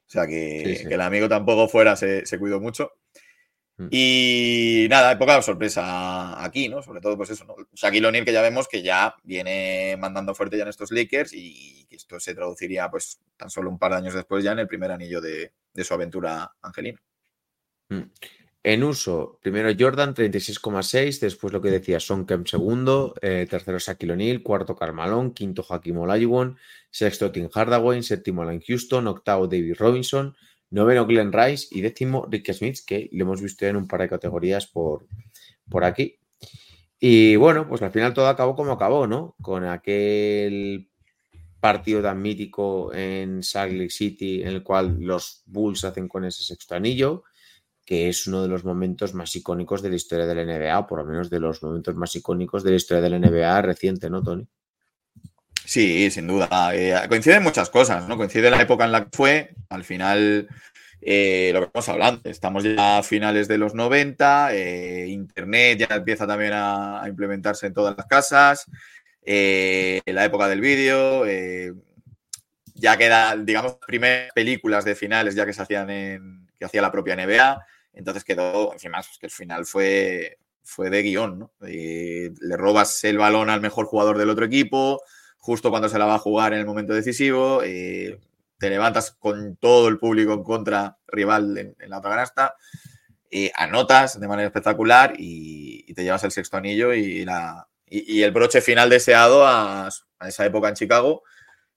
O 0.07 0.11
sea 0.12 0.27
que, 0.27 0.77
Sí, 0.77 0.77
sí. 0.77 0.88
que 0.88 0.94
el 0.94 1.01
amigo 1.01 1.29
tampoco 1.29 1.68
fuera, 1.68 1.96
se, 1.96 2.27
se 2.27 2.38
cuidó 2.38 2.61
mucho. 2.61 2.92
Mm. 3.81 3.88
Y 3.90 4.87
nada, 4.90 5.19
poca 5.19 5.40
sorpresa 5.40 6.45
aquí, 6.45 6.69
¿no? 6.69 6.83
Sobre 6.83 7.01
todo, 7.01 7.16
pues 7.16 7.31
eso, 7.31 7.47
¿no? 7.47 7.55
Shaquille 7.73 8.07
O'Neal, 8.07 8.27
que 8.27 8.33
ya 8.33 8.43
vemos 8.43 8.69
que 8.69 8.83
ya 8.83 9.16
viene 9.23 9.97
mandando 9.99 10.35
fuerte 10.35 10.59
ya 10.59 10.64
en 10.64 10.69
estos 10.69 10.90
Lakers 10.90 11.33
y 11.33 11.87
que 11.88 11.97
esto 11.97 12.21
se 12.21 12.35
traduciría, 12.35 12.90
pues, 12.90 13.21
tan 13.38 13.49
solo 13.49 13.71
un 13.71 13.79
par 13.79 13.93
de 13.93 13.99
años 13.99 14.12
después 14.12 14.45
ya 14.45 14.53
en 14.53 14.59
el 14.59 14.69
primer 14.69 14.90
anillo 14.90 15.23
de, 15.23 15.53
de 15.73 15.85
su 15.85 15.95
aventura 15.95 16.53
angelina. 16.61 17.01
En 18.62 18.85
uso, 18.85 19.38
primero 19.40 19.71
Jordan, 19.79 20.14
36,6. 20.14 21.19
Después 21.19 21.51
lo 21.51 21.62
que 21.62 21.71
decía 21.71 21.99
Son 21.99 22.27
Kemp, 22.27 22.47
segundo. 22.47 23.14
eh, 23.23 23.47
tercero 23.49 23.79
Shaquille 23.79 24.12
O'Neal. 24.12 24.43
Cuarto 24.43 24.77
Carmalón. 24.77 25.33
Quinto 25.33 25.64
Hakim 25.66 25.97
Olajuwon. 25.97 26.59
Sexto 26.90 27.33
Tim 27.33 27.49
Hardaway. 27.53 28.03
Séptimo 28.03 28.43
Alan 28.43 28.61
Houston. 28.61 29.07
Octavo 29.07 29.47
David 29.47 29.77
Robinson. 29.79 30.37
Noveno 30.71 31.07
Glenn 31.07 31.33
Rice. 31.33 31.69
Y 31.71 31.81
décimo 31.81 32.27
Rick 32.31 32.53
Smith, 32.53 32.79
que 32.87 33.09
lo 33.13 33.25
hemos 33.25 33.43
visto 33.43 33.67
en 33.67 33.77
un 33.77 33.87
par 33.87 34.01
de 34.01 34.09
categorías 34.09 34.67
por, 34.67 35.07
por 35.69 35.85
aquí. 35.85 36.19
Y 36.99 37.37
bueno, 37.37 37.69
pues 37.69 37.83
al 37.83 37.93
final 37.93 38.15
todo 38.15 38.29
acabó 38.29 38.55
como 38.55 38.73
acabó, 38.73 39.07
¿no? 39.07 39.35
Con 39.41 39.65
aquel 39.65 40.91
partido 41.61 42.03
tan 42.03 42.21
mítico 42.23 42.93
en 42.95 43.43
Salt 43.43 43.73
Lake 43.73 43.91
City, 43.91 44.43
en 44.43 44.49
el 44.49 44.63
cual 44.63 44.99
los 45.01 45.43
Bulls 45.47 45.85
hacen 45.85 46.09
con 46.09 46.25
ese 46.25 46.43
sexto 46.43 46.75
anillo 46.75 47.25
que 47.91 48.09
es 48.09 48.29
uno 48.29 48.41
de 48.41 48.47
los 48.47 48.65
momentos 48.65 49.15
más 49.15 49.35
icónicos 49.35 49.83
de 49.83 49.89
la 49.89 49.97
historia 49.97 50.25
de 50.25 50.37
la 50.37 50.45
NBA, 50.45 50.79
o 50.79 50.87
por 50.87 51.01
lo 51.01 51.05
menos 51.05 51.29
de 51.29 51.41
los 51.41 51.61
momentos 51.61 51.97
más 51.97 52.15
icónicos 52.15 52.63
de 52.63 52.71
la 52.71 52.77
historia 52.77 53.03
de 53.03 53.11
la 53.11 53.19
NBA 53.19 53.63
reciente, 53.63 54.09
¿no, 54.09 54.23
Tony? 54.23 54.47
Sí, 55.64 56.11
sin 56.11 56.27
duda. 56.27 56.75
Eh, 56.75 56.94
coinciden 57.09 57.42
muchas 57.42 57.70
cosas, 57.70 58.09
¿no? 58.09 58.16
Coincide 58.16 58.51
la 58.51 58.61
época 58.61 58.85
en 58.85 58.92
la 58.92 59.05
que 59.05 59.11
fue, 59.16 59.55
al 59.68 59.85
final, 59.85 60.49
eh, 61.01 61.51
lo 61.53 61.61
que 61.61 61.66
estamos 61.66 61.88
hablando, 61.88 62.20
estamos 62.25 62.64
ya 62.64 62.99
a 62.99 63.03
finales 63.03 63.46
de 63.49 63.59
los 63.59 63.75
90, 63.75 64.55
eh, 64.55 65.07
Internet 65.09 65.79
ya 65.79 65.96
empieza 65.96 66.27
también 66.27 66.53
a, 66.55 67.03
implementarse 67.07 67.66
en 67.66 67.75
todas 67.75 67.96
las 67.96 68.07
casas, 68.07 68.66
la 69.25 70.25
época 70.25 70.49
del 70.49 70.61
vídeo, 70.61 71.25
ya 72.75 72.96
queda, 72.96 73.37
digamos, 73.37 73.77
primeras 73.87 74.33
películas 74.35 74.85
de 74.85 74.94
finales 74.94 75.35
ya 75.35 75.46
que 75.46 75.53
se 75.53 75.62
hacían 75.62 75.90
en, 75.90 76.49
que 76.59 76.64
hacía 76.64 76.83
la 76.83 76.90
propia 76.90 77.14
NBA, 77.14 77.64
entonces 77.92 78.25
quedó, 78.25 78.73
encima, 78.73 78.99
pues 78.99 79.18
que 79.18 79.27
el 79.27 79.33
final 79.33 79.66
fue, 79.66 80.38
fue 80.64 80.90
de 80.90 81.03
guion, 81.03 81.38
¿no? 81.38 81.53
Le 81.61 82.57
robas 82.57 83.05
el 83.05 83.18
balón 83.18 83.51
al 83.51 83.61
mejor 83.61 83.87
jugador 83.87 84.18
del 84.18 84.31
otro 84.31 84.46
equipo, 84.46 85.03
justo 85.40 85.70
cuando 85.70 85.88
se 85.88 85.98
la 85.98 86.05
va 86.05 86.16
a 86.16 86.18
jugar 86.18 86.53
en 86.53 86.61
el 86.61 86.66
momento 86.66 86.92
decisivo, 86.92 87.62
eh, 87.64 88.20
te 88.59 88.70
levantas 88.70 89.11
con 89.11 89.57
todo 89.57 89.88
el 89.88 89.98
público 89.98 90.35
en 90.35 90.44
contra 90.44 90.98
rival 91.09 91.57
en, 91.57 91.90
la 91.90 91.98
otra 91.98 92.11
canasta, 92.11 92.55
eh, 93.31 93.50
anotas 93.57 94.20
de 94.20 94.29
manera 94.29 94.46
espectacular 94.48 95.14
y, 95.16 95.92
te 95.94 96.05
llevas 96.05 96.22
el 96.24 96.31
sexto 96.31 96.57
anillo 96.57 96.95
y, 96.95 97.26
el 97.88 98.30
broche 98.30 98.61
final 98.61 98.88
deseado 98.91 99.45
a, 99.47 99.88
esa 100.26 100.47
época 100.47 100.68
en 100.68 100.74
Chicago, 100.74 101.22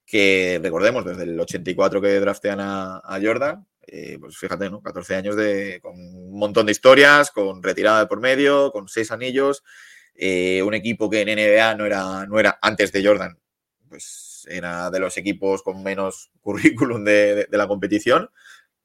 que 0.05 0.59
recordemos, 0.61 1.05
desde 1.05 1.23
el 1.23 1.39
84 1.39 2.01
que 2.01 2.19
draftean 2.19 2.59
a, 2.59 3.19
Jordan, 3.23 3.65
eh, 3.87 4.17
pues 4.19 4.37
fíjate, 4.37 4.69
¿no? 4.69 4.81
14 4.81 5.15
años 5.15 5.35
de, 5.37 5.79
con 5.81 5.93
un 5.95 6.37
montón 6.37 6.65
de 6.65 6.73
historias, 6.73 7.31
con 7.31 7.63
retirada 7.63 8.01
de 8.01 8.07
por 8.07 8.19
medio, 8.19 8.71
con 8.71 8.89
seis 8.89 9.09
anillos, 9.11 9.63
un 10.15 10.73
equipo 10.73 11.09
que 11.09 11.21
en 11.21 11.29
NBA 11.29 11.75
no 11.75 11.85
era, 11.85 12.25
no 12.27 12.39
era 12.39 12.59
antes 12.61 12.91
de 12.91 13.03
Jordan, 13.03 13.37
pues 13.93 14.47
era 14.49 14.89
de 14.89 14.99
los 14.99 15.15
equipos 15.17 15.61
con 15.61 15.83
menos 15.83 16.31
currículum 16.41 17.03
de, 17.03 17.35
de, 17.35 17.47
de 17.49 17.57
la 17.57 17.67
competición 17.67 18.29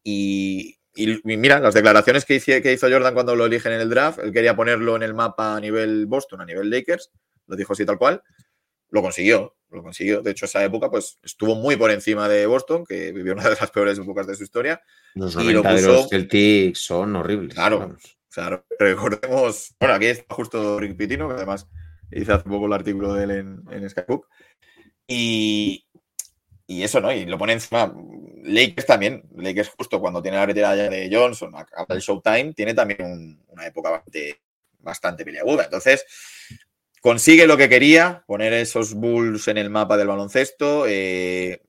y, 0.03 0.79
y, 0.95 1.21
mira, 1.25 1.61
las 1.61 1.75
declaraciones 1.75 2.25
que, 2.25 2.39
que 2.41 2.73
hizo 2.73 2.91
Jordan 2.91 3.15
cuando 3.15 3.35
lo 3.37 3.47
eligen 3.47 3.73
en 3.73 3.81
el 3.81 3.89
draft, 3.91 4.19
él 4.21 4.33
quería 4.33 4.55
ponerlo 4.57 4.97
en 4.97 5.03
el 5.03 5.15
mapa 5.15 5.57
a 5.57 5.61
nivel 5.61 6.07
Boston, 6.07 6.41
a 6.41 6.45
nivel 6.45 6.71
Lakers, 6.71 7.11
lo 7.47 7.57
dijo 7.57 7.73
así 7.73 7.85
tal 7.87 7.99
cual, 7.99 8.23
lo 8.91 9.03
consiguió, 9.03 9.57
lo 9.71 9.83
consiguió. 9.83 10.23
De 10.23 10.31
hecho, 10.31 10.47
esa 10.47 10.65
época 10.65 10.91
pues 10.91 11.19
estuvo 11.23 11.55
muy 11.55 11.77
por 11.77 11.91
encima 11.91 12.29
de 12.29 12.47
Boston, 12.47 12.85
que 12.87 13.13
vivió 13.13 13.33
una 13.35 13.45
de 13.49 13.57
las 13.61 13.71
peores 13.71 13.99
épocas 13.99 14.27
de 14.27 14.35
su 14.35 14.45
historia. 14.45 14.81
Los 15.15 15.35
Y 15.35 15.53
lo 15.53 15.63
90 15.63 15.71
de 15.73 15.77
puso- 15.77 15.93
los 15.93 16.09
Celtics 16.09 16.79
son 16.81 17.17
horribles. 17.17 17.55
Claro. 17.55 17.79
vamos. 17.81 18.15
Claro, 18.31 18.65
recordemos, 18.79 19.75
bueno, 19.81 19.95
aquí 19.95 20.07
está 20.07 20.35
justo 20.35 20.79
Rick 20.79 20.97
Pitino, 20.97 21.29
que 21.29 21.35
además 21.35 21.67
hice 22.13 22.33
hace 22.33 22.45
poco 22.45 22.67
el 22.67 22.73
artículo 22.73 23.15
de 23.15 23.25
él 23.25 23.31
en, 23.33 23.63
en 23.71 23.89
Skybook. 23.91 24.29
Y, 25.09 25.85
y 26.67 26.83
eso, 26.85 27.01
¿no? 27.01 27.13
Y 27.13 27.27
lo 27.27 27.39
pone 27.39 27.55
encima. 27.55 27.95
Lakers 28.45 28.87
también. 28.87 29.25
Lakers, 29.37 29.71
justo 29.71 30.01
cuando 30.01 30.23
tiene 30.23 30.39
la 30.39 30.47
retirada 30.47 30.77
de 30.91 31.11
Johnson, 31.13 31.55
acaba 31.57 31.87
el 31.95 32.01
Showtime, 32.01 32.55
tiene 32.55 32.75
también 32.75 33.03
un- 33.05 33.45
una 33.49 33.67
época 33.67 33.91
bastante, 33.91 34.41
bastante 34.81 35.25
peliaguda. 35.25 35.65
Entonces, 35.65 36.05
consigue 37.01 37.47
lo 37.47 37.57
que 37.57 37.69
quería, 37.69 38.25
poner 38.27 38.53
esos 38.53 38.95
Bulls 38.95 39.49
en 39.49 39.59
el 39.59 39.71
mapa 39.71 39.97
del 39.97 40.09
baloncesto. 40.09 40.85
eh, 40.89 41.63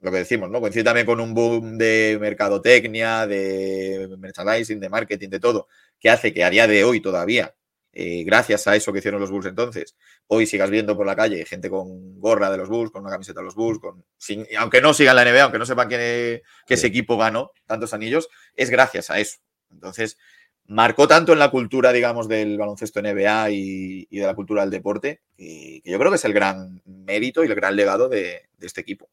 lo 0.00 0.10
que 0.12 0.18
decimos, 0.18 0.50
¿no? 0.50 0.60
Coincide 0.60 0.84
también 0.84 1.06
con 1.06 1.20
un 1.20 1.34
boom 1.34 1.78
de 1.78 2.18
mercadotecnia, 2.20 3.26
de 3.26 4.08
merchandising, 4.18 4.80
de 4.80 4.88
marketing, 4.90 5.28
de 5.30 5.40
todo, 5.40 5.68
que 5.98 6.10
hace 6.10 6.32
que 6.34 6.44
a 6.44 6.50
día 6.50 6.66
de 6.66 6.84
hoy 6.84 7.00
todavía, 7.00 7.54
eh, 7.94 8.24
gracias 8.24 8.66
a 8.66 8.76
eso 8.76 8.92
que 8.92 8.98
hicieron 8.98 9.20
los 9.20 9.30
Bulls 9.30 9.46
entonces, 9.46 9.96
hoy 10.26 10.46
sigas 10.46 10.70
viendo 10.70 10.96
por 10.96 11.06
la 11.06 11.16
calle 11.16 11.44
gente 11.44 11.70
con 11.70 12.18
gorra 12.20 12.50
de 12.50 12.58
los 12.58 12.68
Bulls, 12.68 12.90
con 12.90 13.02
una 13.02 13.10
camiseta 13.12 13.40
de 13.40 13.44
los 13.46 13.54
Bulls, 13.54 13.78
con, 13.78 14.04
sin- 14.18 14.46
aunque 14.58 14.80
no 14.80 14.92
sigan 14.94 15.16
la 15.16 15.22
NBA, 15.24 15.44
aunque 15.44 15.58
no 15.58 15.66
sepan 15.66 15.88
que, 15.88 16.42
que 16.66 16.74
ese 16.74 16.88
equipo 16.88 17.16
ganó 17.16 17.52
tantos 17.66 17.94
anillos, 17.94 18.28
es 18.56 18.70
gracias 18.70 19.10
a 19.10 19.18
eso. 19.20 19.38
Entonces, 19.70 20.18
marcó 20.66 21.06
tanto 21.06 21.32
en 21.32 21.38
la 21.38 21.50
cultura, 21.50 21.92
digamos, 21.92 22.26
del 22.28 22.56
baloncesto 22.58 23.00
NBA 23.00 23.50
y, 23.50 24.06
y 24.10 24.18
de 24.18 24.26
la 24.26 24.34
cultura 24.34 24.62
del 24.62 24.70
deporte, 24.70 25.20
que, 25.36 25.80
que 25.84 25.90
yo 25.90 25.98
creo 25.98 26.10
que 26.10 26.16
es 26.16 26.24
el 26.24 26.32
gran 26.32 26.82
mérito 26.86 27.44
y 27.44 27.46
el 27.48 27.54
gran 27.54 27.76
legado 27.76 28.08
de- 28.08 28.48
de 28.56 28.66
este 28.66 28.80
equipo. 28.80 29.08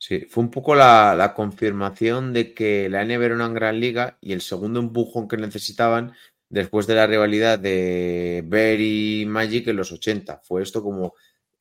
Sí, 0.00 0.26
fue 0.30 0.44
un 0.44 0.50
poco 0.50 0.74
la, 0.76 1.14
la 1.16 1.34
confirmación 1.34 2.32
de 2.32 2.54
que 2.54 2.88
la 2.88 3.02
NBA 3.04 3.24
era 3.26 3.34
una 3.34 3.48
gran 3.48 3.80
liga 3.80 4.16
y 4.20 4.32
el 4.32 4.42
segundo 4.42 4.78
empujón 4.78 5.26
que 5.26 5.36
necesitaban 5.36 6.12
después 6.48 6.86
de 6.86 6.94
la 6.94 7.06
rivalidad 7.06 7.58
de 7.58 8.42
Bear 8.46 8.80
y 8.80 9.26
Magic 9.26 9.68
en 9.68 9.76
los 9.76 9.92
80. 9.92 10.40
Fue 10.44 10.62
esto 10.62 10.82
como 10.82 11.14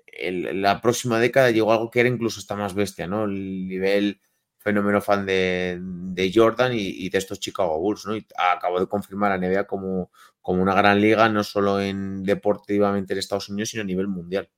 el- 0.08 0.62
la 0.62 0.82
próxima 0.82 1.20
década 1.20 1.52
llegó 1.52 1.72
algo 1.72 1.90
que 1.92 2.00
era 2.02 2.10
incluso 2.10 2.40
hasta 2.40 2.56
más 2.56 2.74
bestia, 2.74 3.08
¿no? 3.08 3.26
El 3.26 3.68
nivel 3.68 4.22
fenómeno 4.60 5.02
fan 5.02 5.26
de, 5.26 5.80
de 5.82 6.32
Jordan 6.34 6.74
y, 6.74 6.80
y 7.06 7.10
de 7.10 7.18
estos 7.18 7.40
Chicago 7.40 7.80
Bulls, 7.80 8.06
¿no? 8.06 8.16
Y 8.18 8.26
acabó 8.38 8.80
de 8.80 8.88
confirmar 8.88 9.32
a 9.32 9.36
NBA 9.36 9.68
como, 9.68 10.12
como 10.42 10.62
una 10.62 10.74
gran 10.76 11.00
liga, 11.02 11.30
no 11.30 11.44
solo 11.44 11.80
en 11.82 12.24
deportivamente 12.24 13.14
en 13.14 13.20
Estados 13.20 13.50
Unidos, 13.50 13.70
sino 13.70 13.84
a 13.84 13.86
nivel 13.86 14.08
mundial. 14.08 14.50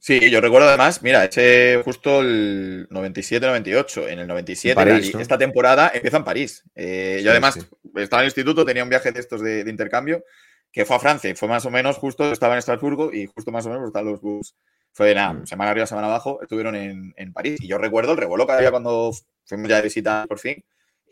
Sí, 0.00 0.30
yo 0.30 0.40
recuerdo 0.40 0.68
además, 0.68 1.02
mira, 1.02 1.24
ese 1.24 1.82
justo 1.84 2.20
el 2.22 2.86
97-98. 2.90 4.08
En 4.08 4.18
el 4.20 4.26
97, 4.26 4.80
En 4.80 4.88
París, 4.88 5.06
la 5.12 5.18
¿no? 5.18 5.22
esta 5.22 5.38
temporada 5.38 5.90
empieza 5.94 6.16
en 6.16 6.24
París. 6.24 6.64
Eh, 6.74 7.16
Sí, 7.18 7.24
yo 7.24 7.30
además 7.30 7.54
sí. 7.54 7.60
Estaba 7.96 8.22
en 8.22 8.24
el 8.26 8.28
instituto, 8.28 8.64
tenía 8.64 8.82
un 8.82 8.88
viaje 8.90 9.12
de 9.12 9.20
estos 9.20 9.40
de, 9.40 9.64
de 9.64 9.70
intercambio 9.70 10.24
que 10.70 10.84
fue 10.86 10.96
a 10.96 10.98
Francia 10.98 11.28
y 11.30 11.34
fue 11.34 11.48
más 11.48 11.66
o 11.66 11.70
menos 11.70 11.96
justo, 11.98 12.32
estaba 12.32 12.54
en 12.54 12.58
Estrasburgo 12.60 13.12
y 13.12 13.26
justo 13.26 13.50
más 13.52 13.66
o 13.66 13.68
menos 13.70 13.86
estaban 13.86 14.10
los 14.10 14.20
Bulls. 14.20 14.54
Fue 14.94 15.14
nada, 15.14 15.32
Mm. 15.34 15.46
semana 15.46 15.70
arriba, 15.70 15.86
semana 15.86 16.06
abajo, 16.08 16.40
estuvieron 16.42 16.74
en, 16.74 17.12
en 17.16 17.32
París. 17.32 17.58
Y 17.62 17.66
yo 17.68 17.78
recuerdo 17.78 18.12
el 18.12 18.18
revuelo 18.18 18.46
que 18.46 18.52
había 18.52 18.70
cuando 18.70 19.12
fuimos 19.44 19.68
ya 19.68 19.76
de 19.76 19.82
visita 19.82 20.24
por 20.28 20.38
fin. 20.38 20.64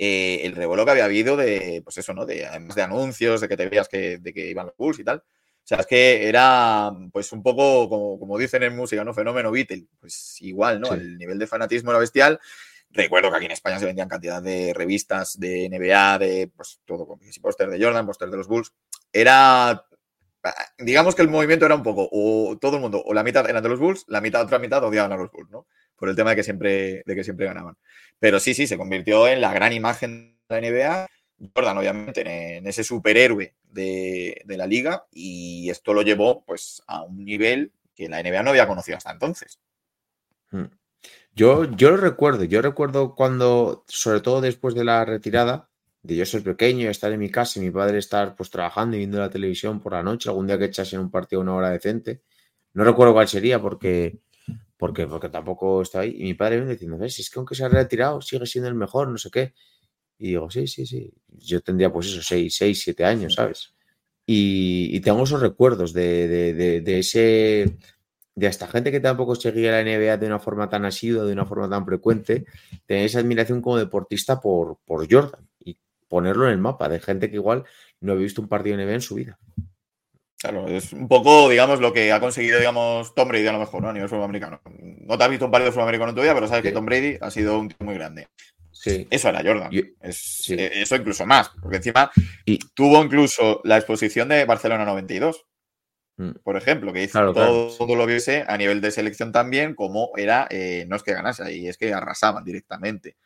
eh, 0.03 0.41
el 0.47 0.57
revuelo 0.57 0.85
que 0.87 0.93
había 0.93 1.05
habido 1.05 1.37
de, 1.37 1.83
pues 1.85 1.99
eso, 1.99 2.15
¿no? 2.15 2.25
De, 2.25 2.47
además 2.47 2.75
de 2.75 2.81
anuncios, 2.83 3.43
de 3.43 3.49
que 3.49 3.57
te 3.59 3.69
veías 3.69 3.87
que, 3.89 4.17
de 4.17 4.33
que 4.33 4.49
iban 4.49 4.65
los 4.67 4.77
Bulls 4.79 4.99
y 4.99 5.05
tal. 5.05 5.19
O 5.19 5.63
sea, 5.71 5.81
es 5.81 5.87
que 5.87 6.27
era, 6.27 6.91
pues, 7.13 7.31
un 7.33 7.43
poco, 7.43 7.87
como, 7.91 8.19
como 8.19 8.39
dicen 8.39 8.63
en 8.63 8.75
música, 8.75 9.05
¿no? 9.05 9.13
Fenómeno 9.13 9.51
Beatle. 9.53 9.85
Pues 10.01 10.41
igual, 10.41 10.81
¿no? 10.81 10.87
Sí. 10.89 10.95
El 10.95 11.19
nivel 11.19 11.39
de 11.39 11.47
fanatismo 11.47 11.91
era 11.91 12.01
bestial. 12.01 12.41
Recuerdo 12.93 13.31
que 13.31 13.37
aquí 13.37 13.47
en 13.47 13.53
España 13.53 13.79
se 13.79 13.87
vendían 13.87 14.09
cantidad 14.09 14.43
de 14.43 14.73
revistas 14.75 15.39
de 15.39 15.69
NBA, 15.69 16.19
de, 16.19 16.51
pues, 16.55 16.81
todo, 16.85 17.19
póster 17.41 17.71
de 17.71 17.83
Jordan, 17.83 18.07
póster 18.07 18.31
de 18.31 18.37
los 18.37 18.49
Bulls. 18.49 18.73
Era, 19.13 19.85
digamos 20.79 21.15
que 21.15 21.23
el 21.23 21.29
movimiento 21.29 21.67
era 21.67 21.77
un 21.77 21.85
poco, 21.85 22.09
o 22.11 22.59
todo 22.59 22.77
el 22.77 22.83
mundo, 22.83 23.01
o 23.05 23.15
la 23.15 23.23
mitad 23.23 23.49
eran 23.49 23.63
de 23.63 23.69
los 23.69 23.79
Bulls, 23.79 24.05
la 24.09 24.21
mitad, 24.21 24.43
otra 24.43 24.59
mitad 24.59 24.83
odiaban 24.83 25.13
a 25.13 25.17
los 25.17 25.31
Bulls, 25.31 25.51
¿no? 25.51 25.67
Por 25.95 26.09
el 26.09 26.17
tema 26.17 26.31
de 26.31 26.37
que 26.37 26.43
siempre, 26.43 27.03
de 27.07 27.15
que 27.15 27.23
siempre 27.23 27.47
ganaban. 27.47 27.77
Pero 28.19 28.41
sí, 28.41 28.55
sí, 28.55 28.67
se 28.67 28.77
convirtió 28.77 29.29
en 29.29 29.41
la 29.41 29.53
gran 29.53 29.73
imagen 29.73 30.41
de 30.49 30.61
la 30.61 30.69
NBA. 30.69 31.07
Jordan, 31.55 31.79
obviamente, 31.79 32.57
en, 32.57 32.67
ese 32.67 32.83
superhéroe 32.83 33.55
de, 33.63 34.43
de 34.45 34.57
la 34.57 34.67
liga, 34.67 35.07
y 35.13 35.71
esto 35.71 35.95
lo 35.95 36.03
llevó 36.03 36.45
pues 36.45 36.83
a 36.89 37.03
un 37.03 37.25
nivel 37.25 37.73
que 37.95 38.09
la 38.09 38.23
NBA 38.23 38.43
no 38.43 38.51
había 38.51 38.67
conocido 38.67 38.99
hasta 38.99 39.13
entonces. 39.13 39.61
Mm. 40.51 40.80
Yo, 41.35 41.65
yo 41.77 41.91
lo 41.91 41.97
recuerdo, 41.97 42.45
yo 42.45 42.61
recuerdo 42.61 43.15
cuando, 43.15 43.85
sobre 43.89 44.21
todo 44.21 44.41
después 44.41 44.75
de 44.75 44.85
la 44.85 45.05
retirada, 45.05 45.71
de 46.03 46.17
yo 46.17 46.27
ser 46.27 46.43
pequeño, 46.43 46.89
estar 46.91 47.13
en 47.13 47.21
mi 47.21 47.31
casa 47.31 47.59
y 47.59 47.63
mi 47.63 47.71
padre 47.71 47.99
estar 47.99 48.35
pues 48.35 48.51
trabajando 48.51 48.97
y 48.97 49.01
viendo 49.01 49.19
la 49.19 49.31
televisión 49.31 49.81
por 49.81 49.93
la 49.93 50.03
noche, 50.03 50.29
algún 50.29 50.47
día 50.47 50.59
que 50.59 50.67
echasen 50.67 51.01
un 51.01 51.11
partido 51.11 51.43
una 51.43 51.55
hora 51.55 51.71
decente. 51.71 52.23
No 52.75 52.85
recuerdo 52.85 53.13
cuál 53.13 53.29
sería 53.29 53.61
porque, 53.61 54.21
porque, 54.77 55.07
porque 55.07 55.29
tampoco 55.29 55.83
estaba 55.83 56.05
ahí. 56.05 56.17
Y 56.19 56.25
mi 56.25 56.35
padre 56.35 56.57
viene 56.57 56.73
diciendo, 56.73 56.99
ves, 56.99 57.19
es 57.19 57.31
que 57.31 57.39
aunque 57.39 57.55
se 57.55 57.65
ha 57.65 57.69
retirado, 57.69 58.21
sigue 58.23 58.47
siendo 58.47 58.69
el 58.69 58.75
mejor, 58.75 59.09
no 59.09 59.19
sé 59.19 59.31
qué. 59.31 59.55
Y 60.19 60.29
digo, 60.29 60.51
sí, 60.51 60.67
sí, 60.67 60.87
sí. 60.87 61.13
Yo 61.29 61.61
tendría 61.63 61.93
pues 61.93 62.07
eso, 62.09 62.23
6, 62.23 62.55
6, 62.57 62.83
7 62.83 63.05
años, 63.05 63.35
¿sabes? 63.35 63.75
Y, 64.27 65.01
tengo 65.01 65.25
esos 65.25 65.41
recuerdos 65.41 65.93
de, 65.93 66.29
de, 66.29 66.81
de 66.81 66.99
ese 66.99 67.77
de 68.35 68.47
esta 68.47 68.67
gente 68.69 68.91
que 68.93 69.01
tampoco 69.01 69.35
seguía 69.35 69.73
la 69.73 69.83
NBA 69.83 70.17
de 70.17 70.27
una 70.27 70.39
forma 70.39 70.69
tan 70.69 70.85
asidua, 70.85 71.25
de 71.25 71.33
una 71.33 71.45
forma 71.47 71.69
tan 71.69 71.85
frecuente, 71.85 72.45
tener 72.87 73.05
esa 73.07 73.19
admiración 73.19 73.61
como 73.61 73.77
deportista 73.77 74.41
por, 74.41 74.79
por 74.85 75.07
Jordan 75.13 75.47
y 75.65 75.77
ponerlo 76.09 76.47
en 76.47 76.53
el 76.53 76.59
mapa 76.59 76.89
de 76.89 77.01
gente 77.01 77.29
que 77.29 77.37
igual 77.37 77.65
no 78.01 78.13
había 78.13 78.25
visto 78.25 78.41
un 78.41 78.49
partido 78.49 78.77
de 78.77 78.85
NBA 78.85 78.95
en 78.95 79.01
su 79.01 79.15
vida. 79.17 79.39
Claro, 80.39 80.67
es 80.69 80.95
un 80.95 81.07
poco, 81.07 81.51
digamos, 81.51 81.81
lo 81.81 81.93
que 81.93 82.13
ha 82.13 82.21
conseguido, 82.21 82.59
digamos, 82.59 83.15
Tom 83.15 83.29
Brady 83.29 83.47
a 83.47 83.53
lo 83.53 83.59
mejor, 83.59 83.83
¿no? 83.83 83.91
A 83.91 83.93
nivel 83.93 84.09
fútbol 84.09 84.25
americano. 84.25 84.61
No 84.81 85.19
te 85.19 85.25
has 85.25 85.29
visto 85.31 85.45
un 85.45 85.51
partido 85.51 85.67
de 85.67 85.73
fútbol 85.73 85.83
americano 85.85 86.11
en 86.11 86.17
tu 86.17 86.23
vida, 86.23 86.33
pero 86.35 86.47
sabes 86.49 86.63
Sí. 86.63 86.69
que 86.69 86.73
Tom 86.75 86.87
Brady 86.87 87.19
ha 87.21 87.31
sido 87.31 87.59
un 87.59 87.69
tío 87.69 87.77
muy 87.81 87.95
grande. 87.95 88.29
Sí. 88.73 89.07
Eso 89.11 89.29
era 89.29 89.43
Jordan. 89.45 89.71
Yo- 89.71 89.83
Es- 90.01 90.17
sí. 90.43 90.55
eh, 90.55 90.71
Eso 90.81 90.97
incluso 90.97 91.27
más, 91.27 91.51
porque 91.61 91.77
encima 91.77 92.11
Y- 92.47 92.59
tuvo 92.73 93.05
incluso 93.05 93.61
la 93.65 93.77
exposición 93.77 94.29
de 94.29 94.47
Barcelona 94.47 94.87
92, 94.87 95.37
Mm. 95.37 95.50
Por 96.43 96.57
ejemplo, 96.57 96.93
que 96.93 97.05
hizo 97.05 97.13
Claro, 97.13 97.33
todo, 97.33 97.77
claro, 97.77 97.97
lo 97.97 98.07
viese 98.07 98.45
a 98.47 98.57
nivel 98.57 98.81
de 98.81 98.91
selección 98.91 99.33
también, 99.33 99.75
como 99.75 100.11
era, 100.17 100.47
eh, 100.51 100.85
no 100.89 100.97
es 100.97 101.03
que 101.03 101.15
ganase 101.15 101.43
ahí, 101.43 101.69
es 101.69 101.77
que 101.79 101.93
arrasaban 101.93 102.45
directamente. 102.45 103.17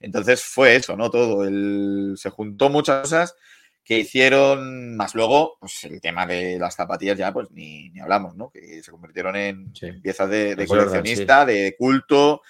Entonces 0.00 0.42
fue 0.42 0.76
eso, 0.76 0.96
¿no? 0.96 1.10
Todo. 1.10 1.44
El, 1.44 2.14
se 2.16 2.30
juntó 2.30 2.68
muchas 2.68 3.02
cosas 3.02 3.34
que 3.84 3.98
hicieron, 3.98 4.96
más 4.96 5.14
luego, 5.14 5.56
pues 5.60 5.84
el 5.84 6.00
tema 6.00 6.26
de 6.26 6.58
las 6.58 6.74
zapatillas 6.74 7.18
ya, 7.18 7.32
pues 7.32 7.50
ni, 7.50 7.90
ni 7.90 8.00
hablamos, 8.00 8.36
¿no? 8.36 8.50
Que 8.50 8.82
se 8.82 8.90
convirtieron 8.90 9.34
en, 9.36 9.74
Sí. 9.74 9.92
piezas 10.02 10.30
de, 10.30 10.66
coleccionista, 10.66 11.44
de 11.44 11.74
culto. 11.78 12.42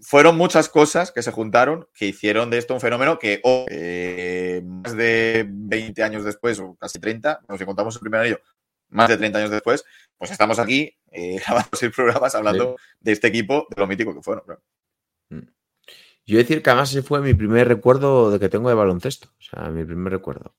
Fueron 0.00 0.36
muchas 0.38 0.68
cosas 0.70 1.12
que 1.12 1.22
se 1.22 1.32
juntaron 1.32 1.86
que 1.94 2.06
hicieron 2.06 2.48
de 2.48 2.58
esto 2.58 2.72
un 2.72 2.80
fenómeno 2.80 3.18
que 3.18 3.40
hoy, 3.44 3.66
eh, 3.70 4.62
más 4.64 4.96
de 4.96 5.46
20 5.48 6.02
años 6.02 6.24
después, 6.24 6.58
o 6.60 6.74
casi 6.76 6.98
30, 6.98 7.40
bueno, 7.46 7.58
si 7.58 7.64
contamos 7.66 7.94
el 7.94 8.00
primer 8.00 8.20
año, 8.22 8.38
más 8.88 9.08
de 9.08 9.16
30 9.16 9.38
años 9.38 9.50
después, 9.50 9.84
pues 10.16 10.30
estamos 10.30 10.58
aquí 10.58 10.96
eh, 11.10 11.40
grabando 11.46 11.70
seis 11.72 11.92
programas 11.94 12.34
hablando 12.34 12.76
de 13.00 13.12
este 13.12 13.28
equipo, 13.28 13.66
de 13.70 13.80
lo 13.80 13.86
mítico 13.86 14.14
que 14.14 14.22
fueron. 14.22 14.44
claro. 14.44 14.62
Yo 16.28 16.38
decir 16.38 16.60
que 16.60 16.70
además 16.70 16.90
ese 16.90 17.02
fue 17.02 17.20
mi 17.20 17.34
primer 17.34 17.68
recuerdo 17.68 18.32
de 18.32 18.40
que 18.40 18.48
tengo 18.48 18.68
de 18.68 18.74
baloncesto. 18.74 19.28
O 19.28 19.42
sea, 19.42 19.70
mi 19.70 19.84
primer 19.84 20.12
recuerdo. 20.12 20.56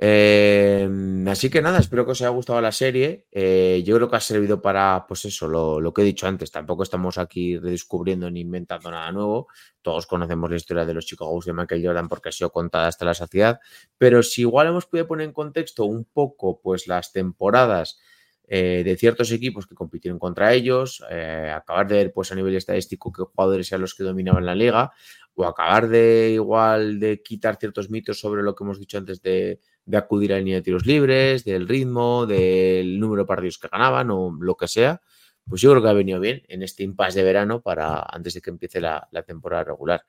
Eh, 0.00 0.88
así 1.26 1.50
que 1.50 1.60
nada, 1.60 1.80
espero 1.80 2.04
que 2.04 2.12
os 2.12 2.20
haya 2.20 2.30
gustado 2.30 2.60
la 2.60 2.70
serie. 2.70 3.26
Eh, 3.32 3.82
yo 3.84 3.96
creo 3.96 4.08
que 4.08 4.16
ha 4.16 4.20
servido 4.20 4.62
para, 4.62 5.04
pues 5.08 5.24
eso, 5.24 5.48
lo, 5.48 5.80
lo 5.80 5.92
que 5.92 6.02
he 6.02 6.04
dicho 6.04 6.28
antes. 6.28 6.52
Tampoco 6.52 6.84
estamos 6.84 7.18
aquí 7.18 7.58
redescubriendo 7.58 8.30
ni 8.30 8.40
inventando 8.40 8.92
nada 8.92 9.10
nuevo. 9.10 9.48
Todos 9.82 10.06
conocemos 10.06 10.50
la 10.50 10.56
historia 10.56 10.86
de 10.86 10.94
los 10.94 11.04
Chicago 11.04 11.32
Bulls 11.32 11.46
de 11.46 11.52
Michael 11.52 11.84
Jordan 11.84 12.08
porque 12.08 12.28
ha 12.28 12.32
sido 12.32 12.50
contada 12.50 12.86
hasta 12.86 13.04
la 13.04 13.14
saciedad. 13.14 13.58
Pero 13.98 14.22
si 14.22 14.42
igual 14.42 14.68
hemos 14.68 14.86
podido 14.86 15.08
poner 15.08 15.26
en 15.26 15.32
contexto 15.32 15.84
un 15.84 16.04
poco, 16.04 16.60
pues 16.60 16.86
las 16.86 17.12
temporadas 17.12 17.98
eh, 18.46 18.82
de 18.84 18.96
ciertos 18.96 19.32
equipos 19.32 19.66
que 19.66 19.74
compitieron 19.74 20.18
contra 20.20 20.54
ellos, 20.54 21.04
eh, 21.10 21.52
acabar 21.54 21.88
de 21.88 21.96
ver 21.96 22.12
pues 22.12 22.30
a 22.32 22.34
nivel 22.36 22.54
estadístico 22.54 23.12
qué 23.12 23.22
jugadores 23.24 23.70
eran 23.72 23.82
los 23.82 23.94
que 23.94 24.04
dominaban 24.04 24.46
la 24.46 24.54
liga, 24.54 24.92
o 25.34 25.44
acabar 25.44 25.88
de 25.88 26.30
igual 26.34 26.98
de 26.98 27.20
quitar 27.22 27.56
ciertos 27.56 27.90
mitos 27.90 28.18
sobre 28.20 28.42
lo 28.42 28.54
que 28.54 28.64
hemos 28.64 28.78
dicho 28.78 28.96
antes 28.96 29.20
de, 29.20 29.60
de 29.88 29.96
acudir 29.96 30.32
a 30.32 30.36
la 30.36 30.40
línea 30.40 30.56
de 30.56 30.62
tiros 30.62 30.84
libres, 30.84 31.44
del 31.44 31.66
ritmo, 31.66 32.26
del 32.26 33.00
número 33.00 33.22
de 33.22 33.26
partidos 33.26 33.58
que 33.58 33.68
ganaban 33.68 34.10
o 34.10 34.36
lo 34.38 34.54
que 34.54 34.68
sea, 34.68 35.00
pues 35.48 35.62
yo 35.62 35.70
creo 35.70 35.82
que 35.82 35.88
ha 35.88 35.94
venido 35.94 36.20
bien 36.20 36.42
en 36.48 36.62
este 36.62 36.82
impasse 36.82 37.20
de 37.20 37.24
verano 37.24 37.62
para 37.62 38.04
antes 38.06 38.34
de 38.34 38.42
que 38.42 38.50
empiece 38.50 38.82
la, 38.82 39.08
la 39.12 39.22
temporada 39.22 39.64
regular. 39.64 40.04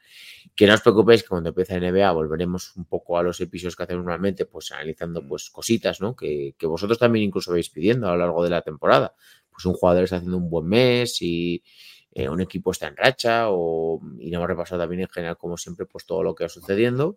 Que 0.54 0.68
no 0.68 0.74
os 0.74 0.82
preocupéis 0.82 1.24
que 1.24 1.30
cuando 1.30 1.50
empiece 1.50 1.80
la 1.80 1.92
NBA 1.92 2.12
volveremos 2.12 2.76
un 2.76 2.84
poco 2.84 3.18
a 3.18 3.24
los 3.24 3.40
episodios 3.40 3.78
que 3.78 3.84
hacemos 3.84 4.04
normalmente, 4.04 4.46
pues 4.46 4.70
analizando 4.74 5.26
pues 5.26 5.50
cositas, 5.50 6.02
¿no? 6.02 6.14
Que, 6.14 6.56
que 6.58 6.68
vosotros 6.68 7.00
también 7.00 7.24
incluso 7.24 7.52
vais 7.52 7.70
pidiendo 7.70 8.10
a 8.10 8.12
lo 8.12 8.18
largo 8.18 8.44
de 8.44 8.50
la 8.50 8.62
temporada. 8.62 9.16
Pues 9.50 9.66
un 9.66 9.76
jugador 9.76 10.04
está 10.04 10.18
haciendo 10.18 10.38
un 10.38 10.50
buen 10.50 10.66
mes 10.66 11.22
y 11.22 11.64
eh, 12.12 12.28
un 12.28 12.42
equipo 12.42 12.72
está 12.72 12.88
en 12.88 12.98
racha 12.98 13.46
o 13.48 14.02
y 14.20 14.30
no 14.30 14.40
hemos 14.40 14.50
repasado 14.50 14.82
también 14.82 15.04
en 15.04 15.10
general 15.10 15.38
como 15.38 15.56
siempre 15.56 15.86
pues 15.86 16.06
todo 16.06 16.22
lo 16.22 16.36
que 16.36 16.44
va 16.44 16.50
sucediendo 16.50 17.16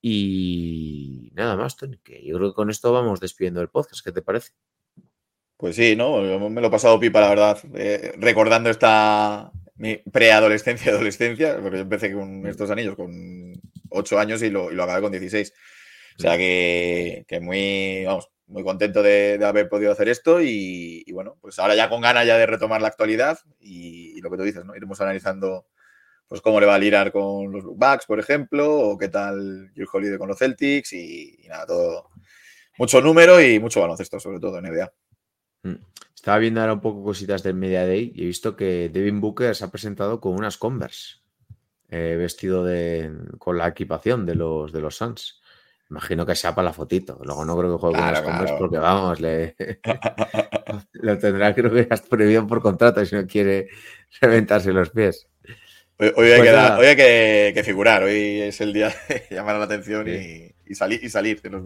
y 0.00 1.30
nada 1.34 1.56
más 1.56 1.76
Tony 1.76 1.98
que 1.98 2.24
yo 2.24 2.36
creo 2.36 2.50
que 2.50 2.54
con 2.54 2.70
esto 2.70 2.92
vamos 2.92 3.20
despidiendo 3.20 3.60
el 3.60 3.68
podcast 3.68 4.04
¿qué 4.04 4.12
te 4.12 4.22
parece? 4.22 4.52
Pues 5.56 5.74
sí, 5.74 5.96
¿no? 5.96 6.20
Me 6.50 6.60
lo 6.60 6.68
he 6.68 6.70
pasado 6.70 7.00
pipa, 7.00 7.20
la 7.20 7.30
verdad, 7.30 7.58
eh, 7.74 8.12
recordando 8.16 8.70
esta 8.70 9.50
mi 9.78 9.96
preadolescencia, 9.96 10.92
adolescencia, 10.92 11.58
porque 11.60 11.78
yo 11.78 11.82
empecé 11.82 12.12
con 12.12 12.46
estos 12.46 12.70
anillos 12.70 12.96
con 12.96 13.54
8 13.90 14.18
años 14.18 14.42
y 14.42 14.50
lo, 14.50 14.70
y 14.70 14.74
lo 14.74 14.82
acabé 14.84 15.00
con 15.00 15.12
16. 15.12 15.54
O 16.18 16.20
sea 16.20 16.36
que, 16.36 17.24
que 17.28 17.40
muy, 17.40 18.04
vamos, 18.04 18.28
muy 18.48 18.64
contento 18.64 19.02
de, 19.02 19.38
de 19.38 19.44
haber 19.44 19.68
podido 19.68 19.92
hacer 19.92 20.08
esto 20.08 20.42
y, 20.42 21.04
y, 21.06 21.12
bueno, 21.12 21.36
pues 21.40 21.58
ahora 21.60 21.76
ya 21.76 21.88
con 21.88 22.00
ganas 22.00 22.26
ya 22.26 22.36
de 22.36 22.46
retomar 22.46 22.82
la 22.82 22.88
actualidad 22.88 23.38
y, 23.60 24.18
y, 24.18 24.20
lo 24.20 24.30
que 24.30 24.36
tú 24.36 24.42
dices, 24.42 24.64
¿no? 24.64 24.74
Iremos 24.74 25.00
analizando 25.00 25.66
pues 26.28 26.40
cómo 26.42 26.60
le 26.60 26.66
va 26.66 26.74
a 26.74 26.78
lirar 26.78 27.10
con 27.10 27.50
los 27.50 27.64
Bucks, 27.64 28.06
por 28.06 28.20
ejemplo, 28.20 28.70
o 28.70 28.98
qué 28.98 29.08
tal 29.08 29.72
Drew 29.72 29.88
Holiday 29.90 30.18
con 30.18 30.28
los 30.28 30.38
Celtics 30.38 30.92
y, 30.92 31.38
y 31.42 31.48
nada, 31.48 31.66
todo 31.66 32.10
mucho 32.78 33.00
número 33.00 33.40
y 33.40 33.58
mucho 33.58 33.80
baloncesto, 33.80 34.20
sobre 34.20 34.38
todo 34.38 34.58
en 34.58 34.66
NBA. 34.66 34.92
Estaba 36.14 36.38
viendo 36.38 36.60
ahora 36.60 36.74
un 36.74 36.80
poco 36.80 37.02
cositas 37.02 37.42
del 37.42 37.54
Media 37.54 37.86
Day 37.86 38.12
y 38.14 38.22
he 38.22 38.26
visto 38.26 38.56
que 38.56 38.90
Devin 38.92 39.20
Booker 39.20 39.54
se 39.54 39.64
ha 39.64 39.70
presentado 39.70 40.20
con 40.20 40.34
unas 40.34 40.58
Converse, 40.58 41.16
eh, 41.88 42.16
vestido 42.18 42.64
de, 42.64 43.10
con 43.38 43.58
la 43.58 43.68
equipación 43.68 44.26
de 44.26 44.34
los, 44.34 44.72
de 44.72 44.80
los 44.80 44.96
Suns. 44.96 45.40
Imagino 45.90 46.26
que 46.26 46.34
sea 46.34 46.54
para 46.54 46.66
la 46.66 46.72
fotito. 46.74 47.18
Luego 47.24 47.44
no 47.44 47.56
creo 47.56 47.72
que 47.72 47.80
juegue 47.80 47.96
claro, 47.96 48.06
con 48.06 48.14
las 48.14 48.22
claro. 48.22 48.38
Converse 48.38 48.58
porque 48.58 48.78
vamos, 48.78 49.20
le... 49.20 49.56
lo 50.92 51.18
tendrá 51.18 51.54
creo 51.54 51.72
que 51.72 51.86
hasta 51.90 52.08
prohibido 52.08 52.46
por 52.46 52.60
contrato 52.60 53.04
si 53.06 53.16
no 53.16 53.26
quiere 53.26 53.68
reventarse 54.20 54.72
los 54.72 54.90
pies. 54.90 55.28
Hoy, 56.00 56.12
hoy, 56.16 56.28
hay, 56.28 56.36
pues 56.38 56.48
que 56.48 56.54
dar, 56.54 56.78
hoy 56.78 56.86
hay 56.86 56.96
que, 56.96 57.50
que, 57.54 57.64
figurar, 57.64 58.04
hoy 58.04 58.40
es 58.40 58.60
el 58.60 58.72
día 58.72 58.94
de 59.08 59.24
llamar 59.30 59.56
la 59.56 59.64
atención 59.64 60.06
sí. 60.06 60.54
y, 60.66 60.72
y, 60.72 60.74
salir, 60.76 61.00
y 61.02 61.08
salir. 61.08 61.42
Que 61.42 61.50
nos... 61.50 61.64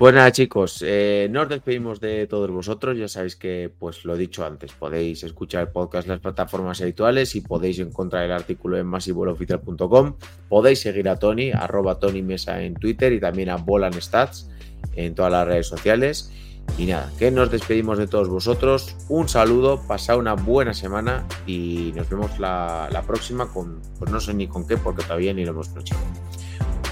Pues 0.00 0.14
nada, 0.14 0.32
chicos, 0.32 0.82
eh, 0.84 1.28
nos 1.30 1.48
despedimos 1.50 2.00
de 2.00 2.26
todos 2.26 2.50
vosotros. 2.50 2.96
Ya 2.96 3.06
sabéis 3.06 3.36
que, 3.36 3.70
pues 3.78 4.04
lo 4.06 4.14
he 4.14 4.18
dicho 4.18 4.46
antes, 4.46 4.72
podéis 4.72 5.22
escuchar 5.24 5.60
el 5.60 5.68
podcast 5.68 6.06
en 6.06 6.12
las 6.12 6.20
plataformas 6.20 6.80
habituales 6.80 7.36
y 7.36 7.42
podéis 7.42 7.78
encontrar 7.78 8.24
el 8.24 8.32
artículo 8.32 8.78
en 8.78 8.86
masivoloficial.com. 8.86 10.16
Podéis 10.48 10.80
seguir 10.80 11.06
a 11.08 11.16
Tony, 11.16 11.52
arroba 11.52 11.98
Tony 12.00 12.22
Mesa 12.22 12.62
en 12.62 12.74
Twitter 12.74 13.12
y 13.12 13.20
también 13.20 13.50
a 13.50 13.56
Bolan 13.56 13.92
Stats 13.92 14.48
en 14.96 15.14
todas 15.14 15.30
las 15.30 15.46
redes 15.46 15.66
sociales. 15.66 16.32
Y 16.78 16.86
nada, 16.86 17.10
que 17.18 17.30
nos 17.30 17.50
despedimos 17.50 17.98
de 17.98 18.06
todos 18.06 18.28
vosotros. 18.28 18.96
Un 19.08 19.28
saludo, 19.28 19.82
pasad 19.82 20.16
una 20.16 20.34
buena 20.34 20.72
semana 20.72 21.24
y 21.46 21.92
nos 21.94 22.08
vemos 22.08 22.38
la, 22.38 22.88
la 22.90 23.02
próxima 23.02 23.46
con, 23.46 23.80
pues 23.98 24.10
no 24.10 24.20
sé 24.20 24.32
ni 24.34 24.46
con 24.46 24.66
qué, 24.66 24.76
porque 24.76 25.02
todavía 25.02 25.34
ni 25.34 25.44
lo 25.44 25.50
hemos 25.50 25.68
hecho. 25.76 25.94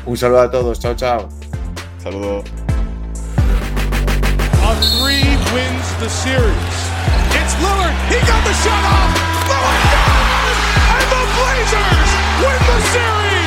Un 0.05 0.17
saludo 0.17 0.41
a 0.41 0.51
todos, 0.51 0.79
chao, 0.79 0.95
chao. 0.95 1.29
Saludo. 2.03 2.45
Blazers 11.69 12.11
win 12.41 12.61
the 12.67 12.81
series. 12.89 13.38